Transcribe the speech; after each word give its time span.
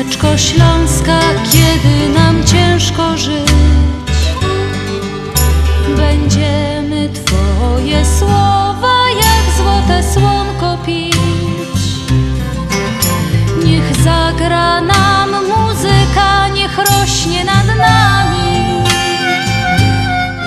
piosneczko 0.00 0.38
śląska, 0.38 1.20
kiedy 1.52 2.08
nam 2.14 2.44
ciężko 2.44 3.16
żyć 3.16 3.50
Będziemy 5.96 7.08
Twoje 7.08 8.04
słowa 8.18 8.94
jak 9.10 9.56
złote 9.56 10.02
słonko 10.12 10.78
pić 10.86 11.16
Niech 13.64 13.96
zagra 14.04 14.80
nam 14.80 15.30
muzyka, 15.30 16.48
niech 16.48 16.78
rośnie 16.78 17.44
nad 17.44 17.66
nami 17.66 18.84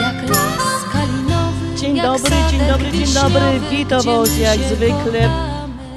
Jak 0.01 0.29
las 0.29 0.93
kalinowy, 0.93 1.77
Dzień 1.77 1.95
jak 1.95 2.05
dobry, 2.05 2.35
dzień 2.51 2.67
dobry, 2.67 2.91
dzień 2.91 3.13
dobry. 3.13 3.59
Witam 3.71 4.01
was 4.01 4.37
jak 4.37 4.59
zwykle. 4.59 5.29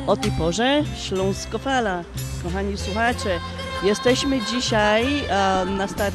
O 0.06 0.16
tej 0.16 0.32
porze 0.32 0.82
Śląskofala. 0.96 2.02
Kochani 2.46 2.76
słuchacze, 2.78 3.40
jesteśmy 3.82 4.40
dzisiaj 4.40 5.04
e, 5.28 5.64
na 5.64 5.88
sta- 5.88 6.10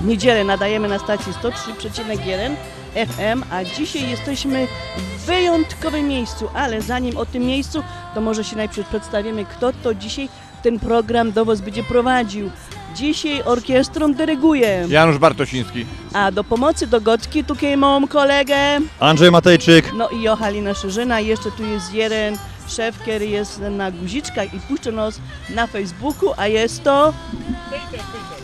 w 0.00 0.04
niedzielę 0.06 0.44
nadajemy 0.44 0.88
na 0.88 0.98
stacji 0.98 1.32
103,1 1.32 2.54
FM, 2.94 3.42
a 3.50 3.64
dzisiaj 3.64 4.10
jesteśmy 4.10 4.66
w 4.98 5.26
wyjątkowym 5.26 6.08
miejscu, 6.08 6.48
ale 6.54 6.82
zanim 6.82 7.16
o 7.16 7.26
tym 7.26 7.42
miejscu, 7.42 7.82
to 8.14 8.20
może 8.20 8.44
się 8.44 8.56
najpierw 8.56 8.88
przedstawimy, 8.88 9.44
kto 9.44 9.72
to 9.82 9.94
dzisiaj 9.94 10.28
ten 10.62 10.78
program 10.80 11.32
do 11.32 11.44
Was 11.44 11.60
będzie 11.60 11.84
prowadził. 11.84 12.50
Dzisiaj 12.94 13.42
orkiestrą 13.42 14.14
dyryguje, 14.14 14.86
Janusz 14.88 15.18
Bartosiński. 15.18 15.86
a 16.12 16.32
do 16.32 16.44
pomocy 16.44 16.86
do 16.86 17.00
Gotki 17.00 17.44
tutaj 17.44 17.76
mam 17.76 18.08
kolegę 18.08 18.56
Andrzej 19.00 19.30
Matejczyk. 19.30 19.92
no 19.94 20.08
i 20.08 20.22
Johalina 20.22 20.74
Szerzyna, 20.74 21.20
jeszcze 21.20 21.50
tu 21.50 21.64
jest 21.64 21.94
jeden 21.94 22.38
szef, 22.70 22.98
który 22.98 23.26
jest 23.26 23.60
na 23.70 23.90
guziczkach 23.90 24.54
i 24.54 24.60
puszcza 24.60 24.90
nas 24.90 25.20
na 25.54 25.66
Facebooku, 25.66 26.32
a 26.36 26.46
jest 26.46 26.82
to... 26.82 27.14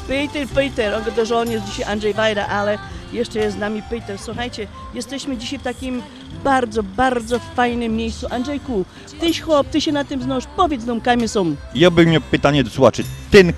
Peter, 0.08 0.48
Peter, 0.48 1.02
to, 1.16 1.24
że 1.24 1.36
on 1.36 1.50
jest 1.50 1.64
dzisiaj 1.64 1.92
Andrzej 1.92 2.14
Wajda, 2.14 2.46
ale 2.46 2.78
jeszcze 3.12 3.38
jest 3.38 3.56
z 3.56 3.60
nami 3.60 3.82
Peter. 3.82 4.18
Słuchajcie, 4.18 4.66
jesteśmy 4.94 5.36
dzisiaj 5.36 5.58
w 5.58 5.62
takim 5.62 6.02
bardzo, 6.44 6.82
bardzo 6.82 7.38
fajnym 7.38 7.96
miejscu. 7.96 8.26
Andrzejku, 8.30 8.84
tyś 9.20 9.40
chłop, 9.40 9.66
ty 9.68 9.80
się 9.80 9.92
na 9.92 10.04
tym 10.04 10.22
znasz, 10.22 10.44
powiedz 10.56 10.84
nam, 10.84 11.00
kamy 11.00 11.28
są. 11.28 11.56
Ja 11.74 11.90
bym 11.90 12.10
miał 12.10 12.20
pytanie 12.20 12.64
do 12.64 12.70
słuchaczy. 12.70 13.04
Ten 13.30 13.52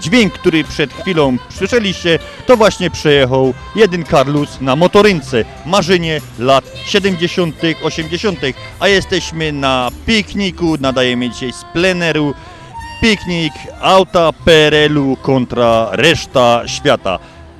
dźwięk, 0.00 0.32
który 0.32 0.64
przed 0.64 0.92
chwilą 0.92 1.36
słyszeliście, 1.50 2.18
to 2.46 2.56
właśnie 2.56 2.90
przejechał 2.90 3.54
jeden 3.76 4.04
Karlus 4.04 4.60
na 4.60 4.76
motorynce. 4.76 5.44
Marzenie 5.66 6.20
lat 6.38 6.64
70., 6.86 7.54
80., 7.82 8.38
a 8.80 8.88
jesteśmy 8.88 9.52
na 9.52 9.90
pikniku, 10.06 10.76
nadajemy 10.80 11.30
dzisiaj 11.30 11.52
z 11.52 11.64
pleneru. 11.72 12.34
Piknik 13.00 13.52
auta 13.80 14.32
PRL-u 14.32 15.16
kontra 15.16 15.88
reszta 15.92 16.62
świata. 16.66 17.18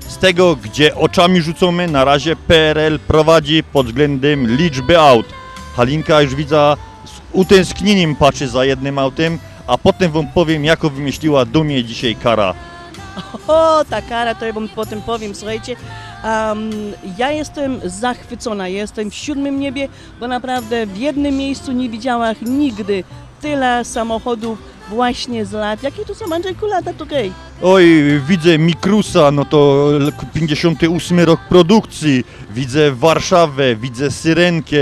Z 0.08 0.18
tego, 0.18 0.56
gdzie 0.56 0.94
oczami 0.94 1.42
rzucamy, 1.42 1.88
na 1.88 2.04
razie 2.04 2.36
PRL 2.36 2.98
prowadzi 2.98 3.62
pod 3.72 3.86
względem 3.86 4.56
liczby 4.56 4.98
aut. 5.00 5.26
Halinka 5.76 6.22
już 6.22 6.34
widzę 6.34 6.76
z 7.04 7.20
utęsknieniem 7.32 8.16
patrzy 8.16 8.48
za 8.48 8.64
jednym 8.64 8.98
autem, 8.98 9.38
a 9.66 9.78
potem 9.78 10.12
wam 10.12 10.26
powiem, 10.34 10.64
jaką 10.64 10.88
wymyśliła 10.88 11.44
dumie 11.44 11.84
dzisiaj 11.84 12.14
kara. 12.16 12.54
O, 13.48 13.84
ta 13.90 14.02
kara, 14.02 14.34
to 14.34 14.46
ja 14.46 14.52
wam 14.52 14.68
potem 14.68 15.02
powiem, 15.02 15.34
słuchajcie. 15.34 15.76
em, 16.24 16.70
ja 17.18 17.30
jestem 17.30 17.80
zachwycona, 17.84 18.68
jestem 18.68 19.10
w 19.10 19.14
siódmym 19.14 19.60
niebie, 19.60 19.88
bo 20.20 20.28
naprawdę 20.28 20.86
w 20.86 20.96
jednym 20.96 21.36
miejscu 21.36 21.72
nie 21.72 21.88
widziałam 21.88 22.34
nigdy 22.42 23.04
tyle 23.40 23.84
samochodów 23.84 24.58
właśnie 24.88 25.44
z 25.44 25.52
lat. 25.52 25.82
Jakie 25.82 26.04
to 26.04 26.14
są, 26.14 26.24
Andrzejku, 26.34 26.66
lata 26.66 26.92
tutaj? 26.92 27.32
Oj, 27.62 27.86
widzę 28.28 28.58
Mikrusa, 28.58 29.30
no 29.30 29.44
to 29.44 29.88
l- 29.96 30.12
58 30.34 31.20
rok 31.20 31.40
produkcji. 31.48 32.24
Widzę 32.50 32.92
Warszawę, 32.92 33.76
widzę 33.76 34.10
Syrenkę, 34.10 34.76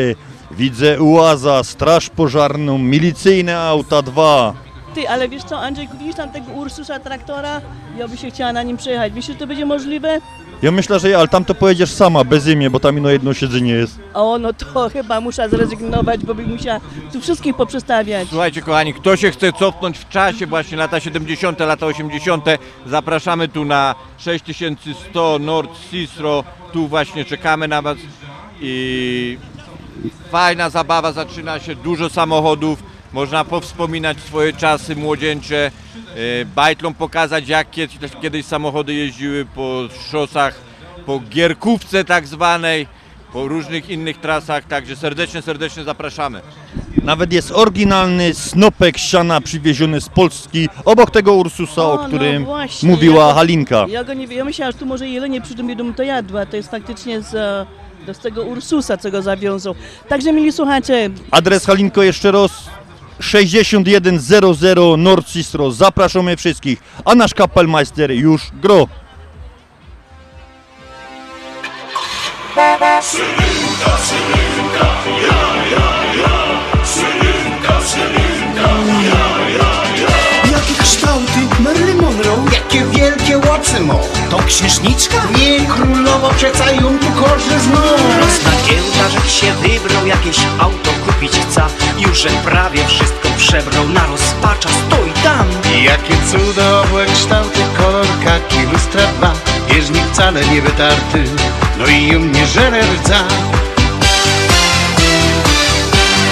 widzę 0.51 1.03
Ułaza, 1.03 1.65
Straż 1.65 2.11
Pożarną, 2.11 2.79
milicyjne 2.79 3.59
auta 3.59 4.03
2. 4.03 4.55
Ty, 4.97 5.09
ale 5.09 5.29
wiesz 5.29 5.45
co, 5.45 5.59
Andrzejku, 5.59 5.99
widzisz 5.99 6.15
tam 6.15 6.31
tego 6.31 6.53
Ursusa 6.53 6.99
traktora? 6.99 7.61
Ja 7.99 8.09
bym 8.09 8.17
się 8.17 8.31
chciała 8.31 8.53
na 8.53 8.63
nim 8.63 8.77
przejechać. 8.77 9.13
Myślisz, 9.13 9.37
że 9.37 9.41
to 9.41 9.47
będzie 9.47 9.67
możliwe? 9.67 10.21
Ja 10.63 10.71
myślę, 10.73 11.01
że 11.01 11.11
ja, 11.11 11.19
ale 11.19 11.29
tam 11.29 11.45
to 11.45 11.55
pojedziesz 11.55 11.91
sama, 11.91 12.25
bez 12.25 12.47
imię, 12.47 12.71
bo 12.71 12.81
tam 12.81 12.99
ino 12.99 13.11
jedno 13.11 13.35
siedzenie 13.35 13.73
jest. 13.73 13.99
O, 14.15 14.39
no 14.39 14.53
to 14.53 14.67
chyba 14.93 15.21
muszę 15.21 15.49
zrezygnować, 15.49 16.25
bo 16.25 16.35
bym 16.35 16.51
musiała 16.51 16.81
tu 17.13 17.21
wszystkich 17.21 17.57
poprzestawiać. 17.57 18.29
Słuchajcie 18.29 18.63
kochani, 18.63 18.95
kto 18.95 19.17
się 19.17 19.31
chce 19.31 19.53
cofnąć 19.53 19.99
w 19.99 20.09
czasie, 20.09 20.47
właśnie 20.47 20.77
lata 20.77 21.01
70., 21.01 21.61
lata 21.61 21.87
80., 21.87 22.45
zapraszamy 22.87 23.49
tu 23.49 23.65
na 23.65 23.95
6100 24.19 25.39
Nord 25.39 25.71
Cicero, 25.91 26.45
tu 26.73 26.89
właśnie 26.89 27.25
czekamy 27.25 27.69
na 27.69 27.83
Was 27.83 27.99
i 28.61 29.39
fajna 30.31 30.71
zabawa 30.71 31.13
zaczyna 31.13 31.61
się, 31.61 31.75
dużo 31.75 32.11
samochodów, 32.11 32.96
można 33.17 33.45
powspominać 33.45 34.21
swoje 34.21 34.53
czasy 34.53 34.97
młodzieńcze, 34.97 35.57
e, 35.67 36.45
bajtlom 36.45 36.95
pokazać 36.95 37.49
jak 37.49 37.67
kiedyś, 38.23 38.45
samochody 38.45 38.95
jeździły 38.95 39.45
po 39.55 39.83
szosach, 40.11 40.55
po 41.07 41.21
gierkówce 41.21 42.05
tak 42.05 42.27
zwanej, 42.27 42.87
po 43.33 43.49
różnych 43.49 43.91
innych 43.91 44.21
trasach, 44.21 44.65
także 44.65 44.97
serdecznie, 44.97 45.43
serdecznie 45.43 45.85
zapraszamy. 45.85 46.41
Nawet 47.03 47.33
jest 47.33 47.53
oryginalny 47.53 48.35
snopek 48.35 48.99
siana 48.99 49.41
przywieziony 49.41 50.01
z 50.01 50.09
Polski, 50.09 50.69
obok 50.85 51.11
tego 51.11 51.35
Ursusa, 51.35 51.83
o, 51.83 51.93
O, 51.93 51.97
no 51.97 52.09
którym 52.09 52.45
właśnie, 52.45 52.89
mówiła 52.89 53.29
ja- 53.29 53.35
Halinka. 53.35 53.87
Ja 53.89 54.05
go 54.05 54.15
nie 54.15 54.27
wiem, 54.27 54.39
ja 54.39 54.45
myślałam, 54.45 54.73
że 54.73 54.79
tu 54.79 54.87
może 54.87 55.09
jelenie 55.09 55.41
przy 55.41 55.55
tym 55.55 55.69
jedną 55.69 55.95
to 55.95 56.03
jadła, 56.03 56.47
to 56.47 56.57
jest 56.57 56.71
faktycznie 56.71 57.21
z, 57.23 57.35
e, 58.09 58.15
z 58.15 58.19
tego 58.19 58.43
Ursusa, 58.45 58.97
co 58.97 59.11
go 59.11 59.23
zawiązał. 59.23 59.75
Także 60.09 60.33
mieli 60.33 60.53
słuchacze, 60.53 61.09
Adres 61.31 61.67
Halinko 61.67 62.03
jeszcze 62.03 62.33
raz 62.33 62.77
6100 63.21 64.97
Nord 64.97 65.27
Cistro. 65.27 65.71
Zapraszamy 65.71 66.37
wszystkich, 66.37 66.79
a 67.05 67.15
nasz 67.15 67.35
kapelmeister 67.35 68.11
już 68.11 68.43
gro. 68.63 68.87
Jakie 77.77 78.26
Jakie 82.77 82.99
wielkie 82.99 83.39
łocy 83.39 83.81
mo. 83.81 84.01
To 84.31 84.39
księżniczka? 84.39 85.17
Nie 85.39 85.67
królowo, 85.67 86.31
przeca 86.37 86.71
ją 86.71 86.99
tu 86.99 87.07
korzy 87.23 87.61
znów 87.61 88.19
Rosna 88.21 88.51
giełda, 88.69 89.09
że 89.11 89.31
się 89.31 89.53
wybrał 89.53 90.07
Jakieś 90.07 90.39
auto 90.59 90.91
kupić 91.07 91.33
chce. 91.33 91.63
Już 91.99 92.19
że 92.19 92.29
prawie 92.29 92.87
wszystko 92.87 93.29
przebrał 93.39 93.89
Na 93.89 94.07
rozpacza 94.07 94.69
stoi 94.69 95.13
tam. 95.25 95.47
Jakie 95.83 96.15
cudowne 96.31 97.07
kształty, 97.15 97.61
kolor 97.79 98.07
kaki, 98.25 98.67
lustra 98.73 99.03
dwa. 99.19 99.33
Bieżnik 99.71 100.05
wcale 100.13 100.45
nie 100.47 100.63
wytarty, 100.63 101.25
no 101.79 101.87
i 101.87 102.17
u 102.17 102.21
mnie 102.21 102.47
żeler 102.47 102.85
rdza. 102.85 103.25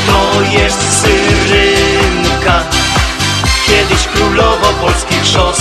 To 0.06 0.42
jest 0.58 1.02
Syrynka 1.02 2.73
Kiedyś 3.74 4.06
królowo 4.06 4.66
polskich 4.80 5.26
szos. 5.26 5.58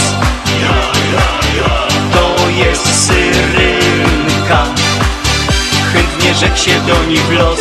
To 2.13 2.49
jest 2.49 3.07
Syrynka 3.07 4.65
Chętnie 5.93 6.33
rzekł 6.33 6.57
się 6.57 6.79
do 6.87 7.03
nich 7.03 7.31
los. 7.31 7.59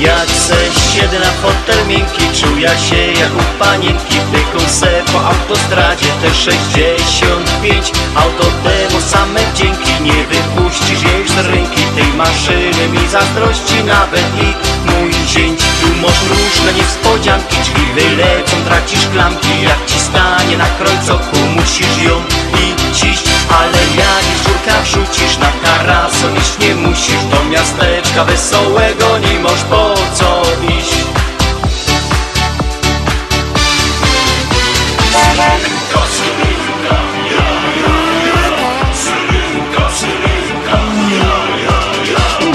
Jak 0.00 0.30
se 0.30 0.56
siedzę 0.92 1.18
na 1.18 1.32
fotel 1.42 1.86
miękki 1.86 2.22
Czuja 2.40 2.78
się 2.78 2.96
jak 2.96 3.34
u 3.34 3.64
panienki 3.64 4.16
Tyką 4.32 4.68
se 4.68 5.02
po 5.12 5.26
autostradzie 5.26 6.06
te 6.22 6.34
65 6.34 7.92
Auto 8.14 8.44
temu 8.44 9.00
same 9.00 9.40
wdzięki 9.40 10.02
Nie 10.02 10.24
wypuścisz 10.24 11.02
jej 11.02 11.28
z 11.28 11.46
ręki 11.46 11.82
Tej 11.96 12.12
maszyny. 12.12 12.88
Mi 12.88 13.08
zazdrości 13.08 13.84
Nawet 13.84 14.24
i 14.42 14.54
mój 14.90 15.19
masz 16.02 16.22
różne 16.22 16.72
niespodzianki 16.72 17.56
Drzwi 17.56 17.86
wylecą, 17.94 18.56
tracisz 18.64 19.06
klamki 19.06 19.62
Jak 19.62 19.86
ci 19.86 19.98
stanie 19.98 20.56
na 20.58 20.66
krojcoku 20.66 21.36
Musisz 21.56 22.02
ją 22.02 22.22
iść 23.10 23.24
Ale 23.60 23.78
jak 23.96 24.24
już 24.32 24.42
żurka 24.44 24.82
wrzucisz 24.82 25.38
na 25.38 25.52
karasol 25.64 26.36
Iść 26.36 26.58
nie 26.58 26.74
musisz 26.74 27.24
do 27.30 27.44
miasteczka 27.50 28.24
wesołego 28.24 29.18
Nie 29.18 29.40
masz 29.40 29.62
po 29.70 29.94
co 30.14 30.42
iść. 30.78 30.94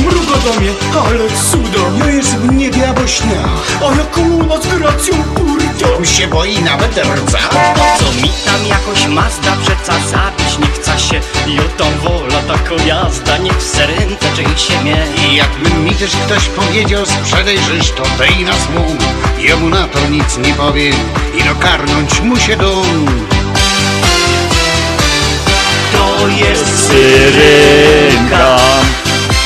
Mrugodomie, 0.02 0.72
ale 1.10 1.30
cudo, 1.30 1.30
no 1.30 1.34
jest 1.36 1.58
w 1.58 1.65
śnia 3.08 3.44
A 3.82 3.96
jaką 3.98 4.48
moc 4.48 4.68
gracją 4.68 5.24
burdą 5.24 6.06
się 6.06 6.28
boi 6.28 6.60
nawet 6.60 6.98
rdza 6.98 7.40
Co 8.00 8.06
mi 8.22 8.30
tam 8.46 8.68
jakoś 8.68 9.08
Mazda 9.08 9.56
przeca 9.62 9.94
zabić 10.10 10.58
nie 10.60 10.68
chce 10.68 11.00
się? 11.00 11.20
I 11.48 11.60
o 11.60 11.64
wola 12.04 12.42
taką 12.48 12.86
jazda 12.86 13.38
Niech 13.38 13.58
w 13.58 13.64
serynce 13.64 14.26
czyj 14.36 14.46
się 14.46 14.84
mie 14.84 14.98
I 15.28 15.36
jakby 15.36 15.70
mi 15.70 15.96
też 15.96 16.12
ktoś 16.26 16.48
powiedział 16.48 17.06
sprzedaj 17.06 17.58
żyż 17.58 17.92
to 17.92 18.04
dej 18.18 18.46
nas 18.46 18.70
mu 18.70 18.96
Jemu 19.40 19.70
na 19.70 19.88
to 19.88 20.00
nic 20.10 20.38
nie 20.38 20.54
powiem 20.54 20.96
i 21.36 21.44
no 21.44 21.56
karnąć 21.60 22.22
mu 22.22 22.38
się 22.38 22.58
dum 22.58 23.06
To 25.92 26.28
jest 26.28 26.88
Syrenka, 26.88 28.58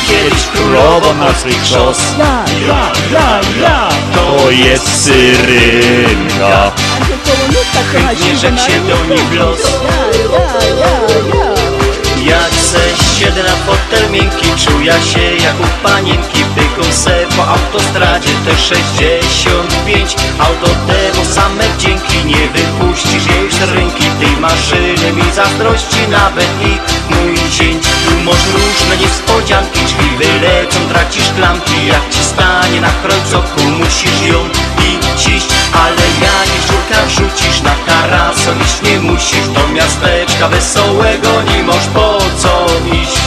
kiedyś 0.09 0.47
królowa 0.47 1.13
morskich 1.13 1.65
szos 1.65 1.97
Ja, 2.17 2.45
ja, 2.67 2.91
ja, 3.11 3.39
ja! 3.61 3.89
to 4.13 4.51
jest 4.51 5.03
syrenka. 5.03 6.71
Chętnie 7.91 8.38
rzekł 8.38 8.57
się 8.57 8.79
do 8.81 9.15
nich 9.15 9.33
los 9.33 9.59
Ja, 9.83 10.19
ja, 10.31 10.45
ja, 10.79 11.39
ja! 11.39 11.49
Se 12.69 12.80
siedzę 13.19 13.44
na 13.44 13.56
fotel 13.66 14.12
miękki 14.12 14.45
Czuja 14.66 15.01
się 15.01 15.21
jak 15.44 15.60
u 15.60 15.83
panienki 15.83 16.44
Pyką 16.56 16.92
se 16.92 17.25
po 17.38 17.48
autostradzie 17.48 18.30
Te 18.45 18.57
65 18.57 20.16
Auto 20.39 20.68
temu 20.88 21.25
same 21.25 21.63
wdzięki 21.77 22.25
Nie 22.25 22.48
wypuścisz 22.48 23.25
jej 23.25 23.51
z 23.51 23.62
ręki. 23.71 24.04
Tej 24.19 24.38
maszyny 24.38 25.13
mi 25.13 25.31
zazdrości 25.31 26.07
Nawet 26.10 26.50
i 26.62 26.71
mój 27.13 27.38
zięć. 27.38 27.83
Tu 28.06 28.12
masz 28.25 28.45
różne 28.54 28.98
niespodzianki 28.98 29.80
Drzwi 29.80 30.10
wylecą, 30.18 30.80
tracisz 30.89 31.30
klamki. 31.36 31.88
Jak 31.88 32.10
ci 32.10 32.24
stanie 32.24 32.81
na 32.81 32.92
krojcoku 33.04 33.62
Musisz 33.80 34.21
ją 34.21 34.50
iść 35.27 35.58
Ale 35.74 36.06
jak 36.21 36.48
jej 36.48 36.62
żurka 36.68 37.06
wrzucisz 37.06 37.62
na 37.62 37.75
karasol 37.86 38.56
Iść 38.66 38.81
nie 38.81 39.00
musisz 39.00 39.48
do 39.48 39.68
miasteczka 39.68 40.48
wesołego 40.48 41.42
Nie 41.42 41.63
masz 41.63 41.88
po 41.88 42.18
co 42.38 42.66
iść. 43.01 43.19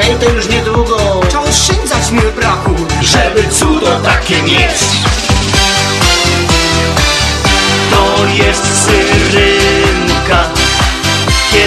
Hej 0.00 0.14
to 0.20 0.30
już 0.30 0.48
niedługo. 0.48 1.20
Trzeba 1.28 1.42
oszczędzać 1.42 2.10
mi 2.10 2.20
braku 2.36 2.74
Żeby 3.02 3.48
cudo 3.48 4.00
takie 4.04 4.42
mieć 4.42 5.19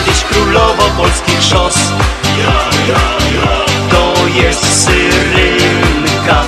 Kiedyś 0.06 0.24
królowo 0.24 0.84
polskich 0.98 1.44
szos. 1.44 1.76
To 3.90 4.14
jest 4.28 4.84
Syrynka. 4.84 6.44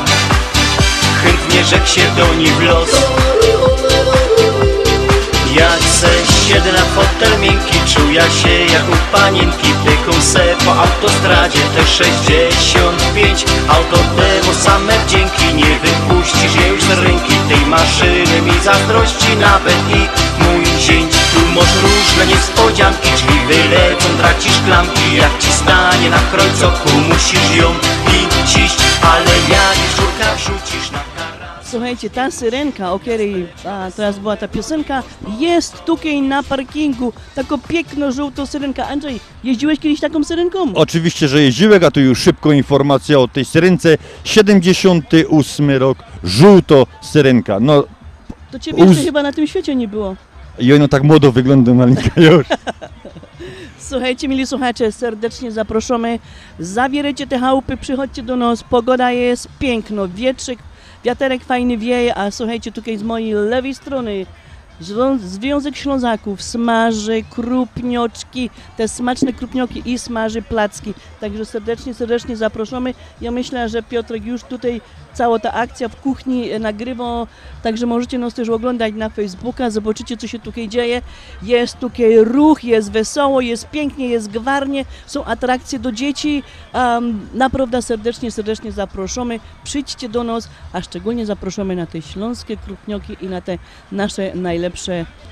Chętnie 1.24 1.63
rzekł 1.63 1.88
się 1.88 2.02
do 2.18 2.34
niej 2.34 2.52
w 2.52 2.62
los. 2.62 2.90
Jak 5.56 5.80
se 5.84 6.07
siedzę 6.48 6.72
na 6.72 6.86
fotel 6.96 7.40
miękki 7.40 7.80
Czuja 7.94 8.30
się 8.30 8.50
jak 8.50 8.90
u 8.90 9.18
panienki 9.18 9.74
Pyką 9.86 10.22
se 10.22 10.56
po 10.66 10.75
autostradzie 10.75 11.60
Te 11.75 11.88
65 11.88 13.46
Auto 13.68 13.98
temu 13.98 14.54
same 14.54 14.94
wdzięki 15.00 15.54
Nie 15.54 15.80
wypuścisz 15.80 16.56
jej 16.56 16.69
już 16.69 16.84
z 16.84 16.90
ręki. 16.90 17.34
Tej 17.50 17.66
maszyny 17.66 18.42
mi 18.42 18.60
zazdrości 18.63 19.38
Nawet 19.38 19.80
i 19.90 20.10
mój 20.44 20.66
zięć 20.80 21.15
Tu 21.36 21.42
masz 21.56 21.76
różne 21.84 22.28
niespodzianki 22.28 23.10
Drzwi 23.16 23.40
wylecą, 23.48 24.08
tracisz 24.18 24.62
klamki 24.66 25.16
Jak 25.16 25.40
ci 25.40 25.52
stanie 25.52 26.10
na 26.10 26.20
krojcoku 26.20 26.90
Musisz 27.10 27.56
ją 27.58 27.72
iść 28.66 28.78
Ale 29.02 29.32
jak 29.50 29.78
już 29.78 29.96
żurka 29.96 30.36
wrzucisz 30.36 30.92
na 30.92 31.00
Słuchajcie, 31.72 32.10
ta 32.10 32.32
syrenka, 32.32 32.92
o 32.92 33.00
której 33.00 33.48
a, 33.66 33.92
teraz 33.96 34.20
była 34.20 34.38
ta 34.38 34.48
piosenka, 34.48 35.04
jest 35.40 35.84
tutaj 35.86 36.22
na 36.22 36.44
parkingu. 36.44 37.14
Taką 37.36 37.58
piękną, 37.58 38.12
żółtą 38.12 38.46
syrenka. 38.46 38.88
Andrzej, 38.88 39.20
jeździłeś 39.44 39.80
kiedyś 39.80 40.00
taką 40.00 40.24
syrenką? 40.24 40.74
Oczywiście, 40.76 41.28
że 41.28 41.42
jeździłek, 41.42 41.84
a 41.84 41.92
tu 41.92 42.00
już 42.00 42.20
szybko 42.20 42.52
informacja 42.52 43.20
o 43.20 43.28
tej 43.28 43.46
syrence. 43.46 43.98
78 44.24 45.70
rok, 45.72 45.98
żółto 46.24 46.88
syrenka. 47.02 47.60
No 47.60 47.84
To 48.52 48.60
ciebie 48.60 48.84
jeszcze 48.84 49.00
Uz- 49.00 49.06
chyba 49.06 49.24
na 49.24 49.34
tym 49.34 49.48
świecie 49.48 49.76
nie 49.76 49.88
było. 49.88 50.16
I 50.60 50.74
ono 50.74 50.88
tak 50.88 51.04
młodo 51.04 51.31
wygląda 51.31 51.74
malinka 51.74 52.22
już. 52.22 52.48
Słuchajcie, 53.90 54.28
mili 54.28 54.48
słuchacze, 54.48 54.92
serdecznie 54.92 55.52
zapraszamy. 55.52 56.19
Zabierajcie 56.60 57.28
te 57.28 57.40
chałupy, 57.40 57.78
przychodźcie 57.78 58.24
do 58.24 58.36
nas. 58.36 58.63
Pogoda 58.63 59.12
jest 59.12 59.48
piękna, 59.60 60.07
wietrzyk, 60.07 60.60
wiaterek 61.04 61.44
fajny 61.44 61.78
wieje, 61.78 62.18
a 62.18 62.31
słuchajcie, 62.31 62.72
tutaj 62.72 62.98
z 62.98 63.04
mojej 63.04 63.34
lewej 63.34 63.75
strony 63.75 64.25
Związek 65.19 65.75
Ślązaków 65.75 66.42
smaży 66.42 67.24
krupnioczki, 67.30 68.50
te 68.78 68.88
smaczne 68.88 69.33
krupnioki 69.33 69.81
i 69.85 70.00
smaży 70.00 70.42
placki. 70.42 70.94
Także 71.19 71.45
serdecznie, 71.45 71.94
serdecznie 71.94 72.38
zapraszamy. 72.38 72.94
Ja 73.21 73.31
myślę, 73.31 73.69
że 73.69 73.83
Piotrek 73.83 74.26
już 74.26 74.44
tutaj 74.44 74.81
cała 75.14 75.40
ta 75.40 75.54
akcja 75.54 75.90
w 75.90 75.95
kuchni 75.95 76.52
e, 76.52 76.59
nagrywa, 76.59 77.28
także 77.64 77.85
możecie 77.85 78.18
nas 78.18 78.33
też 78.33 78.50
oglądać 78.50 78.94
na 78.94 79.09
Facebooka, 79.09 79.69
zobaczycie 79.69 80.18
co 80.18 80.28
się 80.28 80.40
tutaj 80.40 80.69
dzieje. 80.69 81.02
Jest 81.44 81.80
tutaj 81.80 82.18
ruch, 82.18 82.64
jest 82.64 82.92
wesoło, 82.92 83.42
jest 83.42 83.69
pięknie, 83.69 84.07
jest 84.07 84.30
gwarnie, 84.31 84.85
są 85.06 85.26
atrakcje 85.26 85.80
do 85.80 85.92
dzieci. 85.92 86.44
Um, 86.73 87.28
naprawdę 87.33 87.81
serdecznie, 87.81 88.31
serdecznie 88.31 88.71
zapraszamy. 88.71 89.40
Przyjdźcie 89.64 90.09
do 90.09 90.23
nas, 90.23 90.50
a 90.73 90.81
szczególnie 90.81 91.26
zapraszamy 91.26 91.76
na 91.76 91.85
te 91.85 92.02
śląskie 92.02 92.57
krupnioki 92.57 93.18
i 93.21 93.26
na 93.26 93.42
te 93.42 93.57
nasze 93.92 94.31
najlepsze 94.35 94.65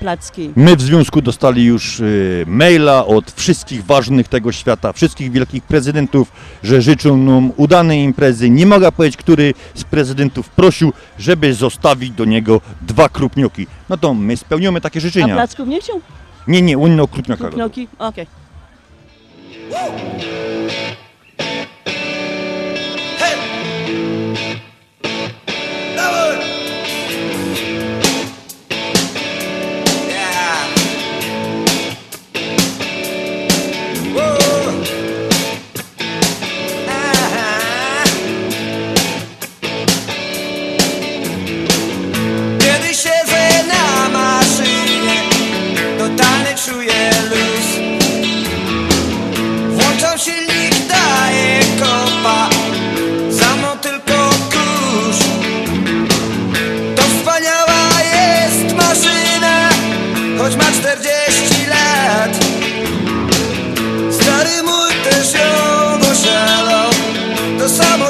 placki. 0.00 0.50
My 0.56 0.76
w 0.76 0.82
związku 0.82 1.22
dostali 1.22 1.64
już 1.64 2.00
y, 2.00 2.44
maila 2.46 3.06
od 3.06 3.30
wszystkich 3.32 3.84
ważnych 3.84 4.28
tego 4.28 4.52
świata, 4.52 4.92
wszystkich 4.92 5.32
wielkich 5.32 5.62
prezydentów, 5.62 6.32
że 6.62 6.82
życzą 6.82 7.16
nam 7.16 7.52
udanej 7.56 8.00
imprezy. 8.02 8.50
Nie 8.50 8.66
mogę 8.66 8.92
powiedzieć, 8.92 9.16
który 9.16 9.54
z 9.74 9.84
prezydentów 9.84 10.48
prosił, 10.48 10.92
żeby 11.18 11.54
zostawić 11.54 12.10
do 12.10 12.24
niego 12.24 12.60
dwa 12.82 13.08
krupnioki. 13.08 13.66
No 13.88 13.96
to 13.96 14.14
my 14.14 14.36
spełniamy 14.36 14.80
takie 14.80 14.98
A 14.98 15.00
życzenia. 15.00 15.34
placków 15.34 15.68
nie 15.68 15.80
chciał? 15.80 16.00
Nie, 16.48 16.62
nie, 16.62 16.78
on 16.78 17.00
o 17.00 17.08
krupniokach. 17.08 17.46
Krupnioki? 17.46 17.88
Okej. 17.98 18.26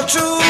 To 0.05 0.44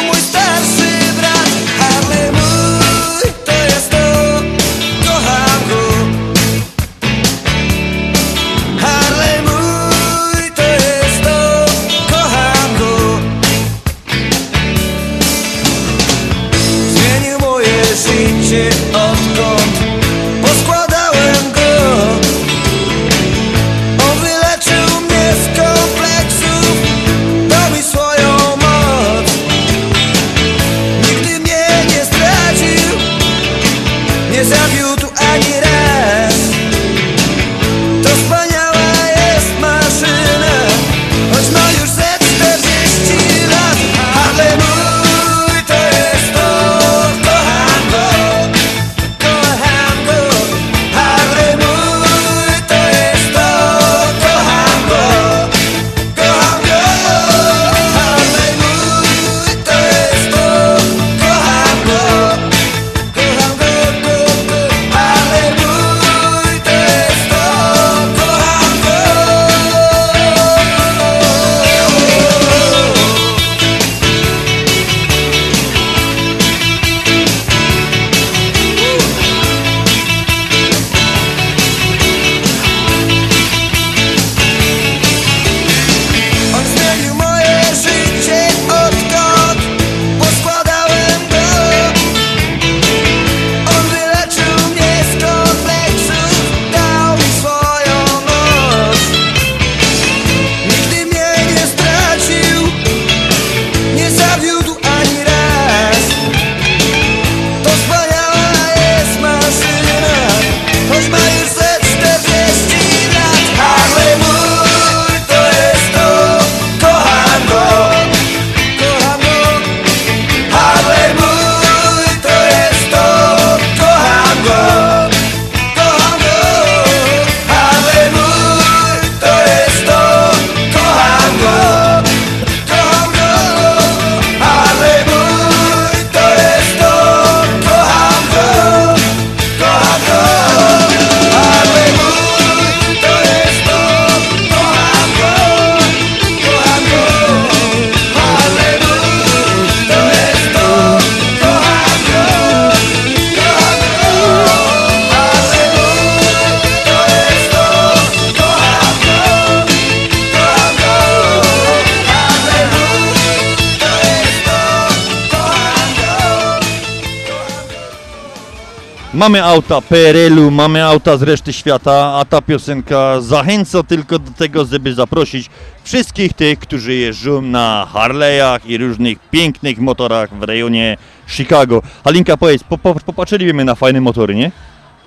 Mamy 169.25 169.43
auta 169.43 169.81
PRL-u, 169.81 170.51
mamy 170.51 170.83
auta 170.83 171.17
z 171.17 171.21
reszty 171.21 171.53
świata, 171.53 172.13
a 172.15 172.25
ta 172.25 172.41
piosenka 172.41 173.21
zachęca 173.21 173.83
tylko 173.83 174.19
do 174.19 174.31
tego, 174.31 174.65
żeby 174.65 174.93
zaprosić 174.93 175.49
wszystkich 175.83 176.33
tych, 176.33 176.59
którzy 176.59 176.93
jeżdżą 176.93 177.41
na 177.41 177.87
Harley'ach 177.93 178.59
i 178.65 178.77
różnych 178.77 179.19
pięknych 179.29 179.79
motorach 179.79 180.33
w 180.33 180.43
rejonie 180.43 180.97
Chicago. 181.27 181.81
Halinka, 182.03 182.37
powiedz, 182.37 182.63
po, 182.63 182.77
po, 182.77 182.95
popatrzyliśmy 182.95 183.65
na 183.65 183.75
fajne 183.75 184.01
motory, 184.01 184.35
nie? 184.35 184.51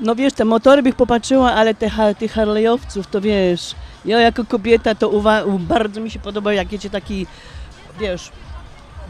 No 0.01 0.15
wiesz, 0.15 0.33
te 0.33 0.45
motory 0.45 0.83
bych 0.83 0.95
popatrzyła, 0.95 1.53
ale 1.53 1.75
te, 1.75 1.91
tych 2.19 2.37
Harley'owców, 2.37 3.05
to 3.11 3.21
wiesz, 3.21 3.75
ja 4.05 4.21
jako 4.21 4.45
kobieta 4.45 4.95
to 4.95 5.23
bardzo 5.59 6.01
mi 6.01 6.11
się 6.11 6.19
podoba, 6.19 6.53
jak 6.53 6.73
jedzie 6.73 6.91
taki, 6.91 7.27
wiesz, 8.01 8.31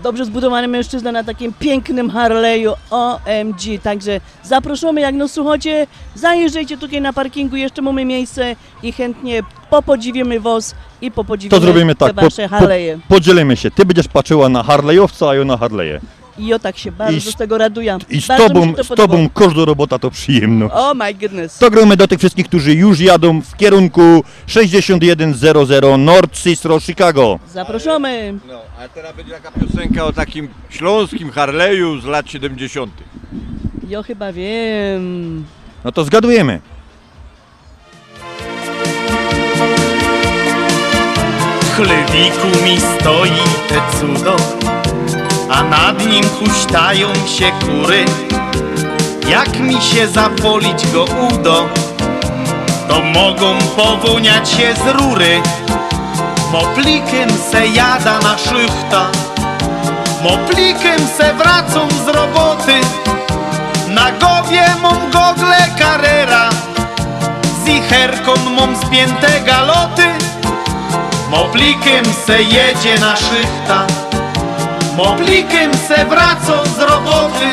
dobrze 0.02 0.24
zbudowany 0.24 0.68
mężczyzna 0.68 1.12
na 1.12 1.24
takim 1.24 1.52
pięknym 1.58 2.10
Harley'u 2.10 2.72
OMG, 2.90 3.82
także 3.82 4.20
zapraszamy, 4.42 5.00
jak 5.00 5.14
no 5.14 5.28
słuchacie, 5.28 5.86
zajeżdżajcie 6.14 6.76
tutaj 6.78 7.00
na 7.00 7.12
parkingu, 7.12 7.56
jeszcze 7.56 7.82
mamy 7.82 8.04
miejsce 8.04 8.56
i 8.82 8.92
chętnie 8.92 9.42
popodziwimy 9.70 10.40
was 10.40 10.74
i 11.00 11.10
popodziwimy 11.10 11.60
To 11.60 11.66
zrobimy 11.66 11.94
te 11.94 12.06
tak, 12.06 12.14
po, 12.14 12.22
wasze 12.22 12.48
po, 12.48 12.56
Harley'e. 12.56 12.98
podzielimy 13.08 13.56
się. 13.56 13.70
Ty 13.70 13.84
będziesz 13.84 14.08
patrzyła 14.08 14.48
na 14.48 14.62
Harley'owca, 14.62 15.28
a 15.28 15.34
ja 15.34 15.44
na 15.44 15.56
Harley'e. 15.56 16.00
I 16.38 16.46
ja 16.46 16.58
tak 16.58 16.78
się 16.78 16.92
bardzo 16.92 17.16
I 17.16 17.20
z, 17.20 17.24
z- 17.24 17.36
tego 17.36 17.58
raduję. 17.58 17.98
I 18.10 18.20
z 18.20 18.26
bardzo 18.26 18.44
mi 18.44 18.48
tobą, 18.54 18.66
się 18.66 18.74
to 18.74 18.84
z 18.84 18.88
tobą 18.88 19.28
każda 19.34 19.64
robota 19.64 19.98
to 19.98 20.10
przyjemność. 20.10 20.74
Oh 20.76 20.94
my 20.94 21.14
goodness. 21.14 21.58
To 21.58 21.70
gramy 21.70 21.96
do 21.96 22.08
tych 22.08 22.18
wszystkich, 22.18 22.46
którzy 22.46 22.74
już 22.74 23.00
jadą 23.00 23.40
w 23.42 23.56
kierunku 23.56 24.24
6100 24.46 25.96
North 25.98 26.42
Cicero, 26.42 26.80
Chicago. 26.80 27.38
Zapraszamy. 27.52 28.34
No, 28.48 28.60
a 28.84 28.88
teraz 28.88 29.16
będzie 29.16 29.32
taka 29.32 29.50
piosenka 29.50 30.04
o 30.04 30.12
takim 30.12 30.48
śląskim 30.70 31.30
Harley'u 31.30 32.00
z 32.00 32.04
lat 32.04 32.30
70. 32.30 32.92
Ja 33.88 34.02
chyba 34.02 34.32
wiem. 34.32 35.44
No 35.84 35.92
to 35.92 36.04
zgadujemy. 36.04 36.60
Chlewiku 41.76 42.48
mi 42.64 42.78
stoi 42.80 43.30
te 43.68 43.80
cudo, 44.00 44.36
a 45.50 45.62
nad 45.62 46.06
nim 46.06 46.24
huśtają 46.28 47.08
się 47.14 47.52
kury. 47.60 48.04
Jak 49.28 49.60
mi 49.60 49.82
się 49.82 50.08
zapolić 50.08 50.86
go 50.92 51.04
udo, 51.04 51.68
to 52.88 53.00
mogą 53.00 53.58
powoniać 53.76 54.50
się 54.50 54.74
z 54.74 55.00
rury. 55.00 55.42
Moplikiem 56.52 57.30
se 57.50 57.66
jada 57.66 58.18
na 58.18 58.38
szychta, 58.38 59.06
moplikiem 60.22 61.08
se 61.18 61.34
wracą 61.34 61.88
z 62.04 62.08
roboty. 62.08 62.80
Na 63.88 64.12
głowie 64.12 64.62
mam 64.82 65.10
gogle 65.10 65.56
karera, 65.78 66.50
z 67.64 67.68
icherką 67.68 68.32
mam 68.60 68.76
spięte 68.76 69.40
galoty. 69.40 70.08
Moplikiem 71.30 72.04
se 72.26 72.42
jedzie 72.42 72.98
na 73.00 73.16
szychta 73.16 74.07
Moplikiem 74.98 75.70
se 75.88 76.04
wraca 76.04 76.64
z 76.64 76.78
roboty. 76.78 77.48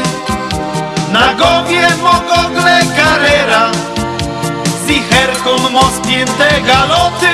Na 1.12 1.34
głowie 1.34 1.88
mogogle 2.04 2.82
karera. 2.98 3.72
Z 4.86 4.90
icherką 4.90 5.70
mo 5.72 5.82
spięte 5.82 6.62
galoty. 6.62 7.28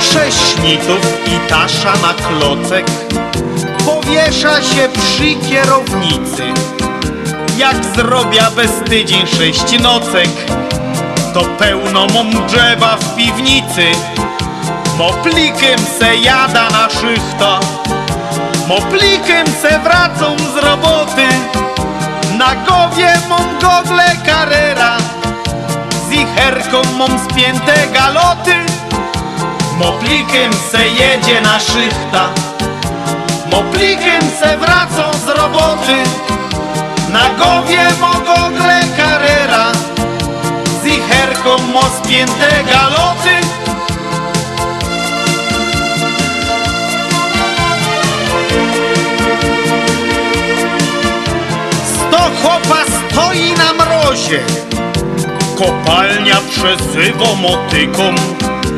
Sześć 0.00 0.56
nitów 0.62 1.26
i 1.26 1.48
tasza 1.48 1.92
na 2.02 2.14
klocek. 2.14 2.86
Powiesza 3.86 4.62
się 4.62 4.88
przy 4.92 5.50
kierownicy. 5.50 6.42
Jak 7.58 7.76
zrobia 7.96 8.50
bez 8.50 8.70
tydzień 8.90 9.26
sześć 9.26 9.82
nocek 9.82 10.28
To 11.34 11.44
pełno 11.58 12.06
mam 12.14 12.46
drzewa 12.46 12.96
w 12.96 13.16
piwnicy. 13.16 13.92
Moplikiem 14.98 15.78
se 15.98 16.16
jada 16.16 16.70
na 16.70 16.88
szychta. 16.90 17.60
Moplikiem 18.68 19.46
se 19.62 19.78
wracą 19.78 20.36
z 20.38 20.64
roboty. 20.64 21.28
Na 22.38 22.54
głowie 22.54 23.12
mam 23.28 23.58
gogle 23.60 24.04
karera. 24.26 24.96
Z 26.08 26.12
icherką 26.12 26.82
mam 26.98 27.18
spięte 27.30 27.86
galoty. 27.92 28.54
Moplikiem 29.78 30.52
se 30.52 30.88
jedzie 30.88 31.40
na 31.40 31.60
szychta. 31.60 32.28
Moplikiem 33.50 34.22
se 34.40 34.56
wracą 34.56 35.18
z 35.26 35.28
roboty. 35.28 35.96
Na 37.12 37.28
głowie 37.28 37.86
mogogle 38.00 38.80
karera. 38.96 39.43
Z 39.43 39.43
icherką 41.44 41.58
mo 41.72 41.82
spięte 41.82 42.64
galoty 42.64 43.46
Sto 51.84 52.18
chopa 52.42 52.84
stoi 52.84 53.52
na 53.52 53.72
mrozie. 53.72 54.40
Kopalnia 55.58 56.36
przezywa 56.50 57.34
motyką. 57.34 58.14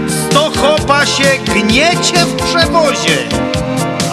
Sto 0.08 0.50
chopa 0.60 1.06
się 1.06 1.38
gniecie 1.44 2.24
w 2.24 2.36
przewozie. 2.36 3.16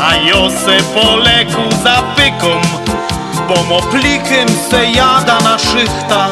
A 0.01 0.15
Jose 0.15 0.77
po 0.93 1.15
leku 1.15 1.75
zapyką 1.83 2.47
bo 3.47 3.63
moplikiem 3.63 4.47
se 4.69 4.85
jada 4.85 5.39
na 5.39 5.59
szychta 5.59 6.29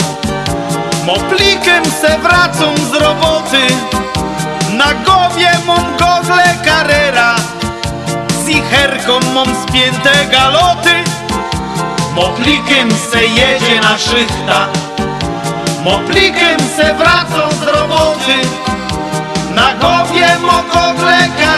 Moplikiem 1.05 1.86
se 2.01 2.17
wracą 2.20 2.75
z 2.91 2.93
roboty. 2.93 3.67
Na 4.74 4.93
głowie 4.93 5.51
mam 5.67 5.98
gogle 5.98 6.43
karera. 6.65 7.36
Z 8.46 8.50
icherką 8.50 9.20
mam 9.34 9.48
spięte 9.67 10.25
galoty. 10.31 10.93
Moplikiem 12.15 12.91
se 13.12 13.24
jedzie 13.24 13.81
na 13.81 13.98
szychta. 13.98 14.67
Moplikiem 15.84 16.60
se 16.77 16.93
wracą 16.93 17.55
z 17.60 17.67
roboty. 17.67 18.36
Na 19.55 19.74
głowie 19.74 20.27
mam 20.41 20.67
gogle 20.67 21.17
karera 21.38 21.50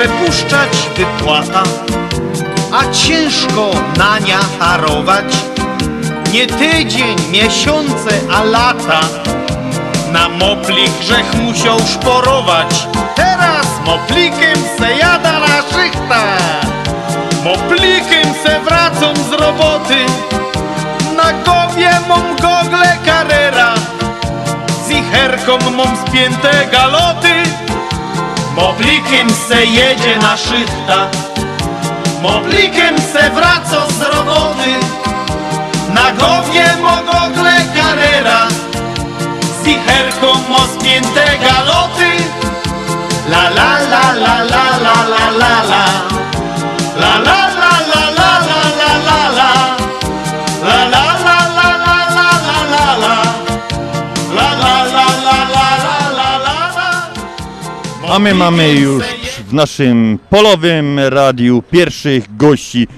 przepuszczać 0.00 0.70
wypłata, 0.96 1.62
a 2.72 2.92
ciężko 2.92 3.70
na 3.96 4.18
nią 4.18 4.38
harować. 4.60 5.24
Nie 6.32 6.46
tydzień, 6.46 7.16
miesiące, 7.30 8.10
a 8.32 8.44
lata, 8.44 9.00
na 10.12 10.28
mopli 10.28 10.84
grzech 11.00 11.34
musiał 11.42 11.78
szporować. 11.78 12.86
Teraz 13.16 13.66
moplikiem 13.84 14.56
se 14.78 14.96
jada 14.96 15.38
na 15.38 15.62
szychta, 15.62 16.22
moplikiem 17.44 18.34
se 18.44 18.60
wracą 18.60 19.14
z 19.30 19.32
roboty. 19.32 20.06
Na 21.16 21.32
głowie 21.32 21.90
mam 22.08 22.36
gogle 22.36 22.96
karera, 23.06 23.74
z 24.86 24.90
icherką 24.90 25.58
mam 25.76 25.96
spięte 26.06 26.66
galoty. 26.72 27.49
Moblikiem 28.60 29.30
se 29.48 29.64
jedzie 29.64 30.16
na 30.16 30.36
szychta 30.36 31.08
Moblikiem 32.22 32.98
se 33.12 33.30
wraca 33.30 33.86
z 33.98 34.02
roboty 34.02 34.70
Na 35.94 36.12
głowie 36.12 36.64
mogogle 36.82 37.52
karera. 37.74 38.48
Z 39.62 39.66
icherką 39.66 40.26
mo 40.48 40.58
spięte 40.58 41.24
galoty. 41.38 42.10
La 43.30 43.50
la 43.50 43.78
la 43.92 44.12
la 44.12 44.44
la 44.44 44.78
la 44.84 44.96
la 45.08 45.30
la 45.30 45.62
La 45.70 46.39
A 58.10 58.18
my 58.18 58.34
mamy 58.34 58.72
już 58.72 59.04
w 59.48 59.52
naszym 59.52 60.18
polowym 60.30 60.98
radiu 60.98 61.62
pierwszych 61.70 62.36
gości, 62.36 62.88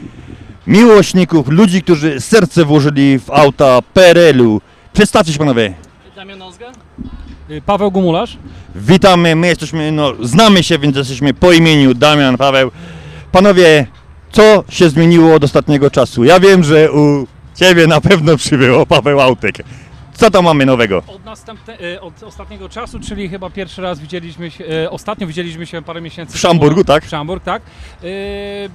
miłośników, 0.67 1.49
ludzi, 1.49 1.83
którzy 1.83 2.21
serce 2.21 2.65
włożyli 2.65 3.19
w 3.19 3.31
auta 3.31 3.79
PRL-u. 3.95 4.61
Przedstawcie 4.93 5.33
się 5.33 5.39
panowie. 5.39 5.75
Damian 6.17 6.43
Ozga. 6.43 6.73
Y, 7.51 7.63
Paweł 7.67 7.91
Gumularz. 7.91 8.39
Witamy, 8.75 9.37
my 9.37 9.47
jesteśmy, 9.47 9.93
no 9.93 10.13
znamy 10.23 10.63
się, 10.63 10.79
więc 10.79 10.97
jesteśmy 10.97 11.35
po 11.35 11.53
imieniu 11.53 11.95
Damian, 11.95 12.37
Paweł. 12.37 12.71
Panowie, 13.33 13.87
Co 14.33 14.65
się 14.69 14.89
zmieniło 14.91 15.35
od 15.35 15.45
ostatniego 15.45 15.91
czasu? 15.91 16.25
Ja 16.25 16.41
wiem, 16.41 16.65
że 16.65 16.93
u 16.93 17.27
Ciebie 17.55 17.87
na 17.87 18.01
pewno 18.01 18.37
przybyło 18.37 18.87
Paweł 18.87 19.21
Autek. 19.21 19.55
Co 20.23 20.31
tam 20.31 20.45
mamy 20.45 20.67
nowego? 20.67 21.03
Od, 21.07 21.25
następne, 21.25 21.79
e, 21.79 22.01
od 22.01 22.23
ostatniego 22.23 22.69
czasu, 22.69 23.01
czyli 23.01 23.29
chyba 23.29 23.51
pierwszy 23.51 23.83
raz 23.83 24.01
widzieliśmy 24.01 24.51
się, 24.51 24.65
e, 24.67 24.91
ostatnio 24.91 25.27
widzieliśmy 25.27 25.67
się 25.67 25.83
parę 25.83 26.01
miesięcy 26.01 26.37
W 26.37 26.41
Szamburgu, 26.41 26.85
tak? 26.85 27.05
W 27.05 27.09
Szamburg, 27.09 27.45
tak. 27.45 27.63
E, 27.63 28.07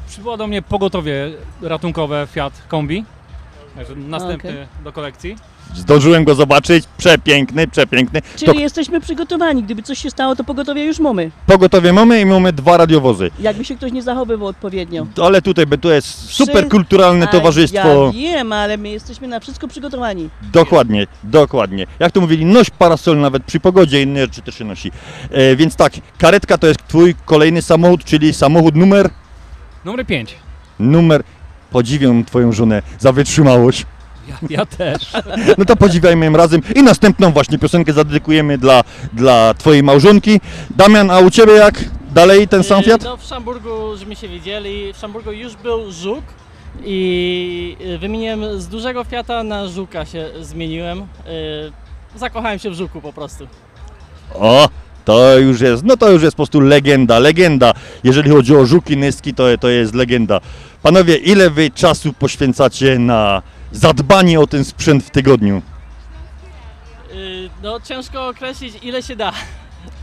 przybyło 0.07 0.38
do 0.38 0.47
mnie 0.47 0.62
pogotowie 0.62 1.31
ratunkowe 1.62 2.27
Fiat 2.31 2.53
Kombi. 2.67 3.05
Także 3.75 3.95
następny 3.95 4.67
do 4.83 4.91
kolekcji. 4.91 5.36
Zdążyłem 5.75 6.23
go 6.23 6.36
zobaczyć. 6.36 6.86
Przepiękny, 6.97 7.67
przepiękny. 7.67 8.21
To 8.21 8.27
Czyli 8.45 8.62
jesteśmy 8.62 9.01
przygotowani. 9.01 9.63
Gdyby 9.63 9.84
coś 9.84 9.99
się 9.99 10.10
stało, 10.10 10.36
to 10.36 10.43
pogotowie 10.43 10.86
już 10.86 10.99
mamy. 10.99 11.32
pogotowie 11.47 11.93
mamy 11.93 12.21
i 12.21 12.25
mamy 12.25 12.53
dwa 12.53 12.77
radiowozy. 12.77 13.32
Jakby 13.39 13.65
się 13.65 13.75
ktoś 13.75 13.91
nie 13.91 14.01
zachowywał 14.01 14.47
odpowiednio. 14.47 15.08
Ale 15.23 15.41
tutaj 15.41 15.65
by- 15.65 15.77
to 15.77 15.91
jest 15.91 16.30
super 16.34 16.56
Przy- 16.62 16.69
kulturalne 16.69 17.25
A 17.25 17.32
towarzystwo. 17.32 18.06
Ja 18.06 18.12
wiem, 18.12 18.53
ale 18.53 18.77
my 18.77 18.89
jesteśmy 18.89 19.27
na 19.27 19.39
wszystko 19.39 19.67
przygotowani. 19.67 20.30
Dokładnie, 20.53 21.08
dokładnie. 21.23 21.88
Jak 21.99 22.12
to 22.12 22.21
mówili, 22.21 22.45
noś 22.45 22.69
parasol 22.69 23.19
nawet 23.19 23.43
przy 23.43 23.60
pogodzie, 23.60 24.01
inne 24.01 24.19
rzeczy 24.21 24.41
też 24.41 24.56
się 24.58 24.65
nosi. 24.65 24.91
E, 25.32 25.56
więc 25.56 25.75
tak, 25.75 25.93
karetka 26.17 26.58
to 26.58 26.67
jest 26.67 26.88
twój 26.88 27.15
kolejny 27.25 27.62
samochód, 27.62 28.03
czyli 28.03 28.34
samochód 28.34 28.75
numer, 28.75 29.10
Numer 29.86 30.06
5. 30.06 30.36
numer, 30.80 31.23
podziwiam 31.71 32.25
twoją 32.25 32.51
żonę 32.51 32.82
za 32.99 33.12
wytrzymałość. 33.12 33.86
Ja, 34.27 34.37
ja 34.49 34.65
też. 34.65 35.13
No 35.57 35.65
to 35.65 35.75
podziwiajmy 35.75 36.25
ją 36.25 36.33
razem 36.33 36.61
i 36.75 36.83
następną 36.83 37.31
właśnie 37.31 37.59
piosenkę 37.59 37.93
zadedykujemy 37.93 38.57
dla, 38.57 38.83
dla 39.13 39.53
twojej 39.53 39.83
małżonki. 39.83 40.41
Damian, 40.69 41.11
a 41.11 41.19
u 41.19 41.29
ciebie 41.29 41.53
jak? 41.53 41.83
Dalej 42.13 42.47
ten 42.47 42.63
sam 42.63 42.83
Fiat? 42.83 43.03
No 43.03 43.17
w 43.17 43.23
Szamburgu, 43.23 43.97
żeśmy 43.97 44.15
się 44.15 44.27
widzieli, 44.27 44.93
w 44.93 44.97
Szamburgu 44.97 45.31
już 45.31 45.55
był 45.55 45.91
Żuk 45.91 46.23
i 46.83 47.77
y, 47.81 47.97
wymieniłem 47.97 48.61
z 48.61 48.67
dużego 48.67 49.03
Fiata 49.03 49.43
na 49.43 49.67
Żuka 49.67 50.05
się 50.05 50.29
zmieniłem. 50.41 50.99
Y, 51.01 51.05
Zakochałem 52.15 52.59
się 52.59 52.69
w 52.69 52.73
Żuku 52.73 53.01
po 53.01 53.13
prostu. 53.13 53.47
O, 54.33 54.69
to 55.05 55.37
już 55.37 55.61
jest, 55.61 55.83
no 55.83 55.97
to 55.97 56.11
już 56.11 56.23
jest 56.23 56.35
po 56.35 56.43
prostu 56.43 56.59
legenda, 56.59 57.19
legenda. 57.19 57.73
Jeżeli 58.03 58.29
chodzi 58.29 58.55
o 58.55 58.65
żuki, 58.65 58.97
nyski, 58.97 59.33
to, 59.33 59.43
to 59.59 59.69
jest 59.69 59.95
legenda. 59.95 60.41
Panowie, 60.83 61.15
ile 61.15 61.49
wy 61.49 61.71
czasu 61.71 62.13
poświęcacie 62.13 62.99
na 62.99 63.41
zadbanie 63.71 64.39
o 64.39 64.47
ten 64.47 64.65
sprzęt 64.65 65.03
w 65.03 65.10
tygodniu? 65.10 65.62
Y, 67.12 67.49
No 67.63 67.80
ciężko 67.80 68.27
określić 68.27 68.73
ile 68.82 69.03
się 69.03 69.15
da. 69.15 69.32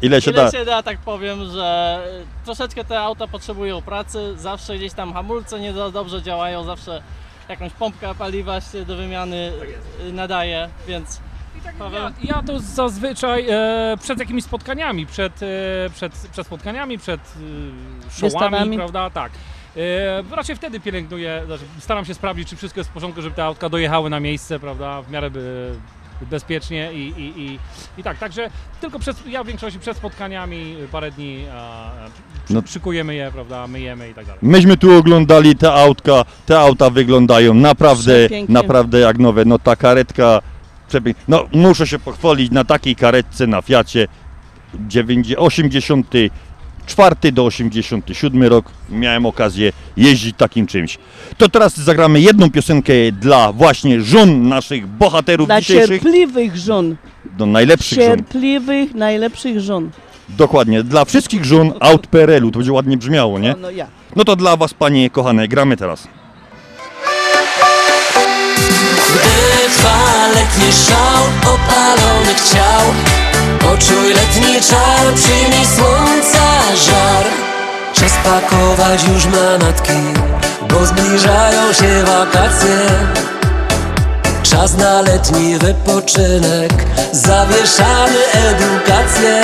Ile 0.02 0.22
się 0.22 0.30
ile 0.30 0.44
da? 0.44 0.50
się 0.50 0.64
da, 0.64 0.82
tak 0.82 0.98
powiem, 0.98 1.50
że 1.50 1.98
y, 2.22 2.44
troszeczkę 2.44 2.84
te 2.84 3.00
auta 3.00 3.26
potrzebują 3.26 3.82
pracy, 3.82 4.34
zawsze 4.38 4.76
gdzieś 4.76 4.92
tam 4.92 5.12
hamulce 5.12 5.60
nie 5.60 5.72
za 5.72 5.90
dobrze 5.90 6.22
działają, 6.22 6.64
zawsze 6.64 7.02
jakąś 7.48 7.72
pompka 7.72 8.14
paliwa 8.14 8.60
się 8.60 8.84
do 8.84 8.96
wymiany 8.96 9.52
y, 10.08 10.12
nadaje, 10.12 10.68
więc 10.88 11.20
Paweł? 11.78 12.02
Ja, 12.02 12.12
ja 12.22 12.42
to 12.42 12.60
zazwyczaj 12.60 13.46
e, 13.50 13.96
przed 14.02 14.18
jakimiś 14.18 14.44
spotkaniami, 14.44 15.06
przed, 15.06 15.42
e, 15.42 15.46
przed, 15.94 16.12
przed 16.32 16.46
spotkaniami, 16.46 16.98
przed 16.98 17.20
e, 17.20 18.10
showami, 18.10 18.30
Wystawami. 18.32 18.76
prawda, 18.76 19.10
tak. 19.10 19.32
E, 19.76 20.36
raczej 20.36 20.56
wtedy 20.56 20.80
pielęgnuję, 20.80 21.42
znaczy 21.46 21.64
staram 21.78 22.04
się 22.04 22.14
sprawdzić, 22.14 22.48
czy 22.48 22.56
wszystko 22.56 22.80
jest 22.80 22.90
w 22.90 22.92
porządku, 22.92 23.22
żeby 23.22 23.36
te 23.36 23.44
autka 23.44 23.68
dojechały 23.68 24.10
na 24.10 24.20
miejsce, 24.20 24.60
prawda, 24.60 25.02
w 25.02 25.10
miarę 25.10 25.30
by, 25.30 25.74
bezpiecznie 26.30 26.92
i, 26.92 26.98
i, 26.98 27.40
i, 27.42 27.58
i 27.98 28.02
tak, 28.02 28.18
także 28.18 28.50
tylko 28.80 28.98
przed, 28.98 29.26
ja 29.26 29.44
w 29.44 29.46
większości 29.46 29.78
przed 29.78 29.96
spotkaniami 29.96 30.76
parę 30.92 31.10
dni 31.10 31.44
a, 31.54 31.90
przy, 32.44 32.54
No. 32.54 32.62
szykujemy 32.66 33.14
je, 33.14 33.30
prawda, 33.32 33.66
myjemy 33.66 34.10
i 34.10 34.14
tak 34.14 34.26
dalej. 34.26 34.38
Myśmy 34.42 34.76
tu 34.76 34.98
oglądali 34.98 35.56
te 35.56 35.72
autka, 35.72 36.24
te 36.46 36.60
auta 36.60 36.90
wyglądają 36.90 37.54
naprawdę, 37.54 38.28
naprawdę 38.48 38.98
jak 38.98 39.18
nowe. 39.18 39.44
No 39.44 39.58
ta 39.58 39.76
karetka, 39.76 40.40
no 41.28 41.46
muszę 41.52 41.86
się 41.86 41.98
pochwalić 41.98 42.52
na 42.52 42.64
takiej 42.64 42.96
karetce 42.96 43.46
na 43.46 43.62
Fiacie 43.62 44.08
90 44.88 46.06
84 46.86 47.32
do 47.32 47.44
87 47.44 48.42
rok 48.42 48.64
miałem 48.90 49.26
okazję 49.26 49.72
jeździć 49.96 50.36
takim 50.36 50.66
czymś. 50.66 50.98
To 51.38 51.48
teraz 51.48 51.76
zagramy 51.76 52.20
jedną 52.20 52.50
piosenkę 52.50 52.92
dla 53.12 53.52
właśnie 53.52 54.00
żon 54.00 54.48
naszych 54.48 54.86
bohaterów 54.86 55.46
Dla 55.46 55.60
dzisiejszych, 55.60 55.88
cierpliwych 56.02 56.56
żon. 56.56 56.96
do 57.38 57.46
najlepszych 57.46 57.98
żon. 57.98 58.06
Cierpliwych, 58.16 58.94
najlepszych 58.94 59.60
żon. 59.60 59.90
Dokładnie, 60.28 60.82
dla 60.82 61.04
wszystkich 61.04 61.44
żon 61.44 61.72
aut 61.80 62.06
PRL-u, 62.06 62.50
to 62.50 62.58
będzie 62.58 62.72
ładnie 62.72 62.96
brzmiało, 62.96 63.38
nie? 63.38 63.50
No, 63.50 63.56
no 63.60 63.70
ja. 63.70 63.86
No 64.16 64.24
to 64.24 64.36
dla 64.36 64.56
was 64.56 64.74
panie 64.74 65.10
kochane, 65.10 65.48
gramy 65.48 65.76
teraz. 65.76 66.08
Gdy 69.08 69.74
trwa 69.74 70.28
letni 70.28 70.72
szał 70.72 71.24
opalonych 71.54 72.40
ciał 72.52 72.94
Poczuj 73.58 74.12
letni 74.14 74.60
czar, 74.70 75.14
przyjmij 75.14 75.66
słońca 75.76 76.53
żar. 76.76 77.24
Czas 77.92 78.12
pakować 78.24 79.04
już 79.04 79.26
manatki 79.26 79.92
Bo 80.70 80.86
zbliżają 80.86 81.72
się 81.72 82.04
wakacje. 82.04 82.76
Czas 84.42 84.76
na 84.76 85.00
letni 85.02 85.58
wypoczynek 85.58 86.72
Zawieszamy 87.12 88.18
edukację. 88.32 89.42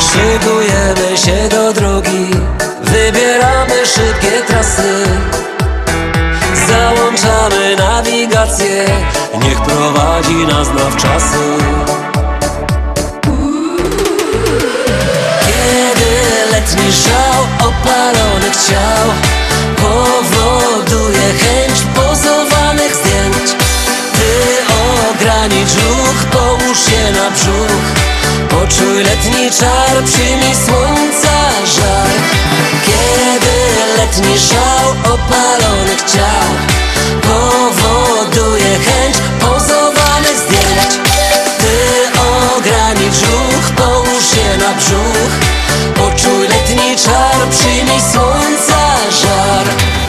Szykujemy 0.00 1.18
się 1.18 1.48
do 1.48 1.72
drogi 1.72 2.26
Wybieramy 2.82 3.86
szybkie 3.86 4.42
trasy. 4.46 5.04
Załączamy 6.68 7.76
nawigację 7.76 8.84
Niech 9.42 9.60
prowadzi 9.60 10.46
nas 10.46 10.68
nawczasy 10.68 12.01
letni 16.82 16.92
żał 16.92 17.68
opalonych 17.68 18.56
ciał 18.68 19.06
Powoduje 19.76 21.34
chęć 21.40 21.80
pozowanych 21.94 22.94
zdjęć. 22.94 23.50
Ty 24.12 24.32
ogranicz 25.10 25.74
ruch, 25.74 26.24
połóż 26.32 26.78
się 26.78 27.12
na 27.12 27.30
brzuch. 27.30 27.82
Poczuj 28.48 29.02
letni 29.02 29.50
czar, 29.50 30.04
przyjmij 30.04 30.54
słońca 30.66 31.36
żar 31.76 32.10
Kiedy 32.86 33.56
letni 33.96 34.38
żał 34.38 35.14
opalonych 35.14 36.02
ciał 36.12 36.48
Powoduje 37.22 38.78
chęć 38.78 39.16
pozowanych 39.40 40.38
zdjęć. 40.38 41.08
Ty 41.58 41.76
ogranicz 42.56 43.20
ruch, 43.30 43.70
połóż 43.76 44.24
się 44.34 44.58
na 44.58 44.74
brzuch 44.74 45.41
czar, 46.96 47.48
przyjmij 47.50 48.00
słońca 48.00 48.96
żar 49.10 50.01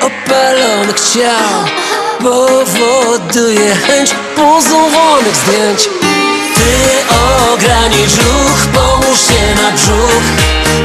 opalonych 0.00 1.00
ciał 1.00 1.64
Powoduje 2.18 3.74
chęć 3.74 4.14
zdjęć 5.34 5.88
Ty 6.54 7.14
ogranicz 7.52 8.16
ruch, 8.16 8.66
połóż 8.74 9.18
się 9.20 9.62
na 9.62 9.72
brzuch 9.72 10.22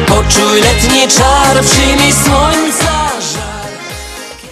Poczuj 0.07 0.61
letni 0.61 1.07
czar, 1.17 1.63
przyjmij 1.63 2.13
słońca 2.13 3.11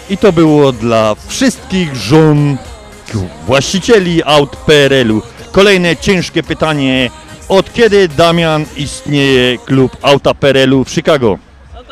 I 0.09 0.17
to 0.17 0.31
było 0.31 0.71
dla 0.71 1.15
wszystkich 1.27 1.95
żon 1.95 2.57
właścicieli 3.45 4.23
aut 4.23 4.55
PRL-u. 4.55 5.21
Kolejne 5.51 5.95
ciężkie 5.95 6.43
pytanie. 6.43 7.11
Od 7.49 7.73
kiedy, 7.73 8.07
Damian, 8.07 8.65
istnieje 8.77 9.57
klub 9.57 9.97
auta 10.01 10.33
PRL-u 10.33 10.83
w 10.83 10.89
Chicago? 10.89 11.48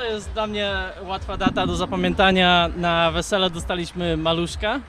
To 0.07 0.13
jest 0.13 0.31
dla 0.31 0.47
mnie 0.47 0.73
łatwa 1.03 1.37
data 1.37 1.67
do 1.67 1.75
zapamiętania. 1.75 2.69
Na 2.77 3.11
wesele 3.11 3.49
dostaliśmy 3.49 4.17
maluszka 4.17 4.79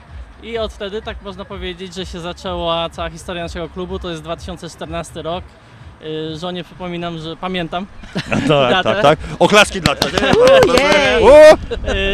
i 0.43 0.59
od 0.59 0.73
wtedy 0.73 1.03
tak 1.03 1.23
można 1.23 1.45
powiedzieć, 1.45 1.95
że 1.95 2.07
się 2.07 2.21
zaczęła 2.21 2.91
cała 2.91 3.11
historia 3.11 3.43
naszego 3.43 3.69
klubu. 3.69 3.99
To 3.99 4.11
jest 4.11 4.23
2014 4.23 5.23
rok. 5.23 5.45
Y, 6.03 6.39
Żonie 6.39 6.65
przypominam, 6.65 7.19
że 7.19 7.37
pamiętam. 7.37 7.87
Tak, 8.49 8.85
tak, 8.85 9.03
tak. 9.03 9.19
Oklaski 9.39 9.81
dla 9.81 9.97
ciebie. 9.97 10.19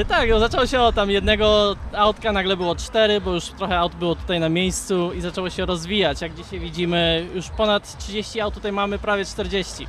Y, 0.00 0.04
Tak, 0.04 0.30
no, 0.30 0.38
zaczęło 0.38 0.66
się 0.66 0.80
od 0.80 0.94
tam 0.94 1.10
jednego 1.10 1.76
autka, 1.96 2.32
nagle 2.32 2.56
było 2.56 2.76
cztery, 2.76 3.20
bo 3.20 3.32
już 3.34 3.44
trochę 3.44 3.78
aut 3.78 3.94
było 3.94 4.14
tutaj 4.14 4.40
na 4.40 4.48
miejscu 4.48 5.12
i 5.12 5.20
zaczęło 5.20 5.50
się 5.50 5.66
rozwijać. 5.66 6.20
Jak 6.20 6.34
dzisiaj 6.34 6.60
widzimy, 6.60 7.26
już 7.34 7.48
ponad 7.48 7.98
30 7.98 8.40
aut 8.40 8.54
tutaj 8.54 8.72
mamy, 8.72 8.98
prawie 8.98 9.24
40. 9.24 9.86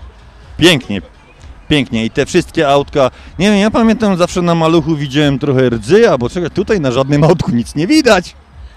Pięknie, 0.58 1.02
pięknie. 1.68 2.06
I 2.06 2.10
te 2.10 2.26
wszystkie 2.26 2.70
autka, 2.70 3.12
nie 3.40 3.52
wiem, 3.52 3.60
ja 3.60 3.72
pamiętam 3.72 4.18
zawsze 4.18 4.42
na 4.42 4.56
maluchu 4.56 4.96
widziałem 4.96 5.40
trochę 5.40 5.70
rdzy, 5.70 6.10
albo 6.10 6.30
czego 6.30 6.50
tutaj 6.50 6.80
na 6.82 6.92
żadnym 6.92 7.24
autku 7.24 7.52
nic 7.52 7.76
nie 7.76 7.88
widać. 7.88 8.36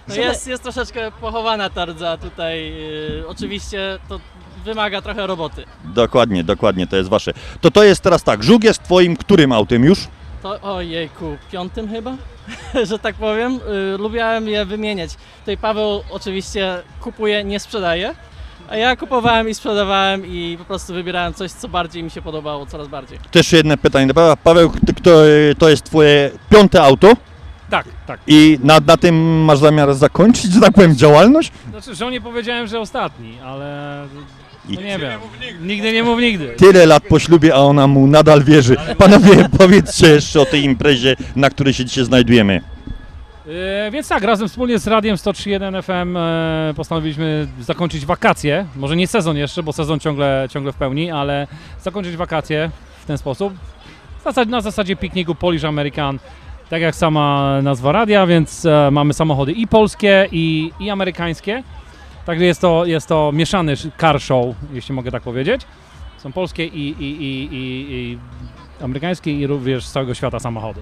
No 0.08 0.14
jest, 0.14 0.46
jest 0.46 0.62
troszeczkę 0.62 1.12
pochowana 1.20 1.70
ta 1.70 1.84
rdza 1.86 2.16
tutaj. 2.16 2.72
y, 3.20 3.28
oczywiście 3.28 3.98
to 4.08 4.20
wymaga 4.64 5.02
trochę 5.02 5.26
roboty. 5.26 5.64
Dokładnie, 5.84 6.44
dokładnie, 6.44 6.86
to 6.86 6.96
jest 6.96 7.08
wasze. 7.08 7.32
To 7.60 7.70
to 7.70 7.84
jest 7.84 8.00
teraz 8.00 8.22
tak, 8.22 8.42
Żuk 8.42 8.64
jest 8.64 8.82
twoim 8.82 9.16
którym 9.16 9.52
autem 9.52 9.84
już? 9.84 9.98
To 10.42 10.60
ojejku, 10.60 11.36
piątym 11.52 11.88
chyba, 11.88 12.16
że 12.88 12.98
tak 12.98 13.14
powiem. 13.14 13.60
Y, 13.94 13.98
lubiałem 13.98 14.48
je 14.48 14.64
wymieniać. 14.64 15.10
Tutaj 15.40 15.56
Paweł 15.56 16.02
oczywiście 16.10 16.82
kupuje, 17.00 17.44
nie 17.44 17.60
sprzedaje. 17.60 18.14
A 18.70 18.76
ja 18.76 18.96
kupowałem 18.96 19.48
i 19.48 19.54
sprzedawałem 19.54 20.26
i 20.26 20.56
po 20.58 20.64
prostu 20.64 20.94
wybierałem 20.94 21.34
coś, 21.34 21.50
co 21.50 21.68
bardziej 21.68 22.02
mi 22.02 22.10
się 22.10 22.22
podobało, 22.22 22.66
coraz 22.66 22.88
bardziej. 22.88 23.18
Też 23.30 23.52
jedno 23.52 23.76
pytanie 23.76 24.06
do 24.06 24.14
Paweł. 24.14 24.36
Paweł, 24.44 24.70
ty- 24.86 24.94
kto, 24.94 25.10
to 25.58 25.68
jest 25.68 25.84
twoje 25.84 26.30
piąte 26.50 26.82
auto 26.82 27.12
Tak, 27.70 27.86
tak. 28.06 28.20
i 28.26 28.58
na, 28.62 28.80
na 28.86 28.96
tym 28.96 29.44
masz 29.44 29.58
zamiar 29.58 29.94
zakończyć, 29.94 30.52
że 30.52 30.60
tak 30.60 30.72
powiem, 30.72 30.96
działalność? 30.96 31.52
Znaczy, 31.70 31.94
żonie 31.94 32.20
powiedziałem, 32.20 32.66
że 32.66 32.80
ostatni, 32.80 33.38
ale 33.44 34.06
no 34.68 34.80
nie 34.80 34.98
wiem. 34.98 35.20
Nigdy 35.62 35.92
nie 35.92 36.02
mów 36.02 36.20
nigdy. 36.20 36.54
tyle 36.56 36.86
lat 36.86 37.02
po 37.08 37.18
ślubie, 37.18 37.54
a 37.54 37.58
ona 37.58 37.86
mu 37.86 38.06
nadal 38.06 38.44
wierzy. 38.44 38.76
Panowie, 38.98 39.48
powiedzcie 39.58 40.08
jeszcze 40.08 40.40
o 40.40 40.44
tej 40.46 40.64
imprezie, 40.64 41.16
na 41.36 41.50
której 41.50 41.74
się 41.74 41.84
dzisiaj 41.84 42.04
znajdujemy. 42.04 42.60
E, 43.48 43.90
więc 43.90 44.08
tak, 44.08 44.22
razem 44.22 44.48
wspólnie 44.48 44.78
z 44.78 44.86
Radiem 44.86 45.16
103.1 45.16 45.82
FM 45.82 46.16
e, 46.16 46.74
postanowiliśmy 46.76 47.46
zakończyć 47.60 48.06
wakacje. 48.06 48.66
Może 48.76 48.96
nie 48.96 49.06
sezon 49.06 49.36
jeszcze, 49.36 49.62
bo 49.62 49.72
sezon 49.72 50.00
ciągle, 50.00 50.48
ciągle 50.50 50.72
w 50.72 50.76
pełni, 50.76 51.10
ale 51.10 51.46
zakończyć 51.80 52.16
wakacje 52.16 52.70
w 53.00 53.06
ten 53.06 53.18
sposób. 53.18 53.54
Na 54.46 54.60
zasadzie 54.60 54.96
pikniku 54.96 55.34
Polish 55.34 55.64
American, 55.64 56.18
tak 56.70 56.82
jak 56.82 56.94
sama 56.94 57.58
nazwa 57.62 57.92
radia, 57.92 58.26
więc 58.26 58.66
e, 58.66 58.90
mamy 58.92 59.14
samochody 59.14 59.52
i 59.52 59.66
polskie, 59.66 60.28
i, 60.32 60.72
i 60.80 60.90
amerykańskie. 60.90 61.62
Także 62.26 62.44
jest 62.44 62.60
to, 62.60 62.86
jest 62.86 63.06
to 63.08 63.30
mieszany 63.34 63.72
sz- 63.72 63.94
car 64.00 64.20
show, 64.20 64.46
jeśli 64.72 64.94
mogę 64.94 65.10
tak 65.10 65.22
powiedzieć. 65.22 65.60
Są 66.18 66.32
polskie 66.32 66.66
i, 66.66 66.88
i, 66.88 67.22
i, 67.22 67.48
i 67.92 68.18
amerykańskie 68.82 69.32
i 69.32 69.46
również 69.46 69.86
z 69.86 69.92
całego 69.92 70.14
świata 70.14 70.40
samochody. 70.40 70.80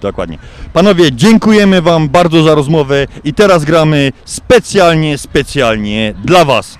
Dokładnie. 0.00 0.38
Panowie, 0.72 1.12
dziękujemy 1.12 1.82
Wam 1.82 2.08
bardzo 2.08 2.42
za 2.42 2.54
rozmowę 2.54 3.06
i 3.24 3.34
teraz 3.34 3.64
gramy 3.64 4.12
specjalnie, 4.24 5.18
specjalnie 5.18 6.14
dla 6.24 6.44
Was. 6.44 6.78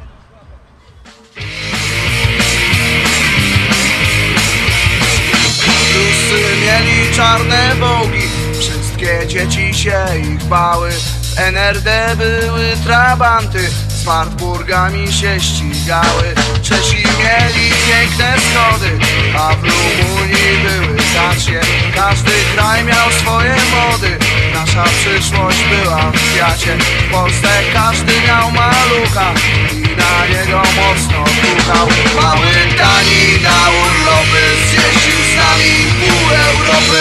Ruscy 5.95 6.43
mieli 6.63 7.15
czarne 7.17 7.73
bogi 7.81 8.41
Wszystkie 8.61 9.27
dzieci 9.29 9.75
się 9.75 10.03
ich 10.33 10.45
bały 10.45 10.91
W 11.31 11.39
NRD 11.39 12.17
były 12.17 12.77
trabanty 12.85 13.71
Z 13.89 14.03
Wartburgami 14.05 15.13
się 15.13 15.41
ścigały. 15.41 16.35
Czesi 16.63 16.97
mieli 16.97 17.71
piękne 17.87 18.35
schody 18.39 18.99
A 19.39 19.55
w 19.55 19.63
Rumunii 19.65 20.59
były 20.63 20.97
dacie 20.97 21.61
Każdy 21.95 22.31
kraj 22.55 22.85
miał 22.85 23.13
swoje 23.13 23.55
mody 23.55 24.19
Nasza 24.55 24.85
przyszłość 24.85 25.59
była 25.65 25.97
w 25.97 26.15
kwiacie. 26.15 26.77
W 27.09 27.11
Polsce 27.11 27.49
każdy 27.75 28.13
miał 28.27 28.51
malucha 28.51 29.33
I 29.73 29.81
na 29.81 30.27
niego 30.27 30.59
mocno 30.59 31.25
puchał. 31.25 31.89
Mały 32.23 32.53
Dani 32.79 33.43
na 33.43 33.71
urlopy 33.71 34.43
Zjeździł 34.71 35.19
z 35.33 35.37
nami 35.37 35.71
pół 36.01 36.31
Europy 36.31 37.01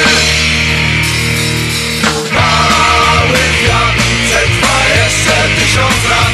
tysiąc 5.80 6.10
lat 6.10 6.32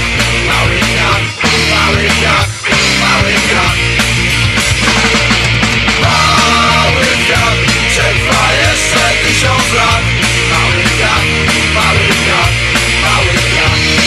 Mały 0.47 0.79
kwiat, 0.79 1.21
mały 1.71 2.10
kwiat, 2.10 2.47
mały 3.01 3.34
kwiat 3.34 3.75
Mały 6.01 7.05
kwiat 7.05 7.55
przetrwa 7.89 8.47
jeszcze 8.62 9.27
tysiąc 9.27 9.73
lat 9.73 10.01
Mały 10.51 10.84
kwiat, 10.84 11.23
mały 11.75 12.08
kwiat, 12.08 12.51
mały 13.01 13.34
kwiat 13.34 14.05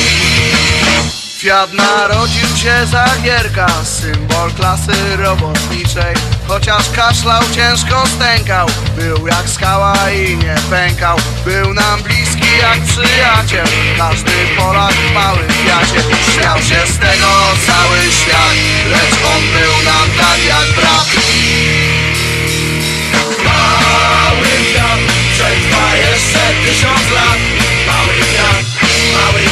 Kwiat 1.38 1.72
narodził 1.72 2.56
się 2.56 2.86
za 2.86 3.06
gierka, 3.22 3.66
symbol 3.84 4.50
klasy 4.52 5.16
robotniczej. 5.16 6.14
Chociaż 6.48 6.90
kaszlał, 6.90 7.42
ciężko 7.54 8.06
stękał, 8.06 8.66
był 8.96 9.26
jak 9.26 9.48
skała 9.48 10.10
i 10.10 10.36
nie 10.36 10.54
pękał. 10.70 11.16
Był 11.44 11.74
nam 11.74 12.02
bliski 12.02 12.27
jak 12.58 12.80
przyjaciel, 12.80 13.66
każdy 13.98 14.32
Polak 14.56 14.94
w 14.94 15.14
małym 15.14 15.48
kwiacie 15.48 16.00
Śmiał 16.34 16.58
się 16.58 16.92
z 16.92 16.98
tego 16.98 17.30
cały 17.66 17.98
świat, 18.12 18.56
lecz 18.90 19.14
on 19.34 19.42
był 19.42 19.84
nam 19.84 20.08
tak 20.18 20.44
jak 20.48 20.66
brat. 20.76 21.08
Mały 23.44 24.46
kwiat, 24.46 24.98
przetrwa 25.32 25.96
jeszcze 25.96 26.40
tysiąc 26.64 27.10
lat. 27.14 27.38
Mały 27.86 28.14
kwiat, 28.20 28.64
mały 29.12 29.47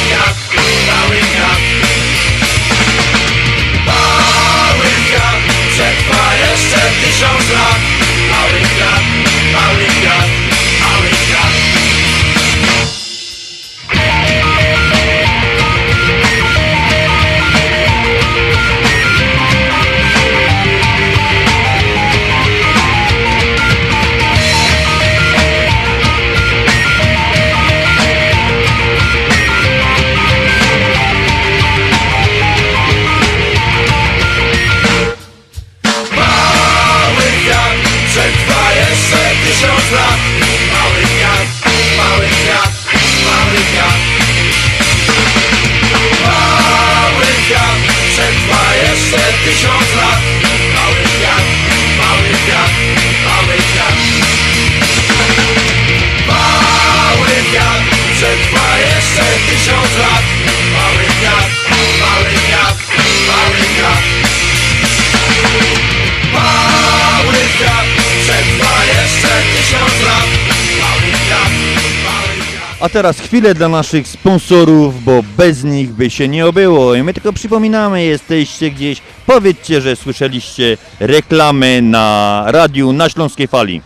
A 72.87 72.89
teraz 72.89 73.19
chwilę 73.19 73.53
dla 73.53 73.69
naszych 73.69 74.07
sponsorów, 74.07 75.03
bo 75.03 75.23
bez 75.37 75.63
nich 75.63 75.89
by 75.89 76.09
się 76.09 76.27
nie 76.27 76.45
obyło. 76.45 76.95
I 76.95 77.03
my 77.03 77.13
tylko 77.13 77.33
przypominamy, 77.33 78.03
jesteście 78.03 78.71
gdzieś, 78.71 79.01
powiedzcie, 79.25 79.81
że 79.81 79.95
słyszeliście 79.95 80.77
reklamy 80.99 81.81
na 81.81 82.43
radiu 82.47 82.93
na 82.93 83.09
Śląskiej 83.09 83.47
Fali. 83.47 83.81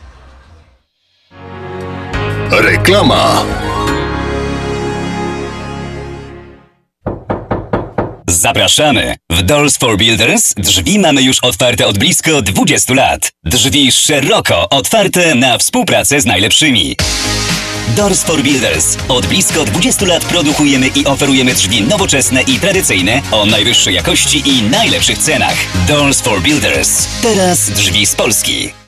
Reklama. 2.51 3.43
Zapraszamy! 8.27 9.15
W 9.29 9.41
Doors 9.41 9.77
for 9.77 9.97
Builders 9.97 10.53
drzwi 10.57 10.99
mamy 10.99 11.21
już 11.21 11.39
otwarte 11.39 11.87
od 11.87 11.97
blisko 11.97 12.41
20 12.41 12.93
lat. 12.93 13.31
Drzwi 13.43 13.91
szeroko 13.91 14.69
otwarte 14.69 15.35
na 15.35 15.57
współpracę 15.57 16.21
z 16.21 16.25
najlepszymi. 16.25 16.95
Doors 17.95 18.23
for 18.23 18.43
Builders. 18.43 18.97
Od 19.07 19.27
blisko 19.27 19.65
20 19.65 20.05
lat 20.05 20.25
produkujemy 20.25 20.87
i 20.87 21.05
oferujemy 21.05 21.53
drzwi 21.53 21.81
nowoczesne 21.81 22.41
i 22.41 22.59
tradycyjne 22.59 23.21
o 23.31 23.45
najwyższej 23.45 23.95
jakości 23.95 24.43
i 24.45 24.63
najlepszych 24.63 25.17
cenach. 25.17 25.55
Doors 25.87 26.21
for 26.21 26.41
Builders. 26.41 27.07
Teraz 27.21 27.69
drzwi 27.69 28.05
z 28.05 28.15
Polski. 28.15 28.80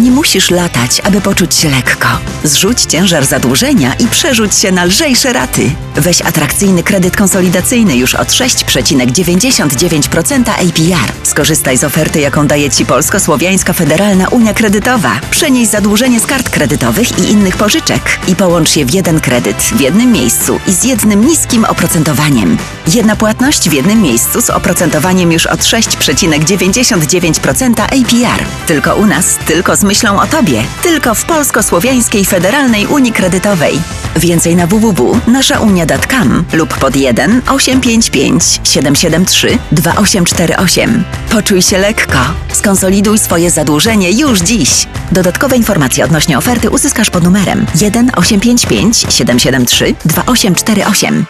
Nie 0.00 0.10
musisz 0.10 0.50
latać, 0.50 1.00
aby 1.04 1.20
poczuć 1.20 1.54
się 1.54 1.70
lekko. 1.70 2.08
Zrzuć 2.44 2.82
ciężar 2.82 3.26
zadłużenia 3.26 3.94
i 3.94 4.06
przerzuć 4.06 4.54
się 4.54 4.72
na 4.72 4.84
lżejsze 4.84 5.32
raty. 5.32 5.70
Weź 5.96 6.22
atrakcyjny 6.22 6.82
kredyt 6.82 7.16
konsolidacyjny 7.16 7.96
już 7.96 8.14
od 8.14 8.28
6,99% 8.28 10.50
APR. 10.50 11.12
Skorzystaj 11.22 11.78
z 11.78 11.84
oferty, 11.84 12.20
jaką 12.20 12.46
daje 12.46 12.70
Ci 12.70 12.86
Polsko-Słowiańska 12.86 13.72
Federalna 13.72 14.28
Unia 14.28 14.54
Kredytowa. 14.54 15.20
Przenieś 15.30 15.68
zadłużenie 15.68 16.20
z 16.20 16.26
kart 16.26 16.50
kredytowych 16.50 17.18
i 17.18 17.30
innych 17.30 17.56
pożyczek 17.56 18.02
i 18.28 18.36
połącz 18.36 18.76
je 18.76 18.86
w 18.86 18.94
jeden 18.94 19.20
kredyt 19.20 19.56
w 19.56 19.80
jednym 19.80 20.12
miejscu 20.12 20.60
i 20.66 20.72
z 20.72 20.84
jednym 20.84 21.24
niskim 21.24 21.64
oprocentowaniem. 21.64 22.58
Jedna 22.94 23.16
płatność 23.16 23.68
w 23.68 23.72
jednym 23.72 24.02
miejscu 24.02 24.42
z 24.42 24.50
oprocentowaniem 24.50 25.32
już 25.32 25.46
od 25.46 25.60
6,99% 25.60 27.80
APR. 27.80 28.44
Tylko 28.66 28.96
u 28.96 29.06
nas, 29.06 29.38
tylko 29.46 29.76
z 29.76 29.82
myślą 29.90 30.20
o 30.20 30.26
Tobie. 30.26 30.62
Tylko 30.82 31.14
w 31.14 31.24
Polsko-Słowiańskiej 31.24 32.24
Federalnej 32.24 32.86
Unii 32.86 33.12
Kredytowej. 33.12 33.80
Więcej 34.16 34.56
na 34.56 34.66
www.naszaunia.com 34.66 36.44
lub 36.52 36.78
pod 36.78 36.96
1 36.96 37.42
855 37.48 38.60
773 38.64 39.58
2848. 39.72 41.04
Poczuj 41.30 41.62
się 41.62 41.78
lekko. 41.78 42.18
Skonsoliduj 42.52 43.18
swoje 43.18 43.50
zadłużenie 43.50 44.10
już 44.10 44.40
dziś. 44.40 44.86
Dodatkowe 45.12 45.56
informacje 45.56 46.04
odnośnie 46.04 46.38
oferty 46.38 46.70
uzyskasz 46.70 47.10
pod 47.10 47.24
numerem 47.24 47.66
1 47.80 48.10
855 48.16 48.98
773 48.98 49.94
2848. 50.04 51.24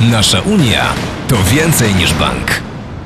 Nasza 0.00 0.40
Unia 0.40 0.84
to 1.28 1.36
więcej 1.52 1.94
niż 1.94 2.14
bank. 2.14 2.69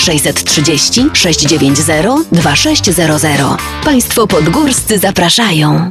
630 0.00 1.10
690 1.12 2.26
2600. 2.32 3.58
Państwo 3.84 4.26
podgórscy 4.26 4.98
zapraszają. 4.98 5.90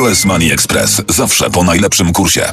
US 0.00 0.24
Money 0.24 0.52
Express. 0.52 1.02
Zawsze 1.08 1.50
po 1.50 1.64
najlepszym 1.64 2.12
kursie. 2.12 2.52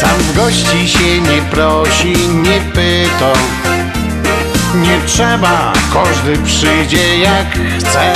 Sam 0.00 0.18
w 0.18 0.36
gości 0.36 0.88
się 0.88 1.20
nie 1.20 1.42
prosi, 1.50 2.12
nie 2.28 2.60
pyta 2.74 3.32
Nie 4.74 5.00
trzeba, 5.06 5.72
każdy 5.92 6.38
przyjdzie 6.44 7.18
jak 7.18 7.46
chce. 7.78 8.12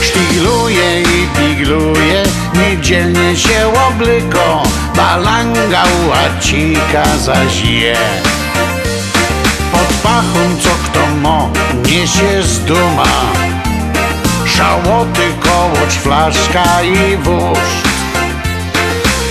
Szpigluje 0.00 1.02
i 1.02 1.28
pigluje, 1.38 2.22
niedzielnie 2.54 3.36
się 3.36 3.72
oblyko 3.88 4.62
Balanga 4.96 5.82
łacika 6.08 7.04
zaś 7.18 7.64
je 7.64 7.96
Pod 9.72 9.96
pachą 10.02 10.56
co 10.60 10.70
kto 10.84 11.06
mo, 11.22 11.50
niesie 11.86 12.42
z 12.42 12.58
duma. 12.64 13.32
Szałoty, 14.46 15.22
kołoć, 15.40 15.94
flaszka 15.94 16.82
i 16.82 17.16
wóz 17.16 17.93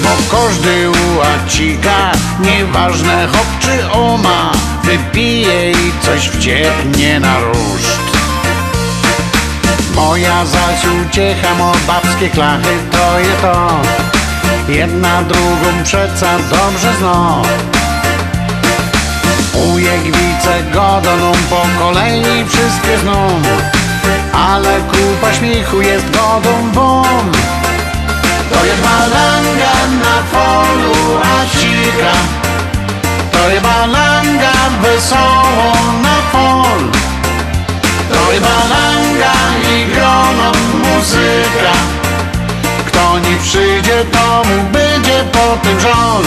bo 0.04 0.38
każdy 0.38 0.90
łacika, 1.18 2.12
nieważne 2.40 3.28
hop 3.28 3.48
czy 3.60 3.92
oma 3.92 4.52
Wypije 4.84 5.72
i 5.72 5.92
coś 6.02 6.28
wciepnie 6.28 7.20
na 7.20 7.40
ruszt. 7.40 8.04
Moja 9.96 10.46
zaś 10.46 10.86
uciecha, 11.08 11.56
mo 11.56 11.72
babskie 11.88 12.30
klachy, 12.30 12.78
to 12.92 13.20
je 13.20 13.36
to. 13.42 13.82
Jedna 14.70 15.24
drugą 15.24 15.84
przeca 15.84 16.38
dobrze 16.38 16.94
zno 17.00 17.42
Ujek 19.74 20.04
wice 20.04 20.64
godoną 20.74 21.32
po 21.50 21.62
kolei 21.80 22.46
wszystkie 22.50 22.98
zną. 23.02 23.28
Ale 24.34 24.80
kupa 24.80 25.34
śmiechu 25.34 25.82
jest 25.82 26.06
godą 26.06 26.72
won 26.74 27.32
to 28.52 28.66
jest 28.66 28.82
balanga 28.82 29.74
na 30.04 30.16
polu 30.32 31.20
asika 31.38 32.14
To 33.32 33.50
jest 33.50 33.64
balanga 33.64 34.54
wesoło 34.82 35.74
na 36.02 36.18
polu. 36.32 36.92
To 38.14 38.32
jest 38.32 38.44
balanga 38.44 39.34
i 39.74 39.86
grono 39.86 40.52
muzyka. 40.84 41.74
Kto 42.88 43.20
nie 43.20 43.38
przyjdzie 43.44 44.06
to 44.12 44.44
mu 44.48 44.64
będzie 44.72 45.24
po 45.32 45.58
tym 45.64 45.80
żon 45.80 46.24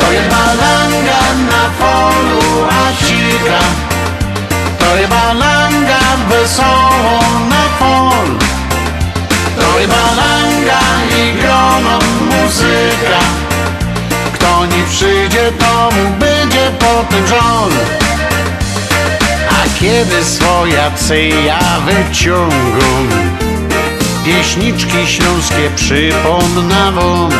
To 0.00 0.12
jest 0.12 0.28
balanga 0.28 1.20
na 1.50 1.64
polu 1.80 2.66
asika 2.84 3.60
To 4.78 4.96
jest 4.96 5.10
balanga 5.10 6.00
wesoło 6.28 7.20
na 7.48 7.64
polu. 7.78 8.38
To 9.60 9.78
jest 9.80 9.92
langa 9.92 10.29
muzyka. 12.50 13.20
Kto 14.34 14.66
nie 14.66 14.84
przyjdzie, 14.90 15.52
to 15.58 15.90
mu 15.90 16.18
będzie 16.18 16.70
potem 16.78 17.26
żol 17.26 17.70
A 19.50 19.80
kiedy 19.80 20.24
swojacy 20.24 21.28
ja 21.46 21.60
wyciągą 21.86 22.90
Pieśniczki 24.24 25.06
śląskie 25.06 25.70
przypomnę 25.76 26.92
wam 26.92 27.30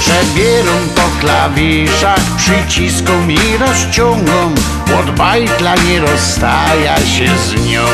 Przebierą 0.00 0.72
po 0.94 1.20
klawiszach, 1.20 2.20
przyciską 2.36 3.28
i 3.28 3.58
rozciągą 3.58 4.54
Od 5.00 5.10
bajtla 5.10 5.74
nie 5.74 6.00
rozstaja 6.00 6.96
się 6.96 7.28
z 7.38 7.70
nią 7.70 7.86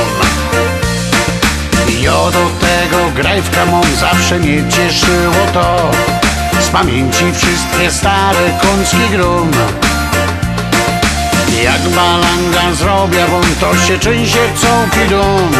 Ja 2.02 2.10
do 2.10 2.50
tego 2.60 3.10
grajwka 3.14 3.66
mam 3.66 3.96
zawsze 3.96 4.38
mnie 4.38 4.70
cieszyło 4.70 5.46
to. 5.52 5.90
Z 6.60 6.68
pamięci 6.68 7.24
wszystkie 7.32 7.90
stare 7.90 8.58
kącki 8.62 9.08
grom 9.12 9.50
Jak 11.62 11.80
balanga 11.88 12.74
zrobię 12.74 13.26
wam, 13.26 13.44
to 13.60 13.76
się 13.86 13.98
częściej 13.98 14.48
całki 14.56 15.10
dom. 15.10 15.52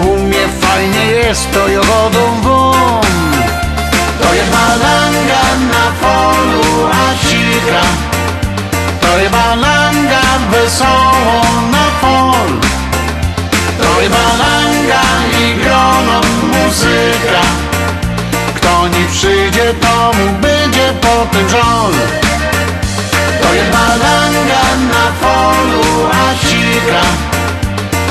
U 0.00 0.18
mnie 0.18 0.48
fajnie 0.60 1.06
jest, 1.06 1.52
to 1.52 1.68
jogodą 1.68 2.40
wam 2.42 3.32
To 4.22 4.34
jest 4.34 4.50
balanga 4.50 5.42
na 5.72 5.92
polu, 6.00 6.88
a 6.92 7.12
To 9.00 9.18
jest 9.18 9.32
balanga 9.32 10.22
wesoło 10.50 11.42
na 11.70 11.86
pol 12.00 12.60
To 13.78 14.00
jest 14.00 14.12
balanga 14.12 14.61
i 15.40 15.54
grono 15.54 16.20
muzyka. 16.52 17.42
Kto 18.54 18.88
nie 18.88 19.06
przyjdzie, 19.12 19.74
to 19.80 20.12
mu 20.18 20.38
będzie 20.40 20.92
potem 21.00 21.48
żol 21.48 21.92
To 23.42 23.54
jest 23.54 23.70
balanga 23.70 24.64
na 24.92 25.06
polu, 25.20 26.08
a 26.12 26.46
cika 26.46 27.02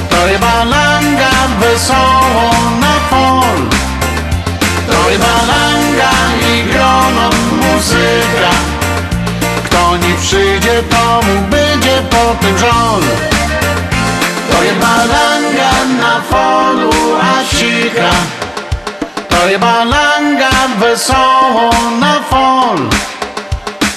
To 0.09 0.27
jest 0.27 0.41
balanga 0.41 1.31
wesoło 1.59 2.51
na 2.79 2.95
pol 3.09 3.57
To 4.87 5.09
jest 5.09 5.21
balanga 5.21 6.11
i 6.53 6.63
grono 6.63 7.29
muzyka. 7.61 8.51
Kto 9.65 9.97
nie 9.97 10.15
przyjdzie, 10.21 10.83
to 10.89 11.21
mu 11.25 11.41
będzie 11.49 12.01
potem 12.09 12.57
żol 12.57 13.01
To 14.51 14.63
jest 14.63 14.79
balanga 14.79 15.71
na 16.01 16.21
polu, 16.29 16.91
a 17.21 17.55
cicha 17.55 18.11
To 19.29 19.47
jest 19.47 19.59
balanga 19.61 20.49
wesoło 20.79 21.69
na 21.99 22.19
fol. 22.29 22.77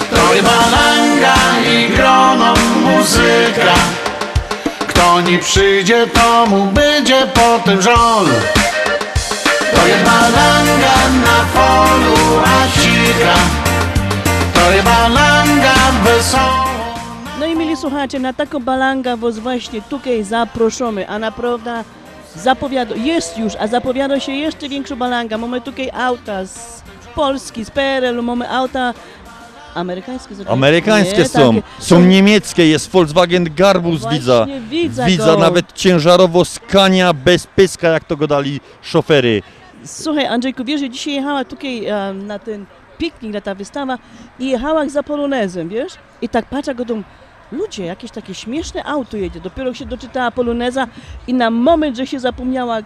To 0.09 0.33
jest 0.33 0.47
balanga 0.47 1.35
i 1.71 1.89
grono 1.89 2.53
muzyka. 2.83 3.73
Kto 4.87 5.21
nie 5.21 5.39
przyjdzie, 5.39 6.07
to 6.07 6.45
mu 6.45 6.65
będzie 6.65 7.27
potem 7.33 7.81
żol 7.81 8.25
To 9.75 9.87
jest 9.87 10.03
balanga 10.03 10.95
na 11.25 11.37
polu, 11.53 12.41
a 12.43 12.81
cicha 12.81 13.35
To 14.53 14.71
jest 14.71 14.85
balanga 14.85 15.75
wesoło 16.03 16.64
No 17.75 17.81
mieli 17.81 17.91
słuchacze, 17.91 18.19
na 18.19 18.33
taką 18.33 18.59
balanga 18.59 19.17
was 19.17 19.39
właśnie 19.39 19.81
tutaj 19.81 20.23
zaproszamy, 20.23 21.07
a 21.09 21.19
naprawdę 21.19 21.83
zapowiada, 22.35 22.95
jest 22.95 23.37
już, 23.37 23.53
a 23.59 23.67
zapowiada 23.67 24.19
się 24.19 24.31
jeszcze 24.31 24.69
większa 24.69 24.95
balanga. 24.95 25.37
Mamy 25.37 25.61
tutaj 25.61 25.89
auta 25.93 26.45
z 26.45 26.83
Polski, 27.15 27.65
z 27.65 27.71
PRL-u, 27.71 28.23
mamy 28.23 28.49
auta 28.49 28.93
amerykańskie. 29.75 30.35
Amerykańskie 30.47 31.17
nie, 31.17 31.27
są, 31.27 31.55
takie. 31.55 31.67
są 31.79 32.01
niemieckie, 32.01 32.67
jest 32.67 32.91
Volkswagen 32.91 33.47
Garbus, 33.55 34.01
Właśnie 34.01 34.61
widza. 34.69 35.05
widza 35.05 35.37
nawet 35.37 35.73
ciężarowo 35.73 36.45
Scania 36.45 37.13
bez 37.13 37.47
pyska, 37.47 37.87
jak 37.87 38.03
to 38.03 38.17
go 38.17 38.27
dali 38.27 38.59
szofery. 38.81 39.41
Słuchaj, 39.85 40.25
Andrzejku, 40.25 40.63
wiesz, 40.63 40.81
że 40.81 40.89
dzisiaj 40.89 41.13
jechała 41.13 41.45
tutaj 41.45 41.85
e, 41.85 42.13
na 42.13 42.39
ten 42.39 42.65
piknik, 42.97 43.33
na 43.33 43.41
ta 43.41 43.55
wystawa 43.55 43.97
i 44.39 44.49
jechała 44.49 44.89
za 44.89 45.03
polonezem, 45.03 45.69
wiesz? 45.69 45.93
I 46.21 46.29
tak 46.29 46.45
patrzę 46.45 46.75
go 46.75 46.85
tam, 46.85 47.03
ludzie, 47.51 47.85
jakieś 47.85 48.11
takie 48.11 48.33
śmieszne 48.33 48.83
auto 48.83 49.17
jedzie. 49.17 49.39
Dopiero 49.39 49.73
się 49.73 49.85
doczytała 49.85 50.31
poloneza 50.31 50.87
i 51.27 51.33
na 51.33 51.49
moment, 51.49 51.97
że 51.97 52.07
się 52.07 52.19
zapomniała, 52.19 52.77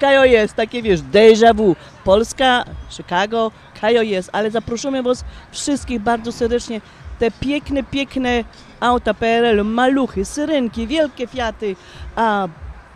Kajo 0.00 0.24
jest, 0.24 0.54
takie 0.54 0.82
wiesz, 0.82 1.00
déjà 1.00 1.54
vu. 1.54 1.76
Polska, 2.04 2.64
Chicago, 2.90 3.50
Kajo 3.80 4.02
jest, 4.02 4.30
ale 4.32 4.50
zapraszamy 4.50 5.02
was 5.02 5.24
wszystkich 5.52 6.00
bardzo 6.00 6.32
serdecznie. 6.32 6.80
Te 7.18 7.30
piękne, 7.30 7.82
piękne 7.82 8.44
auta 8.80 9.14
PRL, 9.14 9.64
maluchy, 9.64 10.24
syrenki, 10.24 10.86
wielkie 10.86 11.26
Fiaty, 11.26 11.76
a 12.16 12.48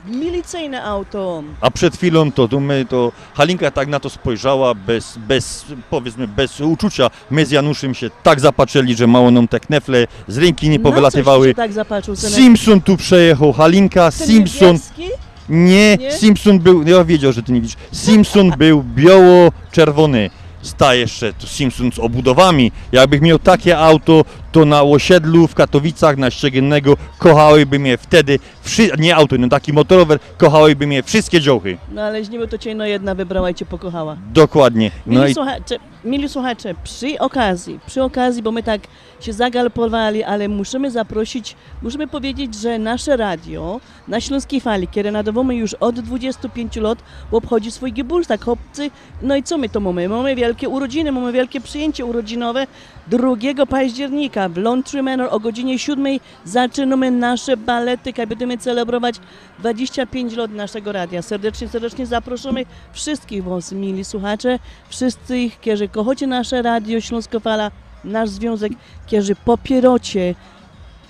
milicyjne 0.08 0.84
auto. 0.84 1.42
A 1.60 1.70
przed 1.70 1.96
chwilą 1.96 2.32
to, 2.32 2.48
to, 2.48 2.60
my, 2.60 2.86
to 2.88 3.12
Halinka 3.34 3.70
tak 3.70 3.88
na 3.88 4.00
to 4.00 4.10
spojrzała 4.10 4.74
bez, 4.74 5.18
bez, 5.18 5.64
powiedzmy, 5.90 6.28
bez 6.28 6.60
uczucia. 6.60 7.10
My 7.30 7.46
z 7.46 7.50
Januszem 7.50 7.94
się 7.94 8.10
tak 8.22 8.40
zapatrzyli, 8.40 8.94
że 8.96 9.06
mało 9.06 9.30
nam 9.30 9.48
te 9.48 9.60
knefle 9.60 10.06
z 10.28 10.38
ręki 10.38 10.68
nie 10.68 10.80
powylatywały. 10.80 11.48
się 11.48 11.54
tak 11.54 11.72
zapatrzył, 11.72 12.16
synek? 12.16 12.36
Simpson 12.36 12.80
tu 12.80 12.96
przejechał, 12.96 13.52
Halinka, 13.52 14.10
Ten 14.10 14.26
Simpson. 14.28 14.66
niebieski? 14.72 15.04
Nie, 15.48 15.96
Nie? 15.96 16.12
Simpson 16.12 16.58
był, 16.58 16.82
ja 16.82 17.04
wiedział, 17.04 17.32
że 17.32 17.42
ty 17.42 17.52
nie 17.52 17.60
widzisz. 17.60 17.76
Simpson 17.92 18.50
był 18.58 18.82
biało-czerwony. 18.82 20.30
Sta 20.62 20.94
jeszcze 20.94 21.32
to 21.32 21.46
Simpson 21.46 21.92
z 21.92 21.98
obudowami. 21.98 22.72
Jakbych 22.92 23.20
miał 23.20 23.38
takie 23.38 23.78
auto, 23.78 24.24
to 24.52 24.64
na 24.64 24.82
osiedlu 24.82 25.46
w 25.46 25.54
Katowicach, 25.54 26.16
na 26.16 26.30
Ściegiennego, 26.30 26.96
kochałyby 27.18 27.78
mnie 27.78 27.98
wtedy, 27.98 28.38
wszy... 28.62 28.90
nie 28.98 29.16
auto, 29.16 29.36
no 29.38 29.48
taki 29.48 29.72
motorower, 29.72 30.18
kochałyby 30.38 30.86
mnie 30.86 31.02
wszystkie 31.02 31.40
działchy. 31.40 31.78
No 31.92 32.02
ale 32.02 32.24
z 32.24 32.30
niby 32.30 32.48
to 32.48 32.58
cię 32.58 32.74
no 32.74 32.86
jedna 32.86 33.14
wybrała 33.14 33.50
i 33.50 33.54
cię 33.54 33.66
pokochała. 33.66 34.16
Dokładnie. 34.32 34.90
No 35.06 35.20
Mili, 35.20 35.30
i 35.30 35.34
słuchacze, 35.34 35.76
mili 36.04 36.28
słuchacze, 36.28 36.74
przy 36.84 37.18
okazji, 37.18 37.80
przy 37.86 38.02
okazji, 38.02 38.42
bo 38.42 38.52
my 38.52 38.62
tak 38.62 38.80
się 39.20 39.32
zagalopowali, 39.32 40.24
ale 40.24 40.48
musimy 40.48 40.90
zaprosić, 40.90 41.56
musimy 41.82 42.08
powiedzieć, 42.08 42.54
że 42.54 42.78
nasze 42.78 43.16
radio 43.16 43.80
na 44.08 44.20
Śląskiej 44.20 44.60
Fali, 44.60 44.88
które 44.88 45.10
nadawamy 45.10 45.56
już 45.56 45.74
od 45.74 46.00
25 46.00 46.76
lat, 46.76 46.98
obchodzi 47.32 47.70
swój 47.70 47.92
Geburtstag, 47.92 48.44
chłopcy. 48.44 48.90
No 49.22 49.36
i 49.36 49.42
co 49.42 49.58
my 49.58 49.68
to 49.68 49.80
mamy? 49.80 50.08
Mamy 50.08 50.36
wielkie 50.36 50.68
urodziny, 50.68 51.12
mamy 51.12 51.32
wielkie 51.32 51.60
przyjęcie 51.60 52.04
urodzinowe 52.04 52.66
2 53.10 53.66
października 53.66 54.48
w 54.48 54.56
Laundry 54.56 55.02
Manor 55.02 55.28
o 55.30 55.40
godzinie 55.40 55.78
7 55.78 56.06
zaczynamy 56.44 57.10
nasze 57.10 57.56
balety, 57.56 58.12
jak 58.16 58.28
będziemy 58.28 58.58
celebrować 58.58 59.14
25 59.58 60.36
lat 60.36 60.50
naszego 60.50 60.92
radia. 60.92 61.22
Serdecznie, 61.22 61.68
serdecznie 61.68 62.06
zapraszamy 62.06 62.64
wszystkich 62.92 63.44
was, 63.44 63.72
mili 63.72 64.04
słuchacze, 64.04 64.58
wszystkich, 64.88 65.60
którzy 65.60 65.88
kochacie 65.88 66.26
nasze 66.26 66.62
radio 66.62 67.00
Śląsko 67.00 67.40
Fala, 67.40 67.70
nasz 68.04 68.28
związek, 68.28 68.72
którzy 69.06 69.34
popieracie 69.34 70.34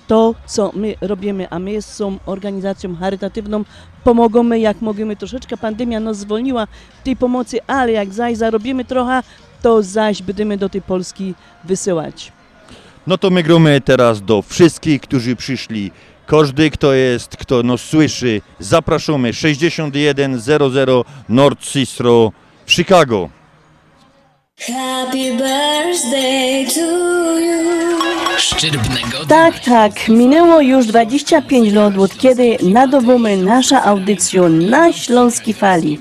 to, 0.07 0.35
co 0.45 0.71
my 0.75 0.95
robimy, 1.01 1.49
a 1.49 1.59
my 1.59 1.81
są 1.81 2.17
organizacją 2.25 2.95
charytatywną, 2.95 3.63
pomogamy 4.03 4.59
jak 4.59 4.81
możemy. 4.81 5.15
Troszeczkę 5.15 5.57
pandemia 5.57 5.99
nas 5.99 6.17
zwolniła 6.17 6.67
tej 7.03 7.15
pomocy, 7.15 7.59
ale 7.67 7.91
jak 7.91 8.13
zaś 8.13 8.37
zarobimy 8.37 8.85
trochę, 8.85 9.23
to 9.61 9.83
zaś 9.83 10.21
będziemy 10.21 10.57
do 10.57 10.69
tej 10.69 10.81
Polski 10.81 11.33
wysyłać. 11.63 12.31
No 13.07 13.17
to 13.17 13.29
my 13.29 13.43
gromy 13.43 13.81
teraz 13.81 14.21
do 14.21 14.41
wszystkich, 14.41 15.01
którzy 15.01 15.35
przyszli. 15.35 15.91
Każdy, 16.25 16.71
kto 16.71 16.93
jest, 16.93 17.37
kto 17.37 17.63
nas 17.63 17.81
słyszy, 17.81 18.41
zapraszamy 18.59 19.33
6100 19.33 21.05
North 21.29 21.61
Cicero 21.61 22.31
w 22.65 22.71
Chicago. 22.71 23.29
Happy 24.59 25.31
birthday 25.37 26.65
to 26.75 27.39
you. 27.39 27.99
Tak, 29.27 29.59
tak. 29.59 30.09
Minęło 30.09 30.61
już 30.61 30.85
25 30.85 31.73
lat, 31.73 31.97
od 31.97 32.17
kiedy 32.17 32.57
nadawamy 32.63 33.37
nasza 33.37 33.83
audycja 33.83 34.49
na 34.49 34.93
Śląskiej 34.93 35.53
Fali. 35.53 35.99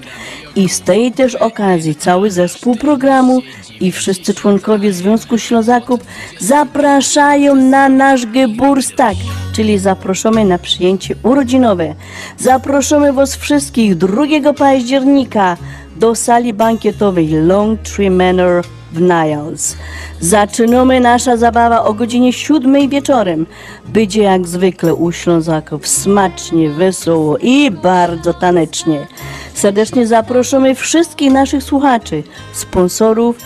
I 0.58 0.68
z 0.68 0.80
tej 0.80 1.12
też 1.12 1.34
okazji 1.34 1.94
cały 1.94 2.30
zespół 2.30 2.76
programu 2.76 3.42
i 3.80 3.92
wszyscy 3.92 4.34
członkowie 4.34 4.92
Związku 4.92 5.38
Ślązaków 5.38 6.00
zapraszają 6.38 7.54
na 7.54 7.88
nasz 7.88 8.26
Geburstag, 8.26 9.16
czyli 9.52 9.78
zapraszamy 9.78 10.44
na 10.44 10.58
przyjęcie 10.58 11.14
urodzinowe. 11.22 11.94
Zapraszamy 12.38 13.12
Was 13.12 13.36
wszystkich 13.36 13.96
2 13.96 14.52
października 14.58 15.56
do 15.96 16.14
sali 16.14 16.52
bankietowej 16.52 17.28
Long 17.28 17.80
Tree 17.80 18.10
Manor 18.10 18.64
w 18.92 19.00
Niles. 19.00 19.76
Zaczynamy 20.20 21.00
nasza 21.00 21.36
zabawa 21.36 21.84
o 21.84 21.94
godzinie 21.94 22.32
7 22.32 22.88
wieczorem. 22.88 23.46
Będzie 23.86 24.22
jak 24.22 24.46
zwykle 24.46 24.94
u 24.94 25.12
Ślązaków 25.12 25.88
smacznie, 25.88 26.70
wesoło 26.70 27.38
i 27.38 27.70
bardzo 27.70 28.34
tanecznie. 28.34 29.06
Serdecznie 29.54 30.06
zapraszamy 30.06 30.74
wszystkich 30.74 31.32
naszych 31.32 31.62
słuchaczy, 31.62 32.22
sponsorów 32.52 33.36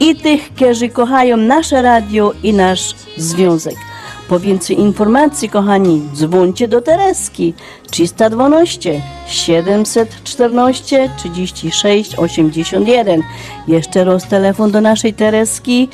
i 0.00 0.16
tych, 0.16 0.54
którzy 0.54 0.88
kochają 0.88 1.36
nasze 1.36 1.82
radio 1.82 2.32
i 2.42 2.52
nasz 2.52 2.94
związek. 3.16 3.89
Po 4.30 4.40
więcej 4.40 4.80
informacji, 4.80 5.48
kochani, 5.48 6.02
dzwońcie 6.14 6.68
do 6.68 6.80
Tereski 6.80 7.54
312 7.90 9.02
714 9.26 11.10
36 11.16 12.18
81. 12.18 13.22
Jeszcze 13.68 14.04
raz 14.04 14.28
telefon 14.28 14.70
do 14.70 14.80
naszej 14.80 15.14
Tereski 15.14 15.88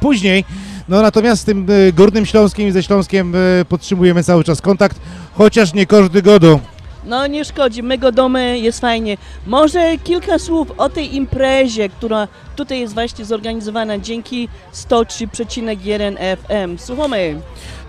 później. 0.00 0.44
No 0.88 1.02
natomiast 1.02 1.42
z 1.42 1.44
tym 1.44 1.66
Górnym 1.96 2.26
Śląskiem 2.26 2.68
i 2.68 2.72
ze 2.72 2.82
Śląskiem 2.82 3.34
podtrzymujemy 3.68 4.24
cały 4.24 4.44
czas 4.44 4.60
kontakt, 4.60 5.00
chociaż 5.34 5.74
nie 5.74 5.86
każdy 5.86 6.22
godu. 6.22 6.60
No 7.06 7.26
nie 7.26 7.44
szkodzi, 7.44 7.82
my 7.82 7.98
go 7.98 8.12
domy, 8.12 8.58
jest 8.58 8.80
fajnie. 8.80 9.16
Może 9.46 9.98
kilka 10.04 10.38
słów 10.38 10.68
o 10.76 10.88
tej 10.88 11.16
imprezie, 11.16 11.88
która 11.88 12.28
tutaj 12.56 12.80
jest 12.80 12.94
właśnie 12.94 13.24
zorganizowana 13.24 13.98
dzięki 13.98 14.48
103,1 14.74 16.16
FM. 16.36 16.78
Słuchamy. 16.78 17.40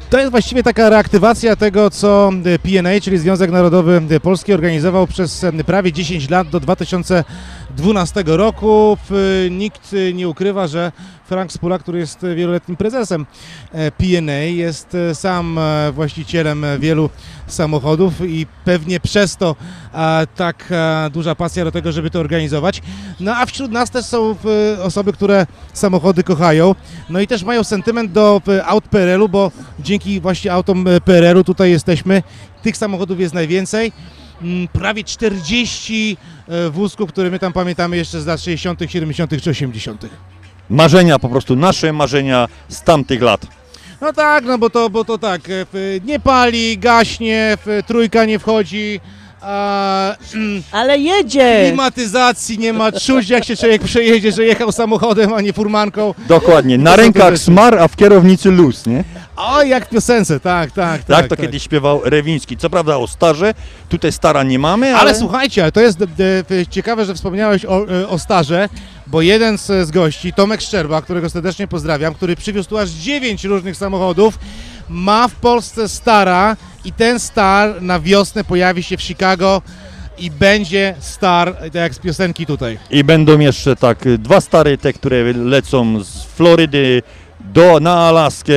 To 0.09 0.19
jest 0.19 0.31
właściwie 0.31 0.63
taka 0.63 0.89
reaktywacja 0.89 1.55
tego, 1.55 1.89
co 1.89 2.31
PNA, 2.63 2.89
czyli 3.01 3.17
Związek 3.17 3.51
Narodowy 3.51 4.01
Polski, 4.21 4.53
organizował 4.53 5.07
przez 5.07 5.45
prawie 5.65 5.91
10 5.91 6.29
lat 6.29 6.49
do 6.49 6.59
2012 7.77 8.23
roku. 8.37 8.97
W- 9.09 9.47
Nikt 9.51 9.93
e, 9.93 10.13
nie 10.13 10.29
ukrywa, 10.29 10.67
że 10.67 10.91
Frank 11.25 11.51
Spula, 11.51 11.79
który 11.79 11.99
jest 11.99 12.23
e, 12.23 12.35
wieloletnim 12.35 12.77
prezesem 12.77 13.25
e, 13.71 13.91
PNA, 13.91 14.33
jest 14.33 14.97
sam 15.13 15.57
e, 15.57 15.91
właścicielem 15.91 16.63
e, 16.63 16.79
wielu 16.79 17.09
samochodów 17.47 18.13
i 18.21 18.47
pewnie 18.65 18.99
przez 18.99 19.37
to 19.37 19.55
tak 20.35 20.69
duża 21.11 21.35
pasja 21.35 21.63
do 21.65 21.71
tego, 21.71 21.91
żeby 21.91 22.09
to 22.09 22.19
organizować. 22.19 22.81
No 23.19 23.35
a 23.35 23.45
wśród 23.45 23.71
nas 23.71 23.89
też 23.89 24.05
są 24.05 24.35
osoby, 24.83 25.13
które 25.13 25.47
samochody 25.73 26.23
kochają, 26.23 26.75
no 27.09 27.19
i 27.19 27.27
też 27.27 27.43
mają 27.43 27.63
sentyment 27.63 28.11
do 28.11 28.41
aut 28.65 28.83
PRL-u, 28.87 29.29
bo 29.29 29.51
dzięki 29.79 30.21
właśnie 30.21 30.53
autom 30.53 30.85
PRL-u 31.05 31.43
tutaj 31.43 31.71
jesteśmy. 31.71 32.23
Tych 32.63 32.77
samochodów 32.77 33.19
jest 33.19 33.33
najwięcej. 33.33 33.91
Mm, 34.41 34.67
Prawie 34.67 35.03
40 35.03 36.17
e, 36.47 36.69
wózków, 36.69 37.09
które 37.09 37.29
my 37.29 37.39
tam 37.39 37.53
pamiętamy 37.53 37.97
jeszcze 37.97 38.21
z 38.21 38.25
lat 38.25 38.41
60., 38.41 38.79
70. 38.87 39.41
czy 39.41 39.49
80. 39.49 40.05
Marzenia, 40.69 41.19
po 41.19 41.29
prostu 41.29 41.55
nasze 41.55 41.93
marzenia 41.93 42.47
z 42.69 42.81
tamtych 42.81 43.21
lat. 43.21 43.41
No 44.01 44.13
tak, 44.13 44.45
no 44.45 44.57
bo 44.57 44.69
to, 44.69 44.89
bo 44.89 45.05
to 45.05 45.17
tak, 45.17 45.49
e, 45.49 45.65
nie 46.05 46.19
pali, 46.19 46.77
gaśnie, 46.77 47.57
trójka 47.87 48.25
nie 48.25 48.39
wchodzi, 48.39 48.99
a, 49.41 50.15
mm, 50.35 50.63
Ale 50.71 50.97
jedzie! 50.97 51.63
klimatyzacji 51.67 52.59
nie 52.59 52.73
ma, 52.73 52.91
czuć 52.91 53.29
jak 53.29 53.45
się 53.45 53.55
człowiek 53.57 53.83
przejedzie, 53.83 54.31
że 54.31 54.43
jechał 54.45 54.71
samochodem, 54.71 55.33
a 55.33 55.41
nie 55.41 55.53
furmanką. 55.53 56.13
Dokładnie. 56.27 56.77
Na 56.77 56.95
rękach 56.95 57.37
smar, 57.37 57.79
a 57.79 57.87
w 57.87 57.95
kierownicy 57.95 58.51
luz, 58.51 58.85
nie? 58.85 59.03
O, 59.35 59.63
jak 59.63 59.85
w 59.85 59.89
piosence, 59.89 60.39
tak, 60.39 60.71
tak, 60.71 61.03
Tak, 61.03 61.17
tak. 61.19 61.27
to 61.27 61.35
kiedyś 61.37 61.63
śpiewał 61.63 62.01
Rewiński. 62.03 62.57
Co 62.57 62.69
prawda 62.69 62.97
o 62.97 63.07
starze, 63.07 63.53
tutaj 63.89 64.11
stara 64.11 64.43
nie 64.43 64.59
mamy, 64.59 64.87
ale... 64.87 64.99
Ale 64.99 65.15
słuchajcie, 65.15 65.61
ale 65.63 65.71
to 65.71 65.81
jest 65.81 65.97
d- 65.97 66.07
d- 66.07 66.65
ciekawe, 66.69 67.05
że 67.05 67.15
wspomniałeś 67.15 67.65
o, 67.65 67.85
e, 68.01 68.07
o 68.07 68.19
starze, 68.19 68.69
bo 69.07 69.21
jeden 69.21 69.57
z, 69.57 69.87
z 69.87 69.91
gości, 69.91 70.33
Tomek 70.33 70.61
Szczerba, 70.61 71.01
którego 71.01 71.29
serdecznie 71.29 71.67
pozdrawiam, 71.67 72.13
który 72.13 72.35
przywiózł 72.35 72.69
tu 72.69 72.77
aż 72.77 72.89
9 72.89 73.43
różnych 73.43 73.77
samochodów, 73.77 74.39
ma 74.89 75.27
w 75.27 75.33
Polsce 75.35 75.89
stara 75.89 76.55
i 76.87 76.91
ten 76.91 77.19
star 77.19 77.81
na 77.81 77.99
wiosnę 77.99 78.43
pojawi 78.43 78.83
się 78.83 78.97
w 78.97 79.01
Chicago 79.01 79.61
i 80.17 80.31
będzie 80.31 80.95
star, 80.99 81.55
tak 81.55 81.75
jak 81.75 81.93
z 81.93 81.99
piosenki 81.99 82.45
tutaj. 82.45 82.77
I 82.89 83.03
będą 83.03 83.39
jeszcze 83.39 83.75
tak 83.75 84.17
dwa 84.17 84.41
stare, 84.41 84.77
te, 84.77 84.93
które 84.93 85.33
lecą 85.33 86.03
z 86.03 86.23
Florydy 86.23 87.01
do, 87.39 87.79
na 87.79 87.95
Alaskę. 87.95 88.53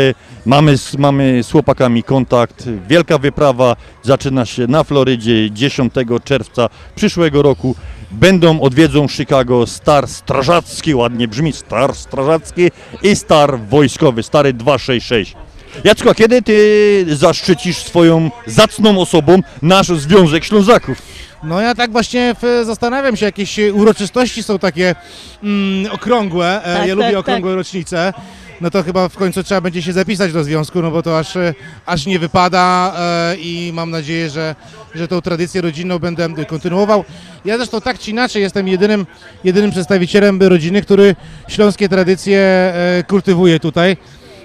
Mamy, 0.46 0.74
mamy 0.98 1.42
z 1.42 1.50
chłopakami 1.50 2.02
kontakt. 2.02 2.68
Wielka 2.88 3.18
wyprawa 3.18 3.76
zaczyna 4.02 4.46
się 4.46 4.66
na 4.66 4.84
Florydzie 4.84 5.50
10 5.50 5.92
czerwca 6.24 6.68
przyszłego 6.94 7.42
roku. 7.42 7.74
Będą, 8.10 8.60
odwiedzą 8.60 9.08
Chicago 9.08 9.66
Star 9.66 10.08
Strażacki, 10.08 10.94
ładnie 10.94 11.28
brzmi, 11.28 11.52
Star 11.52 11.94
Strażacki 11.94 12.70
i 13.02 13.16
Star 13.16 13.58
Wojskowy, 13.60 14.22
stary 14.22 14.52
266. 14.52 15.49
Jacko, 15.84 16.10
a 16.10 16.14
kiedy 16.14 16.42
ty 16.42 17.06
zaszczycisz 17.08 17.76
swoją 17.76 18.30
zacną 18.46 19.00
osobą 19.00 19.38
nasz 19.62 19.86
Związek 19.88 20.44
Ślązaków? 20.44 21.02
No 21.42 21.60
ja 21.60 21.74
tak 21.74 21.92
właśnie 21.92 22.34
w, 22.42 22.62
zastanawiam 22.66 23.16
się, 23.16 23.26
jakieś 23.26 23.58
e, 23.58 23.72
uroczystości 23.72 24.42
są 24.42 24.58
takie 24.58 24.94
mm, 25.42 25.92
okrągłe, 25.92 26.64
e, 26.64 26.76
Tak, 26.78 26.88
ja 26.88 26.96
tak, 26.96 27.04
lubię 27.04 27.18
okrągłe 27.18 27.50
tak. 27.50 27.56
rocznice, 27.56 28.12
no 28.60 28.70
to 28.70 28.82
chyba 28.82 29.08
w 29.08 29.16
końcu 29.16 29.42
trzeba 29.42 29.60
będzie 29.60 29.82
się 29.82 29.92
zapisać 29.92 30.32
do 30.32 30.44
związku, 30.44 30.82
no 30.82 30.90
bo 30.90 31.02
to 31.02 31.18
aż, 31.18 31.36
e, 31.36 31.54
aż 31.86 32.06
nie 32.06 32.18
wypada 32.18 32.94
e, 32.98 33.36
i 33.36 33.70
mam 33.74 33.90
nadzieję, 33.90 34.30
że, 34.30 34.54
że 34.94 35.08
tą 35.08 35.20
tradycję 35.20 35.60
rodzinną 35.60 35.98
będę 35.98 36.44
kontynuował. 36.44 37.04
Ja 37.44 37.56
zresztą 37.56 37.80
tak 37.80 37.98
czy 37.98 38.10
inaczej 38.10 38.42
jestem 38.42 38.68
jedynym, 38.68 39.06
jedynym 39.44 39.70
przedstawicielem 39.70 40.42
rodziny, 40.42 40.82
który 40.82 41.16
śląskie 41.48 41.88
tradycje 41.88 42.38
e, 42.38 43.04
kultywuje 43.08 43.60
tutaj, 43.60 43.96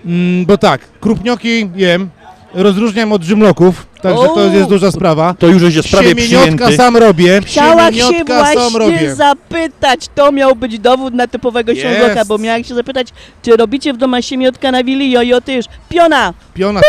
mm, 0.05 0.45
bo 0.45 0.57
tak, 0.57 0.81
krupnioki 0.99 1.69
jem, 1.75 2.09
rozróżniam 2.53 3.11
od 3.11 3.21
dżumloków, 3.21 3.85
także 4.01 4.27
to 4.35 4.43
jest 4.43 4.69
duża 4.69 4.91
sprawa. 4.91 5.35
To 5.39 5.47
już 5.47 5.75
jest 5.75 5.89
prawie 5.89 6.09
Siemieniotka 6.09 6.51
przyjęty. 6.51 6.77
sam 6.77 6.97
robię. 6.97 7.41
Chciałam 7.45 7.93
się 7.93 7.99
Siemieniotka 7.99 8.45
sam 8.45 8.53
właśnie 8.71 8.79
robię. 8.79 9.15
zapytać, 9.15 9.99
to 10.15 10.31
miał 10.31 10.55
być 10.55 10.79
dowód 10.79 11.13
na 11.13 11.27
typowego 11.27 11.71
Jest. 11.71 11.83
Ślązoka, 11.83 12.25
bo 12.25 12.37
miałem 12.37 12.63
się 12.63 12.75
zapytać, 12.75 13.07
czy 13.41 13.57
robicie 13.57 13.93
w 13.93 13.97
domu 13.97 14.21
siemiotka 14.21 14.71
na 14.71 14.83
wili, 14.83 15.11
jojo 15.11 15.41
też, 15.41 15.65
piona! 15.89 16.33
Piona. 16.53 16.81
Ty, 16.81 16.87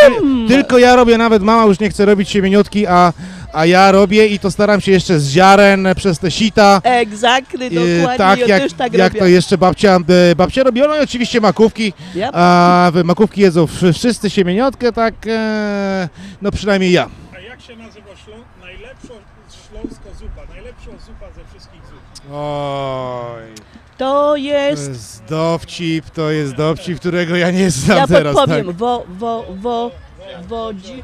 tylko 0.48 0.78
ja 0.78 0.96
robię, 0.96 1.18
nawet 1.18 1.42
mama 1.42 1.64
już 1.64 1.80
nie 1.80 1.90
chce 1.90 2.04
robić 2.04 2.30
siemieniotki, 2.30 2.86
a, 2.86 3.12
a 3.56 3.66
ja 3.66 3.92
robię 3.92 4.26
i 4.26 4.38
to 4.38 4.50
staram 4.50 4.80
się 4.80 4.92
jeszcze 4.92 5.20
z 5.20 5.28
ziaren 5.30 5.88
przez 5.96 6.18
te 6.18 6.30
sita. 6.30 6.80
Exactly, 6.84 7.66
E, 7.66 7.70
dokładnie, 7.98 8.18
tak, 8.18 8.38
ja 8.38 8.46
jak, 8.46 8.62
też 8.62 8.72
tak 8.72 8.92
jak 8.92 9.12
robię. 9.12 9.20
to 9.20 9.26
jeszcze 9.26 9.58
babcia, 9.58 9.98
e, 10.30 10.34
babcia 10.36 10.62
robiła, 10.62 10.88
no 10.88 10.96
i 10.96 11.00
oczywiście 11.00 11.40
makówki. 11.40 11.92
Yep. 12.14 12.30
A 12.32 12.90
w- 12.94 13.04
makówki 13.04 13.40
jedzą 13.40 13.64
wsz- 13.64 13.92
wszyscy 13.92 14.30
siemieniotkę, 14.30 14.92
tak, 14.92 15.14
e, 15.26 16.08
no 16.42 16.50
przynajmniej 16.50 16.92
ja. 16.92 17.08
A 17.36 17.40
jak 17.40 17.60
się 17.60 17.76
nazywa 17.76 18.06
Ślą- 18.06 18.56
Śląsko 19.70 20.18
zupa, 20.18 20.54
najlepszą 20.54 20.90
zupa 21.06 21.26
ze 21.36 21.44
wszystkich 21.50 21.80
zup. 21.86 22.32
Oj. 22.32 23.42
To 23.98 24.04
To 24.30 24.36
jest... 24.36 24.88
jest 24.88 25.24
dowcip, 25.24 26.10
to 26.10 26.30
jest 26.30 26.54
dowcip, 26.54 26.98
którego 27.00 27.36
ja 27.36 27.50
nie 27.50 27.70
znam 27.70 27.98
Ja 27.98 28.06
teraz. 28.06 28.34
podpowiem. 28.36 28.66
Tak. 28.66 28.76
Wo, 28.76 29.04
wo, 29.18 29.44
wo, 29.50 29.90
wodzi... 30.48 31.02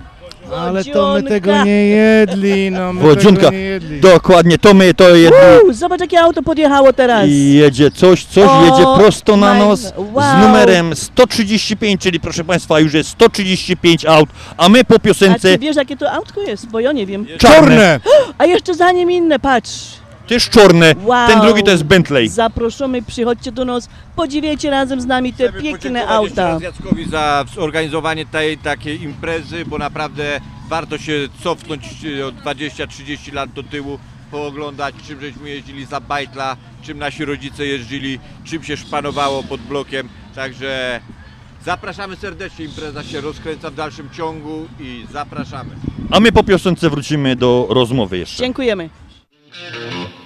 Ale 0.56 0.84
to 0.84 1.12
my 1.14 1.22
tego 1.22 1.64
nie 1.64 1.86
jedli, 1.86 2.70
no 2.70 2.92
my 2.92 3.00
Wodzionka, 3.02 3.40
tego 3.40 3.52
nie 3.52 3.58
jedli. 3.58 4.00
dokładnie, 4.00 4.58
to 4.58 4.74
my 4.74 4.94
to 4.94 5.16
jedli. 5.16 5.38
Uuu, 5.64 5.72
zobacz 5.72 6.00
jakie 6.00 6.20
auto 6.20 6.42
podjechało 6.42 6.92
teraz. 6.92 7.28
I 7.28 7.52
jedzie 7.54 7.90
coś, 7.90 8.24
coś 8.24 8.48
O 8.48 8.64
jedzie 8.64 8.86
prosto 8.98 9.36
na 9.36 9.54
my- 9.54 9.60
nos 9.60 9.92
wow. 9.96 10.24
z 10.24 10.46
numerem 10.46 10.96
135, 10.96 12.00
czyli 12.00 12.20
proszę 12.20 12.44
Państwa 12.44 12.80
już 12.80 12.94
jest 12.94 13.08
135 13.10 14.06
aut, 14.06 14.28
a 14.56 14.68
my 14.68 14.84
po 14.84 14.94
A 14.94 14.98
piosence 14.98 15.48
ty 15.52 15.58
wiesz 15.58 15.76
jakie 15.76 15.96
to 15.96 16.12
autko 16.12 16.40
jest? 16.40 16.66
Bo 16.66 16.80
ja 16.80 16.92
nie 16.92 17.06
wiem. 17.06 17.26
Czarne. 17.38 18.00
A 18.38 18.46
jeszcze 18.46 18.74
za 18.74 18.92
nim 18.92 19.10
inne, 19.10 19.38
patrz. 19.38 20.01
Też 20.26 20.48
czarne, 20.50 20.94
Wow. 21.04 21.28
ten 21.28 21.40
drugi 21.40 21.62
to 21.62 21.70
jest 21.70 21.82
Bentley. 21.84 22.28
Zaproszony, 22.28 23.02
przychodźcie 23.02 23.52
do 23.52 23.64
nas, 23.64 23.88
podziwiajcie 24.16 24.70
razem 24.70 25.00
z 25.00 25.06
nami 25.06 25.32
te 25.32 25.52
piękne 25.52 25.70
Podziękować 25.72 26.08
auta. 26.10 26.26
jeszcze 26.26 26.42
raz 26.42 26.62
Jackowi 26.62 27.04
za 27.10 27.44
zorganizowanie 27.54 28.26
tej 28.26 28.58
takiej 28.58 29.02
imprezy, 29.02 29.64
bo 29.66 29.78
naprawdę 29.78 30.40
warto 30.68 30.98
się 30.98 31.12
cofnąć 31.44 31.84
e, 32.20 32.26
o 32.26 32.32
20-30 32.32 33.32
lat 33.32 33.52
do 33.52 33.62
tyłu, 33.62 33.98
pooglądać 34.30 34.94
czym 35.06 35.20
żeśmy 35.20 35.50
jeździli 35.50 35.84
za 35.84 36.00
bajtla, 36.00 36.56
czym 36.82 36.98
nasi 36.98 37.24
rodzice 37.24 37.66
jeździli, 37.66 38.18
czym 38.44 38.62
się 38.62 38.76
szpanowało 38.76 39.42
pod 39.42 39.60
blokiem. 39.60 40.08
Także 40.34 41.00
zapraszamy 41.64 42.16
serdecznie, 42.16 42.64
impreza 42.64 43.02
się 43.04 43.20
rozkręca 43.20 43.70
w 43.70 43.74
dalszym 43.74 44.10
ciągu 44.10 44.66
i 44.80 45.04
zapraszamy. 45.12 45.70
A 46.10 46.20
my 46.20 46.32
po 46.32 46.44
piosence 46.44 46.90
wrócimy 46.90 47.36
do 47.36 47.66
rozmowy 47.70 48.18
jeszcze. 48.18 48.38
Dziękujemy. 48.42 48.88
Thank 49.54 49.74
you. 49.76 50.21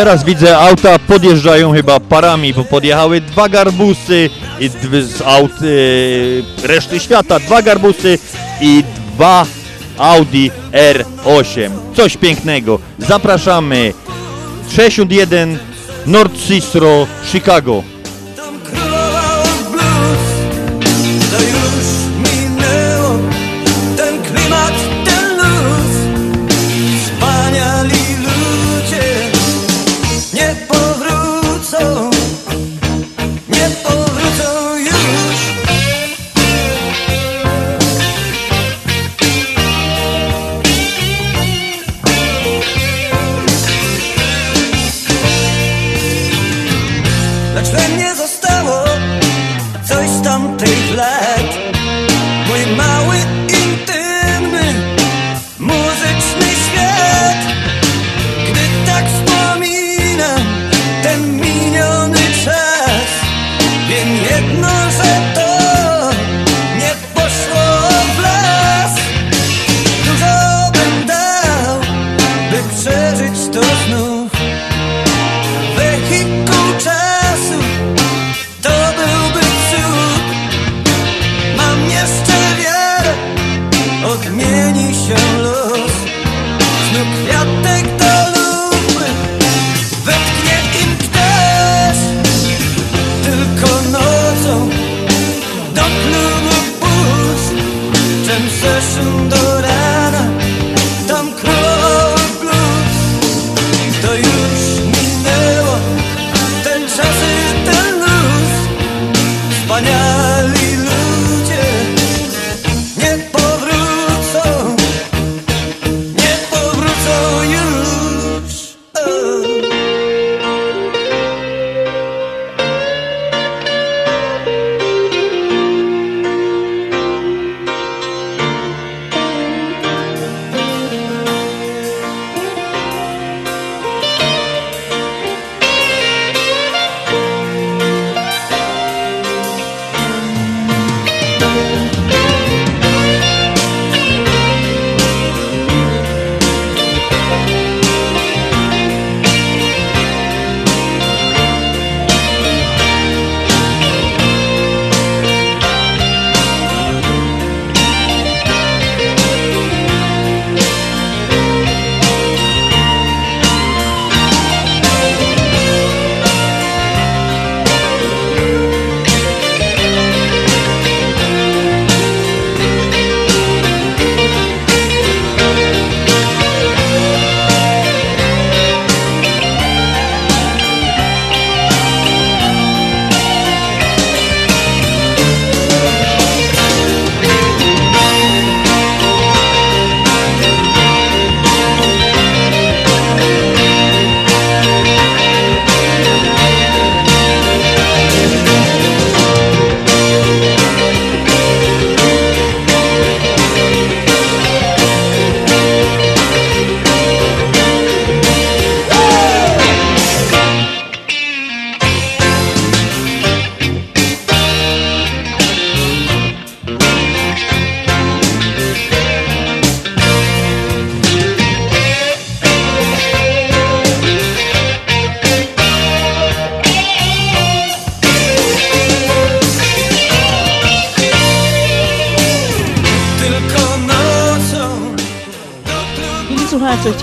Teraz 0.00 0.24
widzę 0.24 0.58
auta 0.58 0.98
podjeżdżają 0.98 1.72
chyba 1.72 2.00
parami, 2.00 2.54
bo 2.54 2.64
podjechały 2.64 3.20
dwa 3.20 3.48
garbusy 3.48 4.30
i 4.60 4.70
z 5.02 5.22
aut 5.22 5.52
e, 5.52 6.66
reszty 6.66 7.00
świata, 7.00 7.38
dwa 7.38 7.62
garbusy 7.62 8.18
i 8.60 8.84
dwa 9.14 9.46
Audi 9.98 10.50
R8. 10.72 11.70
Coś 11.96 12.16
pięknego. 12.16 12.78
Zapraszamy 12.98 13.92
61 14.70 15.58
North 16.06 16.46
Cicero, 16.46 17.06
Chicago. 17.32 17.82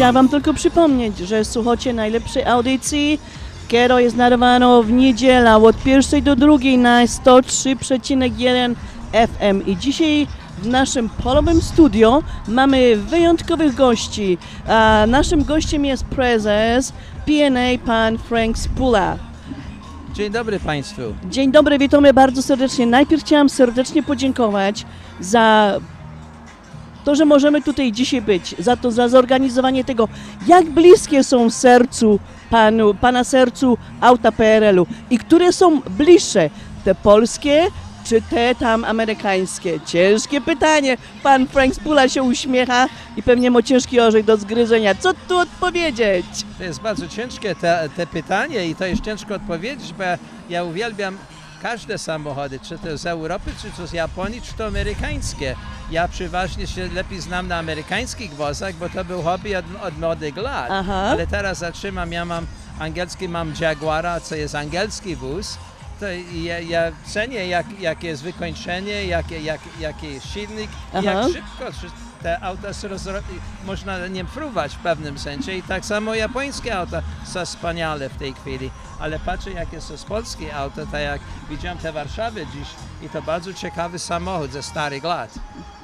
Chciałam 0.07 0.25
wam 0.25 0.29
tylko 0.29 0.53
przypomnieć, 0.53 1.17
że 1.17 1.45
słuchacie 1.45 1.93
najlepszej 1.93 2.45
audycji, 2.45 3.19
która 3.67 4.01
jest 4.01 4.15
nadawana 4.15 4.81
w 4.81 4.91
niedzielę 4.91 5.55
od 5.55 5.83
pierwszej 5.83 6.23
do 6.23 6.35
drugiej 6.35 6.77
na 6.77 7.05
103,1 7.05 8.75
FM. 9.11 9.65
I 9.65 9.77
dzisiaj 9.77 10.27
w 10.61 10.67
naszym 10.67 11.09
polowym 11.09 11.61
studio 11.61 12.23
mamy 12.47 12.95
wyjątkowych 12.95 13.75
gości. 13.75 14.37
A 14.67 15.05
naszym 15.07 15.43
gościem 15.43 15.85
jest 15.85 16.03
prezes 16.05 16.93
PNA, 17.25 17.85
pan 17.85 18.17
Frank 18.17 18.57
Spula. 18.57 19.17
Dzień 20.13 20.31
dobry 20.31 20.59
Państwu. 20.59 21.01
Dzień 21.29 21.51
dobry, 21.51 21.77
witamy 21.77 22.13
bardzo 22.13 22.41
serdecznie. 22.43 22.85
Najpierw 22.85 23.23
chciałam 23.23 23.49
serdecznie 23.49 24.03
podziękować 24.03 24.85
za 25.19 25.73
to, 27.07 27.15
że 27.15 27.25
możemy 27.25 27.61
tutaj 27.61 27.91
dzisiaj 27.91 28.21
być, 28.21 28.55
za 28.59 28.75
to, 28.77 28.91
za 28.91 29.07
zorganizowanie 29.07 29.83
tego, 29.83 30.07
jak 30.47 30.65
bliskie 30.69 31.23
są 31.23 31.49
sercu 31.49 32.19
panu, 32.49 32.93
pana 32.93 33.23
sercu 33.23 33.77
auta 34.01 34.31
PRL-u 34.31 34.87
i 35.09 35.17
które 35.17 35.53
są 35.53 35.81
bliższe, 35.81 36.49
te 36.85 36.95
polskie 36.95 37.67
czy 38.05 38.21
te 38.21 38.55
tam 38.55 38.85
amerykańskie? 38.85 39.79
Ciężkie 39.85 40.41
pytanie. 40.41 40.97
Pan 41.23 41.47
Frank 41.47 41.75
Spula 41.75 42.09
się 42.09 42.23
uśmiecha 42.23 42.87
i 43.17 43.23
pewnie 43.23 43.51
ma 43.51 43.61
ciężki 43.61 43.99
orzech 43.99 44.25
do 44.25 44.37
zgryzenia. 44.37 44.95
Co 44.95 45.13
tu 45.27 45.37
odpowiedzieć? 45.37 46.25
To 46.57 46.63
jest 46.63 46.81
bardzo 46.81 47.07
ciężkie 47.07 47.55
te, 47.55 47.89
te 47.95 48.07
pytanie 48.07 48.67
i 48.67 48.75
to 48.75 48.85
jest 48.85 49.01
ciężko 49.01 49.35
odpowiedzieć, 49.35 49.93
bo 49.93 50.03
ja 50.49 50.63
uwielbiam 50.63 51.17
każde 51.67 51.97
samochody, 51.97 52.59
czy 52.59 52.77
to 52.79 52.97
z 52.97 53.05
Europy, 53.05 53.51
czy 53.61 53.71
to 53.71 53.87
z 53.87 53.93
Japonii, 53.93 54.41
czy 54.41 54.53
to 54.53 54.65
amerykańskie. 54.65 55.55
Ja 55.91 56.07
przeważnie 56.07 56.67
się 56.67 56.87
lepiej 56.87 57.21
znam 57.21 57.47
na 57.47 57.57
amerykańskich 57.57 58.33
wozach, 58.33 58.75
bo 58.75 58.89
to 58.89 59.05
był 59.05 59.21
hobby 59.23 59.55
od, 59.55 59.65
od 59.83 59.99
młodych 59.99 60.37
lat. 60.37 60.67
Aha. 60.71 60.93
Ale 60.93 61.27
teraz 61.27 61.57
zatrzymam, 61.57 62.11
ja 62.11 62.25
mam 62.25 62.47
angielski, 62.79 63.29
mam 63.29 63.53
Jaguara, 63.59 64.19
co 64.19 64.35
jest 64.35 64.55
angielski 64.55 65.15
wóz. 65.15 65.57
To 65.99 66.05
ja, 66.33 66.59
ja 66.59 66.91
cenię, 67.05 67.47
jak, 67.47 67.79
jakie 67.79 68.07
jest 68.07 68.23
wykończenie, 68.23 69.05
jakie, 69.05 69.41
jak, 69.41 69.61
jaki 69.79 70.13
jest 70.13 70.33
silnik, 70.33 70.71
i 71.01 71.05
jak 71.05 71.17
Aha. 71.17 71.27
szybko 71.33 71.71
te 72.17 72.43
auta 72.43 72.67
można 73.65 74.07
nim 74.07 74.27
fruwać 74.27 74.75
w 74.75 74.79
pewnym 74.79 75.19
sensie 75.19 75.51
i 75.51 75.63
tak 75.63 75.85
samo 75.85 76.15
japońskie 76.15 76.77
auta 76.77 77.01
są 77.25 77.45
wspaniale 77.45 78.09
w 78.09 78.17
tej 78.17 78.33
chwili, 78.33 78.71
ale 78.99 79.19
patrzę 79.19 79.51
jakie 79.51 79.81
są 79.81 79.97
z 79.97 80.03
polskie 80.03 80.55
auta, 80.55 80.85
tak 80.91 81.01
jak 81.01 81.21
widziałem 81.49 81.77
te 81.77 81.91
Warszawy 81.91 82.45
dziś 82.45 82.67
i 83.01 83.09
to 83.09 83.21
bardzo 83.21 83.53
ciekawy 83.53 83.99
samochód 83.99 84.51
ze 84.51 84.63
starych 84.63 85.03
lat. 85.03 85.39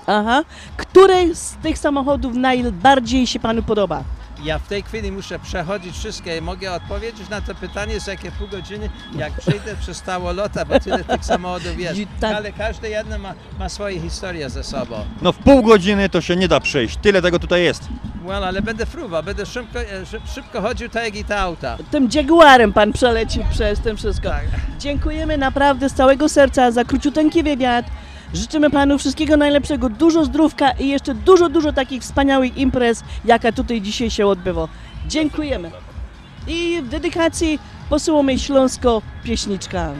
Aha. 0.07 0.43
Które 0.77 1.35
z 1.35 1.55
tych 1.55 1.77
samochodów 1.77 2.35
najbardziej 2.35 3.27
się 3.27 3.39
panu 3.39 3.63
podoba? 3.63 4.03
Ja 4.43 4.59
w 4.59 4.67
tej 4.67 4.83
chwili 4.83 5.11
muszę 5.11 5.39
przechodzić 5.39 5.95
wszystkie. 5.97 6.41
Mogę 6.41 6.71
odpowiedzieć 6.73 7.29
na 7.29 7.41
to 7.41 7.55
pytanie 7.55 7.99
za 7.99 8.11
jakie 8.11 8.31
pół 8.31 8.47
godziny, 8.47 8.89
jak 9.15 9.33
przyjdę 9.33 9.75
przez 9.81 9.97
stało 9.97 10.31
lota, 10.33 10.65
bo 10.65 10.79
tyle 10.79 11.03
tych 11.03 11.25
samochodów 11.25 11.79
jest. 11.79 11.99
I 11.99 12.07
tak- 12.07 12.35
Ale 12.35 12.51
każdy 12.53 12.89
jeden 12.89 13.21
ma, 13.21 13.33
ma 13.59 13.69
swoje 13.69 13.99
historie 14.01 14.49
ze 14.49 14.63
sobą. 14.63 14.95
No 15.21 15.31
w 15.31 15.37
pół 15.37 15.63
godziny 15.63 16.09
to 16.09 16.21
się 16.21 16.35
nie 16.35 16.47
da 16.47 16.59
przejść, 16.59 16.97
tyle 17.01 17.21
tego 17.21 17.39
tutaj 17.39 17.63
jest. 17.63 17.83
Well, 18.25 18.43
ale 18.43 18.61
będę 18.61 18.85
fruwał, 18.85 19.23
będę 19.23 19.45
szybko, 19.45 19.79
e, 19.81 20.03
szyb- 20.05 20.33
szybko 20.35 20.61
chodził 20.61 20.89
tak 20.89 21.03
jak 21.05 21.15
i 21.15 21.23
te 21.25 21.39
auta. 21.39 21.77
Tym 21.91 22.09
Jaguarem 22.13 22.73
pan 22.73 22.93
przeleci 22.93 23.39
przez 23.51 23.79
tym 23.79 23.97
wszystko. 23.97 24.29
Dziękujemy 24.79 25.37
naprawdę 25.37 25.89
z 25.89 25.93
całego 25.93 26.29
serca 26.29 26.71
za 26.71 26.85
króciuteńki 26.85 27.43
wywiad. 27.43 27.85
Życzymy 28.33 28.69
panu 28.69 28.97
wszystkiego 28.97 29.37
najlepszego, 29.37 29.89
dużo 29.89 30.25
zdrówka 30.25 30.71
i 30.71 30.87
jeszcze 30.87 31.15
dużo, 31.15 31.49
dużo 31.49 31.73
takich 31.73 32.01
wspaniałych 32.01 32.57
imprez, 32.57 33.03
jaka 33.25 33.51
tutaj 33.51 33.81
dzisiaj 33.81 34.09
się 34.09 34.27
odbywa. 34.27 34.67
Dziękujemy. 35.07 35.71
I 36.47 36.81
w 36.81 36.89
dedykacji 36.89 37.59
posyłamy 37.89 38.39
Śląsko 38.39 39.01
pieśniczka. 39.23 39.93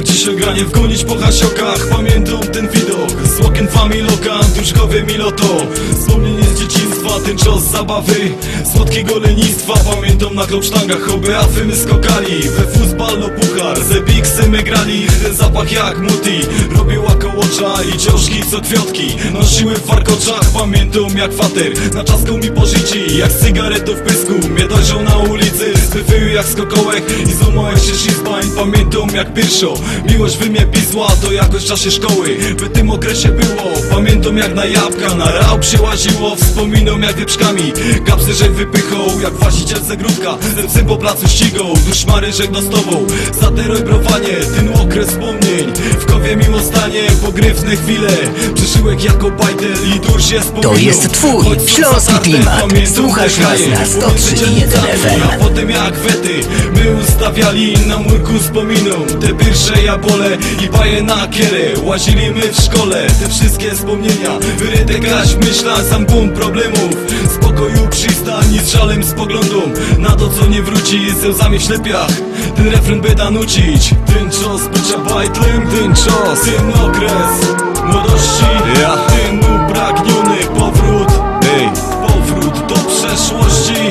Jak 0.00 0.08
dzisiaj 0.08 0.36
granie 0.36 0.64
wgonić 0.64 1.04
po 1.04 1.16
hasiokach 1.16 1.88
Pamiętam 1.90 2.40
ten 2.40 2.68
widok. 2.68 3.26
Z 3.26 3.40
okien 3.40 3.68
familoka 3.68 4.40
Duszkowie 4.56 5.02
miloto. 5.02 5.66
Wspomnienie 5.94 6.39
z 6.39 6.39
dzieciństwa, 6.70 7.20
ten 7.26 7.36
czas 7.36 7.70
zabawy. 7.70 8.34
Słodkiego 8.72 9.18
lenistwa 9.18 9.74
Pamiętam 9.94 10.34
na 10.34 10.46
klopsztangach 10.46 11.00
hobby 11.00 11.34
afy 11.34 11.64
my 11.64 11.76
skokali. 11.76 12.40
We 12.40 12.78
futbal 12.78 13.20
no 13.20 13.28
puchar, 13.28 13.84
ze 13.84 14.00
bigsy 14.00 14.48
my 14.48 14.62
grali. 14.62 15.06
Ten 15.22 15.34
zapach 15.34 15.72
jak 15.72 15.98
muti 15.98 16.40
Robił 16.76 17.06
okołocza 17.06 17.82
i 17.94 17.98
ciążki 17.98 18.42
co 18.50 18.60
kwiotki 18.60 19.16
Nosiły 19.32 19.74
w 19.74 19.86
warkoczach 19.86 20.50
Pamiętam 20.58 21.16
jak 21.16 21.32
fater. 21.32 21.94
Na 21.94 22.04
czaską 22.04 22.36
mi 22.36 22.50
pożyci 22.50 23.18
Jak 23.18 23.32
z 23.32 23.42
w 23.86 24.00
pysku. 24.00 24.48
Mnie 24.48 24.68
dojrzał 24.68 25.02
na 25.02 25.16
ulicy 25.16 25.72
Zbywył 25.86 26.28
jak 26.28 26.46
skokołek. 26.46 27.04
I 27.28 27.32
złamałem 27.32 27.78
się 27.78 27.94
szizbań 27.94 28.44
Pamiętam 28.56 29.08
jak 29.14 29.34
pierwszo. 29.34 29.74
Miłość 30.10 30.36
wy 30.36 30.50
mnie 30.50 30.66
pisła 30.66 31.08
To 31.22 31.32
jakoś 31.32 31.62
w 31.62 31.68
czasie 31.68 31.90
szkoły. 31.90 32.36
W 32.38 32.72
tym 32.72 32.90
okresie 32.90 33.28
było 33.28 33.70
Pamiętam 33.90 34.36
jak 34.36 34.54
na 34.54 34.64
jabłka. 34.64 35.14
Na 35.14 35.32
rał 35.32 35.58
przyłaziło 35.58 36.36
Wspominam 36.60 37.02
jak 37.02 37.16
wieprzkami 37.16 37.72
Kapsy 38.06 38.34
żeg 38.34 38.52
wypychał 38.52 39.20
Jak 39.22 39.32
właściciel 39.32 39.82
zagródka 39.82 40.38
Ze 40.56 40.62
psy 40.62 40.84
po 40.84 40.96
placu 40.96 41.28
ścigał 41.28 41.66
Duszmary 41.88 42.32
żegno 42.32 42.62
z 42.62 42.68
tobą 42.68 43.06
Za 43.40 43.50
te 43.50 43.62
rojbrowanie 43.62 44.36
Ten 44.56 44.68
okres 44.82 45.08
wspomnień. 45.08 45.72
W 46.00 46.04
kowie 46.04 46.36
miło 46.36 46.60
stanie 46.60 47.02
Pogrywne 47.24 47.76
chwile. 47.76 48.08
Przeszyłek 48.54 49.04
jako 49.04 49.30
bajtel 49.30 49.74
I 49.96 50.00
dusz 50.00 50.30
jest 50.30 50.52
To 50.62 50.76
jest 50.76 51.12
twój 51.12 51.46
śląski 51.66 52.14
klimat. 52.22 52.64
Słuchasz 52.94 53.38
nas 53.38 53.60
na 53.66 53.84
103.1 53.84 54.68
FM. 54.68 55.22
A 55.24 55.44
potem 55.44 55.70
jak 55.70 55.94
wety. 55.94 56.40
My 56.74 57.02
ustawiali 57.02 57.74
na 57.86 57.98
murku 57.98 58.38
wspominą 58.38 59.06
Te 59.20 59.44
pierwsze 59.44 59.82
jabole 59.82 60.38
i 60.64 60.68
baje 60.68 61.02
na 61.02 61.28
kierę. 61.28 61.80
Łazili 61.84 62.30
my 62.30 62.52
w 62.52 62.60
szkole 62.60 63.06
Te 63.20 63.28
wszystkie 63.28 63.70
wspomnienia. 63.70 64.38
Wyryte 64.58 64.98
grać 64.98 65.28
w 65.28 65.46
myślach 65.46 65.84
Sam 65.90 66.06
bum 66.06 66.30
problemów. 66.50 66.96
Spokoju 67.34 67.88
przystań 67.90 68.58
z 68.64 68.72
żalem 68.72 69.04
spoglądą 69.04 69.56
Na 69.98 70.10
to 70.10 70.28
co 70.28 70.46
nie 70.46 70.62
wróci 70.62 71.10
z 71.10 71.24
łzami 71.24 71.58
w 71.58 71.62
ślepiach 71.62 72.10
Ten 72.56 72.68
refren 72.68 73.00
by 73.00 73.14
da 73.14 73.30
nucić. 73.30 73.94
Ten 74.06 74.30
czas 74.30 74.68
bycia 74.68 74.98
bajtlem 74.98 75.66
Ten 75.70 75.94
czas, 75.94 76.40
ten 76.40 76.84
okres 76.84 77.60
Młodości 77.84 78.44
ja. 78.82 78.96
Ten 78.96 79.38
upragniony 79.38 80.36
powrót. 80.58 81.08
Ej, 81.56 81.68
powrót 82.06 82.66
do 82.66 82.74
przeszłości. 82.74 83.84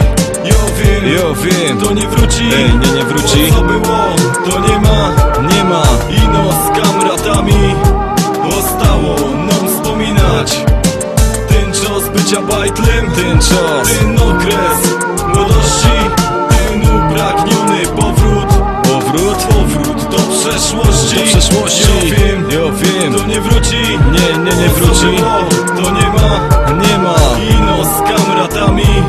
Ja 0.44 0.56
wiem, 0.80 1.14
ja 1.14 1.34
wiem. 1.44 1.78
To 1.78 1.94
nie 1.94 2.08
wróci, 2.08 2.44
Ej, 2.56 2.64
nie, 2.64 2.98
nie 2.98 3.04
wróci. 3.04 3.48
To 3.50 3.56
co 3.56 3.62
było, 3.62 4.16
to 4.46 4.60
nie 4.60 4.80
ma, 4.80 5.12
nie 5.54 5.64
ma. 5.64 5.84
Ino 6.10 6.52
z 6.52 6.82
kamratami 6.82 7.76
bycia 12.30 12.42
bajtlem 12.42 13.12
Ten 13.12 13.40
czas, 13.40 13.88
ten 14.00 14.20
okres. 14.20 14.98
Młodości 15.28 15.98
Ten 16.50 16.82
upragniony 16.82 17.82
powrót. 17.96 18.50
Powrót, 18.84 19.38
powrót 19.38 20.04
do 20.04 20.18
przeszłości. 20.18 21.16
Do 21.16 21.24
przeszłości. 21.24 21.90
Ja 22.10 22.16
wiem, 22.16 22.46
ja 22.52 22.72
wiem. 22.72 23.14
To 23.14 23.26
nie 23.26 23.42
wróci, 23.42 23.78
nie, 24.12 24.38
nie, 24.38 24.62
nie 24.62 24.70
wróci. 24.70 25.18
To 25.76 25.92
nie 25.92 26.08
ma, 26.08 26.50
nie 26.88 26.98
ma. 26.98 27.16
Ino 27.52 27.84
z 27.84 28.10
kamratami. 28.10 29.04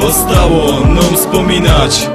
Zostało 0.00 0.80
nam 0.80 1.16
wspominać 1.16 2.10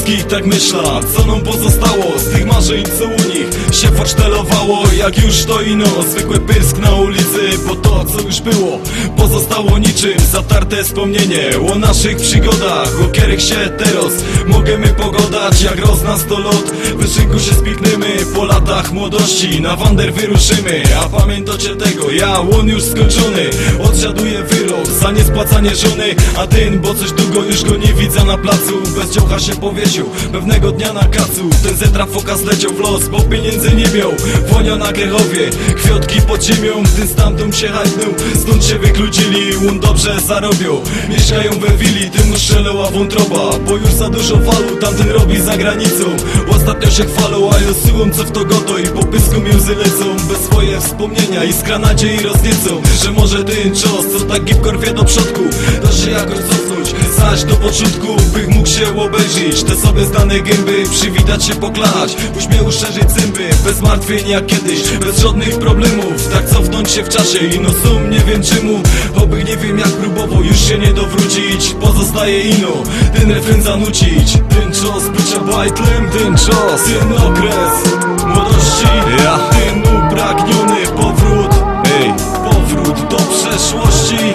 Teroski 0.00 0.24
tak 0.24 0.46
myśla, 0.46 1.00
co 1.16 1.26
nam 1.26 1.40
pozostało? 1.40 2.18
Z 2.18 2.32
tych 2.32 2.46
marzeń, 2.46 2.84
co 2.98 3.04
u 3.04 3.34
nich 3.34 3.74
się 3.80 3.88
pocztelowało 3.88 4.82
Jak 4.98 5.24
już 5.24 5.44
to 5.44 5.62
ino, 5.62 5.86
zwykły 6.10 6.38
pysk 6.38 6.78
na 6.78 6.90
ulicy 6.90 7.58
Bo 7.66 7.74
to, 7.74 8.04
co 8.04 8.20
już 8.20 8.40
było, 8.40 8.78
pozostało 9.16 9.78
niczym. 9.78 10.20
Zatarte 10.32 10.84
wspomnienie 10.84 11.50
o 11.72 11.78
naszych 11.78 12.16
przygodach 12.16 12.88
O 13.04 13.08
których 13.08 13.42
się 13.42 13.54
teraz 13.78 14.12
możemy 14.46 14.88
pogodać. 14.88 15.62
Jak 15.62 15.78
roz 15.86 16.02
nas 16.02 16.26
to 16.26 16.38
lot, 16.38 16.70
w 16.96 17.14
szynku 17.14 17.38
się 17.38 17.54
spikniemy 17.54 18.06
Po 18.34 18.44
latach 18.44 18.92
młodości 18.92 19.60
na 19.60 19.76
wander 19.76 20.12
wyruszymy. 20.12 20.82
A 21.04 21.20
pamiętacie 21.20 21.76
tego, 21.76 22.10
ja 22.10 22.40
łon 22.40 22.68
już 22.68 22.82
skończony 22.82 23.50
Odsiaduję 23.82 24.42
wyrok 24.42 24.86
za 24.86 25.10
niespłacanie 25.10 25.76
żony. 25.76 26.14
A 26.36 26.46
ten, 26.46 26.80
bo 26.80 26.94
coś 26.94 27.12
długo 27.12 27.44
już 27.44 27.64
go 27.64 27.76
nie 27.76 27.94
widzę 27.94 28.24
na 28.24 28.38
placu 28.38 28.82
Bez 28.96 29.10
dziołcha 29.10 29.38
się 29.40 29.56
powiesił 29.56 29.89
Grzesiu 29.90 30.06
Pewnego 30.32 30.72
dnia 30.72 30.92
na 30.92 31.00
kacu 31.00 31.50
Ten 31.62 31.76
zetra 31.76 32.06
foka 32.06 32.36
zleciał 32.36 32.72
w 32.72 32.80
los 32.80 33.08
Bo 33.08 33.20
pieniędzy 33.20 33.70
nie 33.70 33.98
miał. 33.98 34.12
Wonia 34.48 34.76
na 34.76 34.92
Grechowie 34.92 35.50
Kwiotki 35.76 36.22
pod 36.22 36.42
ziemią 36.42 36.82
Ten 36.96 37.08
stamtąd 37.08 37.56
się 37.56 37.68
hajtnął. 37.68 38.14
Stąd 38.42 38.64
się 38.64 38.78
wykludzili 38.78 39.56
On 39.68 39.80
dobrze 39.80 40.20
zarobią 40.20 40.80
Mieszkają 41.08 41.50
we 41.50 41.68
willi 41.76 42.10
Tym 42.10 42.36
strzelała 42.36 42.90
wątroba 42.90 43.58
Bo 43.66 43.76
już 43.76 43.92
za 43.92 44.10
dużo 44.10 44.36
walu 44.36 44.76
Tamten 44.80 45.10
robi 45.10 45.40
za 45.40 45.56
granicą. 45.56 46.04
Ostatnio 46.50 46.90
się 46.90 47.04
chwalą 47.04 47.50
A 47.50 47.54
ja 47.54 47.74
słucham 47.86 48.12
co 48.12 48.24
w 48.24 48.30
to 48.30 48.44
goto 48.44 48.78
I 48.78 48.86
po 48.86 49.04
pysku 49.04 49.40
łzy 49.56 49.74
lecą. 49.74 50.16
Bez 50.28 50.38
swoje 50.38 50.80
wspomnienia 50.80 51.44
Iskra 51.44 51.78
nadziei 51.78 52.20
rozniecą 52.20 52.82
Że 53.04 53.10
może 53.10 53.44
ten 53.44 53.74
czas 53.74 54.04
Co 54.12 54.20
taki 54.20 54.54
w 54.54 54.60
korwie 54.60 54.94
do 54.94 55.04
przodku 55.04 55.40
Da 55.82 55.92
się 55.92 56.10
jakoś 56.10 56.38
cofnąć 56.38 56.94
Do 57.20 57.56
początku 57.56 58.16
Bych 58.34 58.48
mógł 58.48 58.68
się 58.68 59.00
obejrzeć 59.00 59.64
Te 59.64 59.76
sobie 59.76 60.04
znane 60.04 60.40
gęby 60.40 60.84
Przywitać 60.90 61.44
się 61.44 61.54
poklać 61.54 62.16
Uśmiechu 62.38 62.72
szerzyć 62.72 63.10
zęby 63.10 63.50
Bez 63.64 63.80
martwień 63.80 64.28
jak 64.28 64.46
kiedyś 64.46 64.90
Bez 64.90 65.18
żadnych 65.18 65.58
problemów. 65.58 66.28
Tak 66.32 66.48
cofnąć 66.48 66.90
się 66.90 67.04
w 67.04 67.08
czasie 67.08 67.38
I 67.38 67.60
no 67.60 67.68
sum 67.82 68.10
nie 68.10 68.18
wiem 68.18 68.42
czemu. 68.42 68.82
Oby 69.16 69.44
nie 69.44 69.56
wiem 69.56 69.78
jak 69.78 69.88
próbował 69.88 70.44
Już 70.44 70.60
się 70.60 70.78
nie 70.78 70.92
dowrócić. 70.92 71.74
Pozostaje 71.80 72.40
ino 72.40 72.82
Ten 73.14 73.30
refren 73.30 73.62
zanucić. 73.62 74.32
Ten 74.32 74.72
czas 74.72 75.08
bycia 75.16 75.40
bajtlem 75.40 76.10
Ten 76.10 76.36
czas 76.36 76.84
Ten 76.84 77.12
okres 77.12 77.94
Młodości. 78.26 78.86
Ja. 79.24 79.38
Ten 79.38 79.80
upragniony 79.80 80.86
powrót 80.96 81.54
Ej. 81.84 82.12
Powrót 82.44 83.08
do 83.10 83.16
przeszłości 83.16 84.32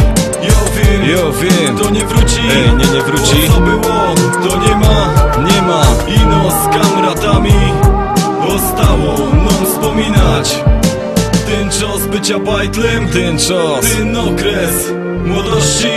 wiem. 1.00 1.32
Wiem. 1.41 1.78
To 1.78 1.89
nie 1.89 2.06
wróci. 2.06 2.41
Ej 2.52 2.70
nie 2.70 2.93
nie 2.93 3.02
wróci. 3.02 3.36
Co 3.54 3.62
było 3.62 4.16
To 4.50 4.58
nie 4.58 4.76
ma. 4.76 5.14
Nie 5.43 5.62
ma. 5.62 5.84
Ino 6.08 6.52
z 6.52 6.78
kamratami 6.78 7.54
Zostało 8.50 9.18
nam 9.36 9.66
wspominać. 9.66 10.64
Ten 11.48 11.70
czas 11.70 12.08
bycia 12.12 12.39
bajtlem. 12.39 13.08
Ten 13.10 13.38
czas. 13.38 13.96
Ten 13.98 14.18
okres 14.18 14.91
młodości. 15.26 15.88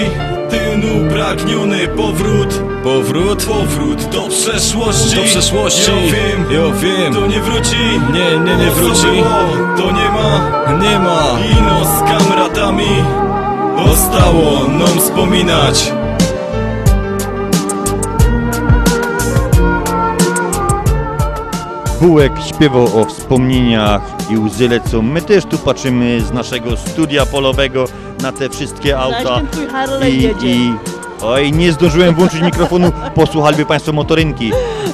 Ten 0.51 1.07
upragniony 1.07 1.88
powrót. 1.88 2.62
Powrót? 2.84 3.44
Powrót 3.44 4.05
do 4.05 4.28
przeszłości. 4.28 5.16
Do 5.16 5.22
przeszłości. 5.22 5.90
Ja 5.90 6.12
wiem. 6.12 6.44
Ja 6.51 6.72
wiem. 6.80 7.14
To 7.14 7.26
nie 7.26 7.40
wróci. 7.40 7.76
Nie, 8.12 8.38
nie, 8.38 8.57
nie 8.57 8.70
wróci. 8.70 9.22
To 9.76 9.90
nie 9.92 10.09
ma. 10.09 10.51
Nie 10.82 10.99
ma. 10.99 11.38
Ino 11.59 11.84
z 11.84 12.01
kamratami 12.01 13.05
Zostało 13.86 14.68
nam 14.68 14.98
wspominać 14.98 15.92
Bułek 22.00 22.32
śpiewał 22.48 23.00
o 23.00 23.04
wspomnieniach 23.04 24.02
i 24.30 24.36
łzy 24.38 24.68
lecą. 24.68 25.02
My 25.02 25.22
też 25.22 25.44
tu 25.44 25.58
patrzymy 25.58 26.20
z 26.20 26.32
naszego 26.32 26.76
studia 26.76 27.26
polowego 27.26 27.84
na 28.22 28.32
te 28.32 28.48
wszystkie 28.48 28.98
auta. 28.98 29.24
Zaś 29.24 29.36
ten 29.38 29.48
twój 29.48 29.66
Harley 29.66 30.14
I, 30.18 30.22
jedzie. 30.22 30.46
i 30.46 30.74
oj, 31.22 31.52
nie 31.52 31.72
zdążyłem 31.72 32.14
włączyć 32.14 32.42
mikrofonu, 32.42 32.92
posłuchaliby 33.14 33.66
Państwo 33.66 33.92
motorynki, 33.92 34.52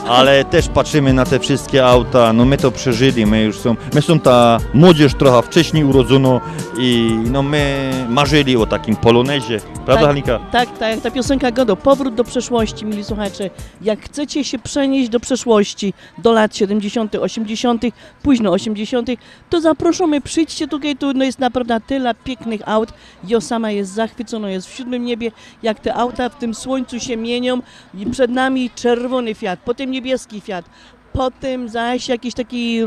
ale 0.09 0.45
też 0.45 0.69
patrzymy 0.69 1.13
na 1.13 1.25
te 1.25 1.39
wszystkie 1.39 1.87
auta. 1.87 2.33
No 2.33 2.45
my 2.45 2.57
to 2.57 2.71
przeżyli, 2.71 3.27
my 3.27 3.43
już 3.43 3.59
są, 3.59 3.77
my 3.95 4.03
są 4.03 4.21
ta 4.21 4.59
młodzież 4.75 5.15
trochę 5.15 5.43
wcześniej 5.43 5.85
urodzono 5.85 6.41
i 6.79 7.19
no 7.31 7.43
my 7.43 7.91
marzyli 8.09 8.57
o 8.57 8.67
takim 8.67 8.97
polonezie, 8.97 9.61
prawda 9.75 9.95
tak, 9.95 10.05
Halika? 10.05 10.39
Tak, 10.39 10.79
tak, 10.79 10.91
jak 10.91 11.01
ta 11.01 11.11
piosenka 11.11 11.51
Godo, 11.51 11.77
powrót 11.77 12.15
do 12.15 12.25
przeszłości, 12.25 12.87
mili 12.87 13.05
słuchacze. 13.05 13.51
Jak 13.83 14.01
chcecie 14.01 14.45
się 14.45 14.59
przenieść 14.59 15.09
do 15.09 15.21
przeszłości, 15.21 15.95
do 16.19 16.33
lat 16.33 16.57
70., 16.57 17.15
80., 17.15 17.83
późno 18.23 18.51
80., 18.51 19.09
to 19.51 19.61
zaproszamy, 19.61 20.21
przyjdźcie 20.21 20.69
tutaj, 20.69 20.97
tu 20.97 21.13
no 21.13 21.25
jest 21.25 21.39
naprawdę 21.39 21.81
tyle 21.87 22.15
pięknych 22.15 22.69
aut. 22.69 22.89
Jo 23.29 23.41
sama 23.41 23.71
jest 23.71 23.93
zachwycona, 23.93 24.51
jest 24.51 24.67
w 24.67 24.77
siódmym 24.77 25.05
niebie, 25.05 25.33
jak 25.63 25.81
te 25.81 25.95
auta 25.95 26.29
w 26.29 26.39
tym 26.39 26.55
słońcu 26.55 27.01
się 27.01 27.17
mienią. 27.17 27.63
I 27.95 28.07
przed 28.07 28.31
nami 28.31 28.71
czerwony 28.71 29.35
Fiat, 29.35 29.61
potem 29.75 29.91
niebieski 29.91 30.41
Fiat, 30.41 30.65
potem 31.13 31.69
zaś 31.69 32.09
jakiś 32.09 32.35
taki 32.35 32.81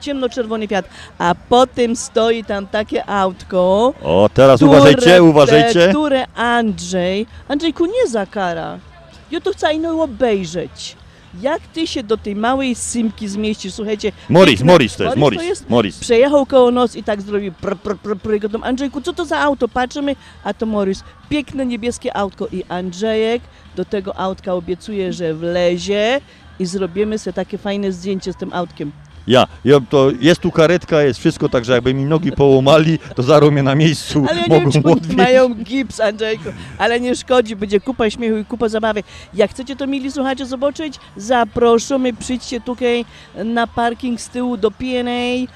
ciemnoczerwony 0.00 0.68
Fiat, 0.68 0.88
a 1.18 1.34
potem 1.48 1.96
stoi 1.96 2.44
tam 2.44 2.66
takie 2.66 3.06
autko. 3.10 3.92
O, 4.02 4.30
teraz 4.34 4.62
uważajcie, 4.62 5.22
uważajcie. 5.22 5.88
Które 5.88 6.26
Andrzej, 6.34 7.26
Andrzejku 7.48 7.86
nie 7.86 8.08
zakara. 8.08 8.78
Ja 9.30 9.40
to 9.40 9.50
chcę 9.50 9.74
ino 9.74 10.02
obejrzeć. 10.02 10.96
Jak 11.40 11.62
ty 11.62 11.86
się 11.86 12.02
do 12.02 12.16
tej 12.16 12.36
małej 12.36 12.74
symki 12.74 13.28
zmieścisz, 13.28 13.74
słuchajcie. 13.74 14.12
Morris, 14.28 14.62
Morris 14.62 14.96
to 14.96 15.04
jest, 15.04 15.16
Morris, 15.16 15.64
Morris. 15.68 15.98
Przejechał 15.98 16.46
koło 16.46 16.70
nos 16.70 16.96
i 16.96 17.02
tak 17.02 17.22
zrobił 17.22 17.52
pr, 17.52 17.76
pr, 17.76 17.96
pr, 17.96 18.16
pr, 18.18 18.40
pr, 18.40 18.58
Andrzejku, 18.62 19.00
co 19.00 19.12
to 19.12 19.24
za 19.24 19.38
auto? 19.38 19.68
Patrzymy, 19.68 20.16
a 20.44 20.54
to 20.54 20.66
Morris. 20.66 21.04
Piękne 21.28 21.66
niebieskie 21.66 22.16
autko 22.16 22.46
i 22.52 22.64
Andrzejek 22.68 23.42
do 23.76 23.84
tego 23.84 24.18
autka 24.18 24.54
obiecuje, 24.54 25.12
że 25.12 25.34
wlezie 25.34 26.20
i 26.58 26.66
zrobimy 26.66 27.18
sobie 27.18 27.34
takie 27.34 27.58
fajne 27.58 27.92
zdjęcie 27.92 28.32
z 28.32 28.36
tym 28.36 28.52
autkiem. 28.52 28.92
Ja, 29.26 29.46
ja, 29.64 29.80
to 29.80 30.10
jest 30.20 30.40
tu 30.40 30.50
karetka, 30.50 31.02
jest 31.02 31.20
wszystko, 31.20 31.48
także 31.48 31.72
jakby 31.72 31.94
mi 31.94 32.04
nogi 32.04 32.32
połamali, 32.32 32.98
to 33.14 33.22
zaraz 33.22 33.50
mnie 33.50 33.62
na 33.62 33.74
miejscu 33.74 34.24
Ale 34.28 34.40
ja 34.40 34.46
nie 34.46 34.54
wiem, 34.54 34.64
mogą 34.82 35.00
czy 35.00 35.16
mają 35.16 35.54
gips, 35.54 36.00
Andrzejku, 36.00 36.48
ale 36.78 37.00
nie 37.00 37.16
szkodzi, 37.16 37.56
będzie 37.56 37.80
kupa 37.80 38.10
śmiechu 38.10 38.36
i 38.36 38.44
kupa 38.44 38.68
zabawy. 38.68 39.02
Jak 39.34 39.50
chcecie 39.50 39.76
to, 39.76 39.86
mili 39.86 40.12
słuchacze, 40.12 40.46
zobaczyć, 40.46 40.94
zaproszamy, 41.16 42.12
przyjdźcie 42.12 42.60
tutaj 42.60 43.04
na 43.44 43.66
parking 43.66 44.20
z 44.20 44.28
tyłu 44.28 44.56
do 44.56 44.70
P&A. 44.70 45.46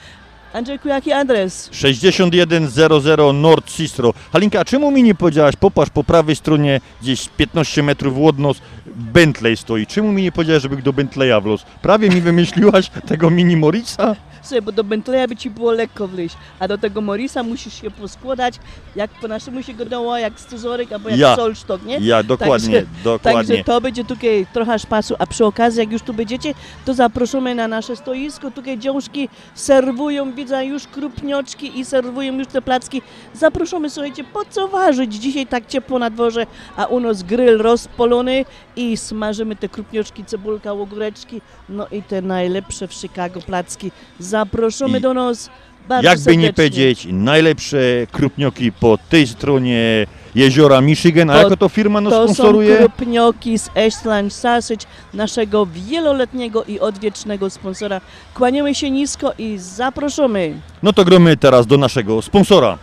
Andrzejku, 0.53 0.88
jaki 0.88 1.12
adres? 1.12 1.68
6100 1.72 3.32
Nord 3.32 3.66
Cistro. 3.70 4.14
Halinka, 4.32 4.61
a 4.61 4.64
czemu 4.64 4.90
mi 4.90 5.03
nie 5.03 5.14
powiedziałaś, 5.14 5.57
popatrz 5.57 5.90
po 5.90 6.05
prawej 6.05 6.36
stronie, 6.36 6.80
gdzieś 7.03 7.28
15 7.28 7.82
metrów 7.82 8.14
w 8.14 8.24
odnos, 8.26 8.61
Bentley 8.86 9.57
stoi. 9.57 9.86
Czemu 9.86 10.12
mi 10.12 10.22
nie 10.22 10.32
powiedziałaś, 10.32 10.62
żeby 10.62 10.82
do 10.82 10.92
Bentleya 10.92 11.40
w 11.42 11.46
los? 11.46 11.62
Prawie 11.82 12.11
mi 12.11 12.20
wymyśliłaś 12.20 12.90
tego 13.09 13.30
mini 13.30 13.57
Morisa? 13.57 14.16
Słuchaj, 14.42 14.62
bo 14.62 14.72
do 14.72 14.84
Bentleya 14.84 15.28
by 15.28 15.36
ci 15.36 15.51
było 15.51 15.72
lekko 15.72 16.09
wleźć, 16.09 16.36
a 16.59 16.68
do 16.68 16.78
tego 16.78 17.01
Morisa 17.01 17.42
musisz 17.42 17.80
się 17.82 17.90
poskładać, 17.90 18.55
jak 18.96 19.11
po 19.11 19.28
naszemu 19.28 19.62
się 19.62 19.74
godało, 19.74 20.18
jak 20.18 20.40
scyzoryk 20.40 20.92
albo 20.92 21.09
jak 21.09 21.18
Ja. 21.18 21.36
solsztok, 21.36 21.84
nie? 21.84 21.98
Ja, 21.98 22.22
dokładnie, 22.22 22.74
także, 22.80 22.86
dokładnie. 23.05 23.48
Także 23.48 23.64
to 23.64 23.80
będzie 23.80 24.05
tutaj 24.05 24.46
trochę 24.53 24.78
szpasu, 24.78 25.14
a 25.18 25.26
przy 25.26 25.44
okazji, 25.44 25.80
jak 25.80 25.92
już 25.92 26.03
tu 26.03 26.14
będziecie, 26.14 26.55
to 26.84 26.94
zaproszamy 26.94 27.55
na 27.55 27.68
nasze 27.68 27.96
stoisko, 27.96 28.51
tutaj 28.51 28.78
dziążki 28.78 29.28
serwują, 29.55 30.32
widzę 30.41 30.66
już 30.66 30.86
krupnioczki 30.86 31.78
i 31.78 31.84
serwują 31.84 32.38
już 32.38 32.47
te 32.47 32.62
placki. 32.62 33.03
Zaproszamy, 33.34 33.91
słuchajcie, 33.91 34.24
po 34.24 34.45
co 34.45 34.68
ważyć? 34.68 35.14
Dzisiaj 35.14 35.47
tak 35.47 35.66
ciepło 35.66 35.99
na 35.99 36.11
dworze, 36.11 36.47
a 36.76 36.86
u 36.86 37.01
nas 37.01 37.22
grill 37.22 37.59
rozpolony 37.59 38.45
i 38.76 38.97
smażymy 38.97 39.57
te 39.57 39.68
krupnioczki, 39.68 40.24
cebulka, 40.24 40.72
ogóreczki, 40.72 41.41
no 41.68 41.86
i 41.93 42.03
te 42.03 42.22
najlepsze 42.22 42.88
w 42.88 42.93
Chicago 42.95 43.41
placki. 43.41 43.91
Zaproszamy 44.18 44.99
I 44.99 45.01
do 45.01 45.14
nas 45.14 45.51
bardzo 45.88 46.09
Jakby 46.09 46.36
nie 46.36 46.47
serdecznie. 46.47 46.53
powiedzieć, 46.53 47.07
najlepsze 47.11 47.78
krupnioki 48.12 48.72
po 48.72 48.99
tej 49.11 49.26
stronie 49.26 50.07
jeziora 50.35 50.81
Michigan, 50.81 51.31
a 51.31 51.33
To- 51.35 51.39
jako 51.43 51.57
to 51.57 51.68
firma 51.68 52.01
nas 52.01 52.12
To 52.12 52.18
są 52.28 52.35
sponsoruje? 52.35 52.76
krupnioki 52.78 53.59
z 53.59 53.68
Ashland 53.76 54.33
Sausage, 54.35 54.87
naszego 55.14 55.66
wieloletniego 55.66 56.64
i 56.64 56.81
odwiecznego 56.81 57.51
sponsora. 57.51 58.01
Kłaniamy 58.35 58.74
się 58.74 58.91
nisko 58.91 59.33
i 59.39 59.59
zapraszamy. 59.59 60.61
No 60.83 60.93
to 60.93 61.05
gromy 61.05 61.37
teraz 61.37 61.66
do 61.66 61.76
naszego 61.78 62.22
sponsora. 62.22 62.78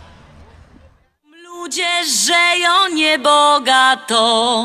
Ludzie 1.44 2.04
żyją 2.26 2.94
niebogato. 2.94 4.64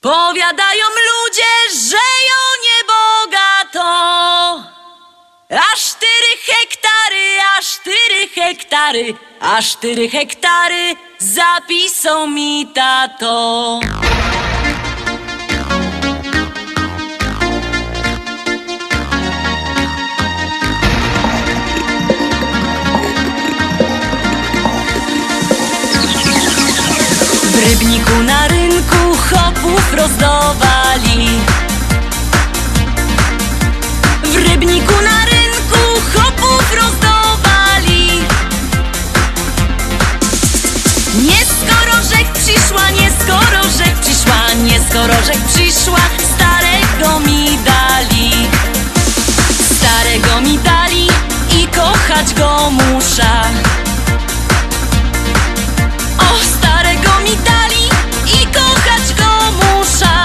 Powiadają 0.00 0.84
ludzie, 1.08 1.78
żyją 1.88 2.40
niebogato. 2.68 3.88
Aż 5.72 5.80
cztery 5.84 6.30
hektary, 7.12 7.38
aż 7.58 7.66
cztery 7.66 8.28
hektary, 8.34 9.14
aż 9.40 9.70
cztery 9.70 10.08
hektary 10.08 10.94
zapisał 11.18 12.28
mi 12.28 12.66
tato. 12.74 13.80
W 27.44 27.68
rybniku 27.68 28.22
na 28.22 28.48
rynku 28.48 29.16
chopów 29.30 29.94
rozdawali. 29.94 31.28
W 34.24 34.36
rybniku 34.36 34.94
na 35.02 35.24
rynku 35.24 36.00
chopów 36.14 36.72
skorożek 44.90 45.38
przyszła 45.48 46.00
Starego 46.34 47.20
mi 47.20 47.58
dali. 47.64 48.48
Starego 49.76 50.40
mi 50.40 50.58
dali 50.58 51.08
i 51.58 51.66
kochać 51.68 52.34
go 52.34 52.70
musza 52.70 53.42
O, 56.18 56.58
starego 56.58 57.18
mi 57.24 57.36
dali 57.36 57.84
i 58.40 58.46
kochać 58.46 59.14
go 59.18 59.52
musza 59.52 60.24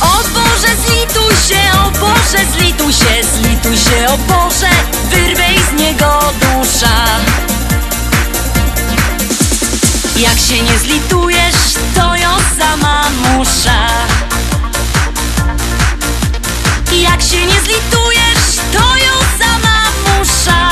O 0.00 0.22
Boże, 0.34 0.68
zlituj 0.86 1.34
się, 1.48 1.78
o 1.86 1.90
Boże, 1.90 2.44
zlituj 2.52 2.92
się, 2.92 3.24
zlituj 3.34 3.76
się, 3.76 4.08
o 4.08 4.18
Boże 4.18 4.70
Wyrwej 5.10 5.58
z 5.58 5.80
niego 5.80 6.32
dusza. 6.40 7.06
Jak 10.16 10.38
się 10.38 10.62
nie 10.62 10.78
zlituje 10.78 11.49
musza 13.40 13.86
Jak 16.92 17.22
się 17.22 17.46
nie 17.46 17.60
zlitujesz, 17.60 18.44
to 18.72 18.96
ją 18.96 19.14
sama 19.38 19.76
musza 20.18 20.70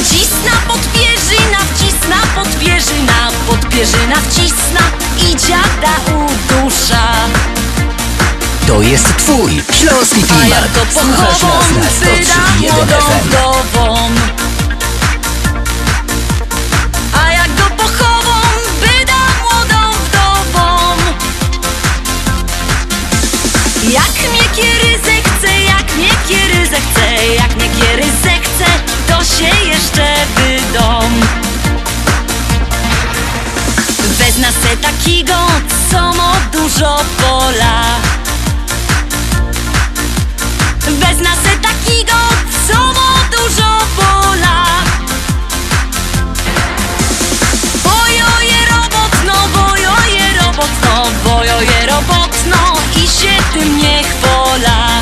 Wcisna 0.00 0.52
podpierzyna, 0.68 1.58
wcisna 1.74 2.16
podpierzyna 2.34 3.30
Podpierzyna 3.46 4.16
wcisna 4.16 4.80
i 5.18 5.36
dziada 5.36 5.94
udusza 6.06 7.12
To 8.66 8.82
jest 8.82 9.16
twój 9.16 9.62
śląski 9.72 10.24
A 10.30 10.34
klimat. 10.40 10.62
jak 10.62 10.72
go 10.72 11.00
Słuchasz 11.00 11.38
pochową, 11.40 11.80
nas 11.80 12.00
na 12.00 12.06
wyda 12.06 12.34
103.1 12.60 12.72
młodą 12.72 12.94
FM. 12.94 13.28
wdową 13.28 14.10
Jak 24.22 24.30
mnie 24.32 24.48
kieryzę 24.56 25.12
chce, 25.22 25.60
jak 25.60 25.96
mnie 25.96 26.08
kieryzę 26.28 26.76
chce 26.76 27.26
Jak 27.26 27.56
mnie 27.56 27.68
kieryzę 27.68 28.30
chce, 28.42 28.66
to 29.08 29.24
się 29.24 29.66
jeszcze 29.66 30.14
wydom. 30.36 31.20
Wezna 34.18 34.48
se 34.52 34.76
takiego, 34.76 35.34
co 35.90 36.12
ma 36.12 36.32
dużo 36.52 37.04
pola. 37.22 37.84
Wezna 40.88 41.30
se 41.30 41.58
takiego, 41.62 42.18
co 42.68 42.78
ma 42.78 43.09
no 51.40 51.46
bojoje 51.46 51.86
robot, 51.86 52.44
no 52.50 53.00
i 53.02 53.06
się 53.06 53.42
tym 53.52 53.78
nie 53.78 54.02
chwola 54.02 55.00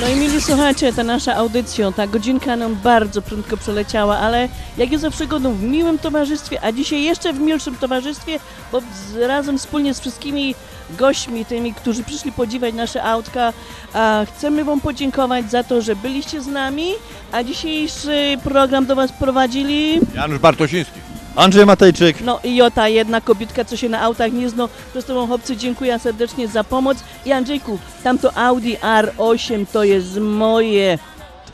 No 0.00 0.08
i 0.08 0.14
mili 0.14 0.40
słuchacze, 0.42 0.92
ta 0.92 1.04
nasza 1.04 1.34
audycja, 1.36 1.92
ta 1.92 2.06
godzinka 2.06 2.56
nam 2.56 2.74
bardzo 2.74 3.22
prędko 3.22 3.56
przeleciała, 3.56 4.18
ale 4.18 4.48
jak 4.78 4.92
jest 4.92 5.02
zawsze 5.02 5.26
godą 5.26 5.54
w 5.54 5.62
miłym 5.62 5.98
towarzystwie, 5.98 6.64
a 6.64 6.72
dzisiaj 6.72 7.02
jeszcze 7.02 7.32
w 7.32 7.40
milszym 7.40 7.76
towarzystwie, 7.76 8.38
bo 8.72 8.80
z, 8.80 9.16
razem 9.16 9.58
wspólnie 9.58 9.94
z 9.94 10.00
wszystkimi 10.00 10.54
gośćmi, 10.90 11.44
tymi, 11.44 11.74
którzy 11.74 12.02
przyszli 12.02 12.32
podziwiać 12.32 12.74
nasze 12.74 13.02
autka, 13.02 13.52
a 13.94 14.24
chcemy 14.28 14.64
Wam 14.64 14.80
podziękować 14.80 15.50
za 15.50 15.64
to, 15.64 15.82
że 15.82 15.96
byliście 15.96 16.42
z 16.42 16.46
nami, 16.46 16.90
a 17.32 17.44
dzisiejszy 17.44 18.38
program 18.44 18.86
do 18.86 18.96
Was 18.96 19.12
prowadzili... 19.12 20.00
Janusz 20.14 20.38
Bartosiński. 20.38 21.15
Andrzej 21.36 21.66
Matejczyk. 21.66 22.20
No 22.20 22.40
i 22.44 22.62
o 22.62 22.70
ta 22.70 22.88
jedna 22.88 23.20
kobietka, 23.20 23.64
co 23.64 23.76
się 23.76 23.88
na 23.88 24.00
autach 24.00 24.32
nie 24.32 24.48
zna. 24.48 24.68
Przez 24.90 25.04
tobą 25.04 25.26
chłopcy 25.26 25.56
dziękuję 25.56 25.98
serdecznie 25.98 26.48
za 26.48 26.64
pomoc. 26.64 26.98
I 27.26 27.32
Andrzejku, 27.32 27.78
tamto 28.04 28.36
Audi 28.36 28.74
R8 28.74 29.66
to 29.72 29.84
jest 29.84 30.18
moje. 30.18 30.98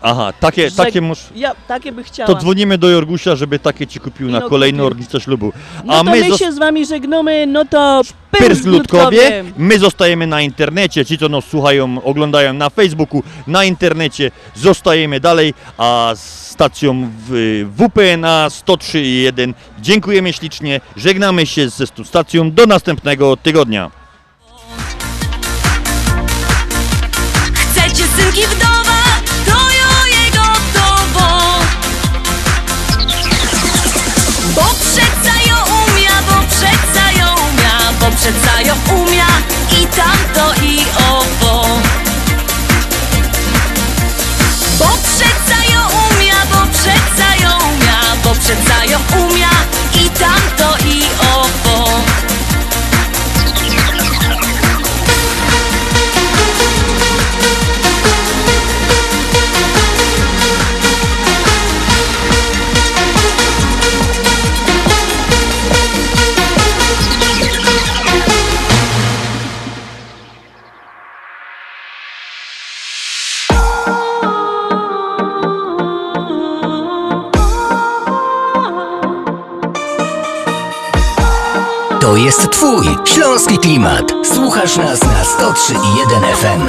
Aha, 0.03 0.33
takie, 0.41 0.71
Że- 0.71 0.77
takie 0.77 1.01
mus... 1.01 1.29
Ja 1.35 1.55
takie 1.69 1.93
by 1.93 2.05
chciała. 2.05 2.27
To 2.27 2.41
dzwonimy 2.41 2.79
do 2.79 2.89
Jorgusia, 2.89 3.37
żeby 3.37 3.59
takie 3.59 3.87
ci 3.87 4.01
kupił 4.01 4.31
na 4.31 4.41
No, 4.41 4.49
kolejną 4.49 4.77
kupił. 4.79 4.87
orgnicę 4.87 5.21
ślubu. 5.21 5.53
No 5.85 5.93
to 5.97 6.05
my, 6.05 6.23
zos- 6.23 6.39
się 6.39 6.53
z 6.53 6.59
wami 6.59 6.87
żegnamy, 6.87 7.47
no 7.47 7.65
to 7.65 8.03
Pyrs 8.31 8.65
Ludkowie. 8.65 9.45
My 9.57 9.79
zostajemy 9.79 10.27
na 10.27 10.41
internecie. 10.41 11.05
Ci, 11.05 11.19
co 11.19 11.29
nas 11.29 11.45
słuchają, 11.45 12.05
oglądają 12.05 12.53
na 12.53 12.71
Facebooku, 12.71 13.23
na 13.47 13.65
internecie, 13.65 14.31
zostajemy 14.55 15.21
dalej, 15.21 15.55
a 15.79 16.13
z 16.17 16.43
stacją 16.53 17.11
w 17.29 17.65
WPNA 17.77 18.49
103.1 18.49 19.55
dziękujemy 19.81 20.33
ślicznie, 20.33 20.81
żegnamy 20.97 21.47
się 21.47 21.69
ze 21.69 21.87
stu- 21.87 22.05
stacją 22.05 22.51
do 22.53 22.67
następnego 22.67 23.37
tygodnia. 23.37 23.91
Chcecie 27.55 28.05
synki 28.17 28.43
wdowa, 28.47 28.72
to 28.72 28.72
FM 85.73 86.69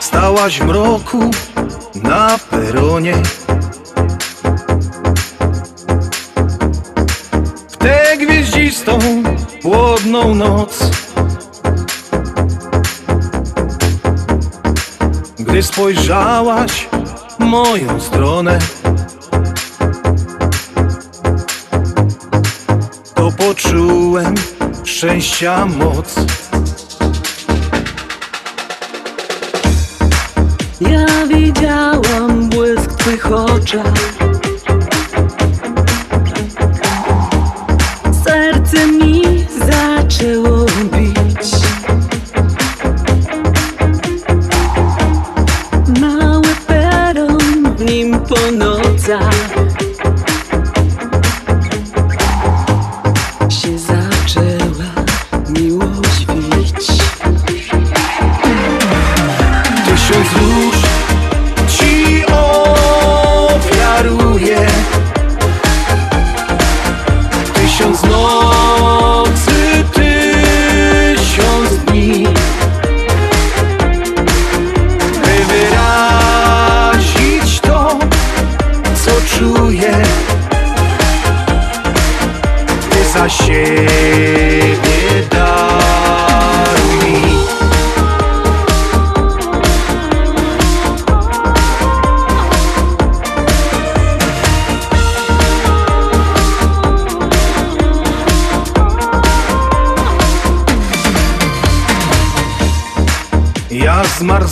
Stałaś 0.00 0.60
w 0.60 0.64
mroku 0.64 1.30
na 1.94 2.38
peronie. 2.50 3.14
W 7.68 7.76
tę 7.76 8.16
gwieździstą, 8.16 8.98
chłodną 9.62 10.34
noc. 10.34 10.90
Gdy 15.38 15.62
spojrzałaś 15.62 16.88
w 17.40 17.44
moją 17.44 18.00
stronę 18.00 18.58
To 23.14 23.32
poczułem 23.32 24.34
szczęścia 24.98 25.66
moc. 25.66 26.14
Ja 30.80 31.06
widziałam 31.26 32.48
błysk 32.48 32.94
twych 32.94 33.32
oczach 33.32 34.17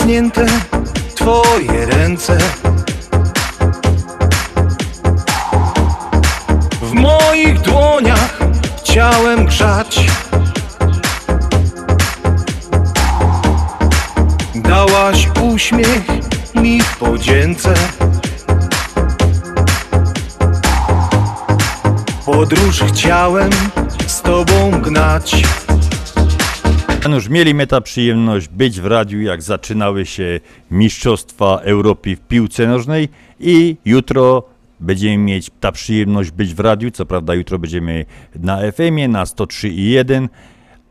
zmarznięte 0.06 0.46
twoje 1.14 1.86
ręce 1.86 2.38
Janusz, 27.06 27.28
mieliśmy 27.28 27.66
ta 27.66 27.80
przyjemność 27.80 28.48
być 28.48 28.80
w 28.80 28.86
radiu, 28.86 29.20
jak 29.20 29.42
zaczynały 29.42 30.06
się 30.06 30.40
Mistrzostwa 30.70 31.58
Europy 31.58 32.16
w 32.16 32.20
piłce 32.20 32.66
nożnej 32.66 33.08
i 33.40 33.76
jutro 33.84 34.42
będziemy 34.80 35.18
mieć 35.18 35.50
ta 35.60 35.72
przyjemność 35.72 36.30
być 36.30 36.54
w 36.54 36.60
radiu, 36.60 36.90
co 36.90 37.06
prawda 37.06 37.34
jutro 37.34 37.58
będziemy 37.58 38.04
na 38.34 38.72
FM-ie, 38.72 39.08
na 39.08 39.24
103,1, 39.24 40.28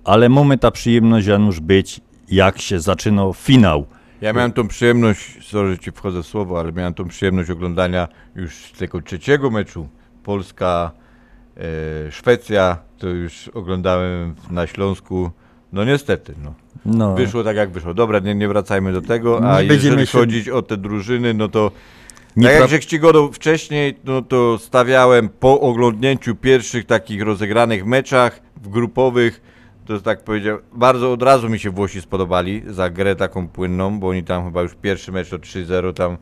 ale 0.03 0.30
mamy 0.30 0.57
ta 0.57 0.72
przyjemność, 0.72 1.28
Janusz, 1.28 1.59
być 1.59 2.01
jak 2.30 2.61
się 2.61 2.80
zaczynał 2.80 3.34
finał. 3.34 3.86
Ja 4.22 4.34
miałem 4.34 4.51
tą 4.51 4.68
przyjemność, 4.68 5.49
sorry, 5.49 5.72
że 5.72 5.80
ci 5.80 5.91
wchodzę 5.91 6.24
w 6.24 6.28
słowo, 6.28 6.59
ale 6.59 6.72
miałem 6.72 6.93
tą 6.93 7.07
przyjemność 7.07 7.49
oglądania 7.49 8.07
już 8.36 8.72
tego 8.72 9.01
trzeciego 9.01 9.51
meczu. 9.51 9.88
Polska, 10.24 10.91
e, 12.07 12.11
Szwecja, 12.11 12.78
to 12.97 13.07
już 13.07 13.47
oglądałem 13.47 14.36
na 14.49 14.68
Śląsku. 14.68 15.32
No 15.76 15.84
niestety, 15.86 16.34
no. 16.43 16.53
No. 16.86 17.15
Wyszło 17.15 17.43
tak 17.43 17.55
jak 17.55 17.69
wyszło. 17.69 17.93
Dobra, 17.93 18.19
nie, 18.19 18.36
nie 18.36 18.47
wracajmy 18.47 18.93
do 18.93 19.01
tego, 19.01 19.39
Nie 19.39 19.47
a 19.47 19.55
będziemy 19.55 19.76
jeżeli 19.76 20.07
się- 20.07 20.17
chodzić 20.17 20.49
o 20.49 20.61
te 20.61 20.78
drużyny, 20.78 21.34
no 21.34 21.47
to 21.49 21.71
Nie 22.38 22.47
tak 22.47 22.63
pra- 22.69 22.71
jak 22.71 22.82
ścigodą 22.82 23.32
wcześniej, 23.32 23.97
no 24.03 24.21
to 24.21 24.57
stawiałem 24.57 25.30
po 25.30 25.59
oglądnięciu 25.61 26.36
pierwszych 26.36 26.86
takich 26.86 27.21
rozegranych 27.21 27.86
meczach 27.86 28.39
w 28.63 28.69
grupowych, 28.69 29.41
to 29.86 29.99
tak 30.01 30.23
powiedział, 30.23 30.57
bardzo 30.73 31.11
od 31.13 31.23
razu 31.23 31.49
mi 31.49 31.59
się 31.59 31.69
Włosi 31.69 32.01
spodobali 32.01 32.63
za 32.67 32.89
grę 32.89 33.15
taką 33.15 33.47
płynną, 33.47 33.99
bo 33.99 34.07
oni 34.07 34.23
tam 34.23 34.45
chyba 34.45 34.61
już 34.61 34.76
pierwszy 34.76 35.11
mecz 35.11 35.30
to 35.30 35.38
3-0 35.39 35.93
tam 35.93 36.17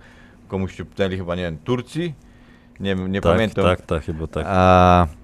komuś 0.48 0.76
ciupnęli 0.76 1.18
chyba, 1.18 1.36
nie 1.36 1.42
wiem, 1.44 1.58
Turcji? 1.64 2.14
Nie, 2.80 2.96
nie 2.96 3.22
Tak, 3.22 3.34
pamiętam. 3.34 3.66
tak, 3.66 3.82
tak, 3.82 4.04
chyba 4.04 4.28
tak. 4.28 4.46
A 4.48 5.08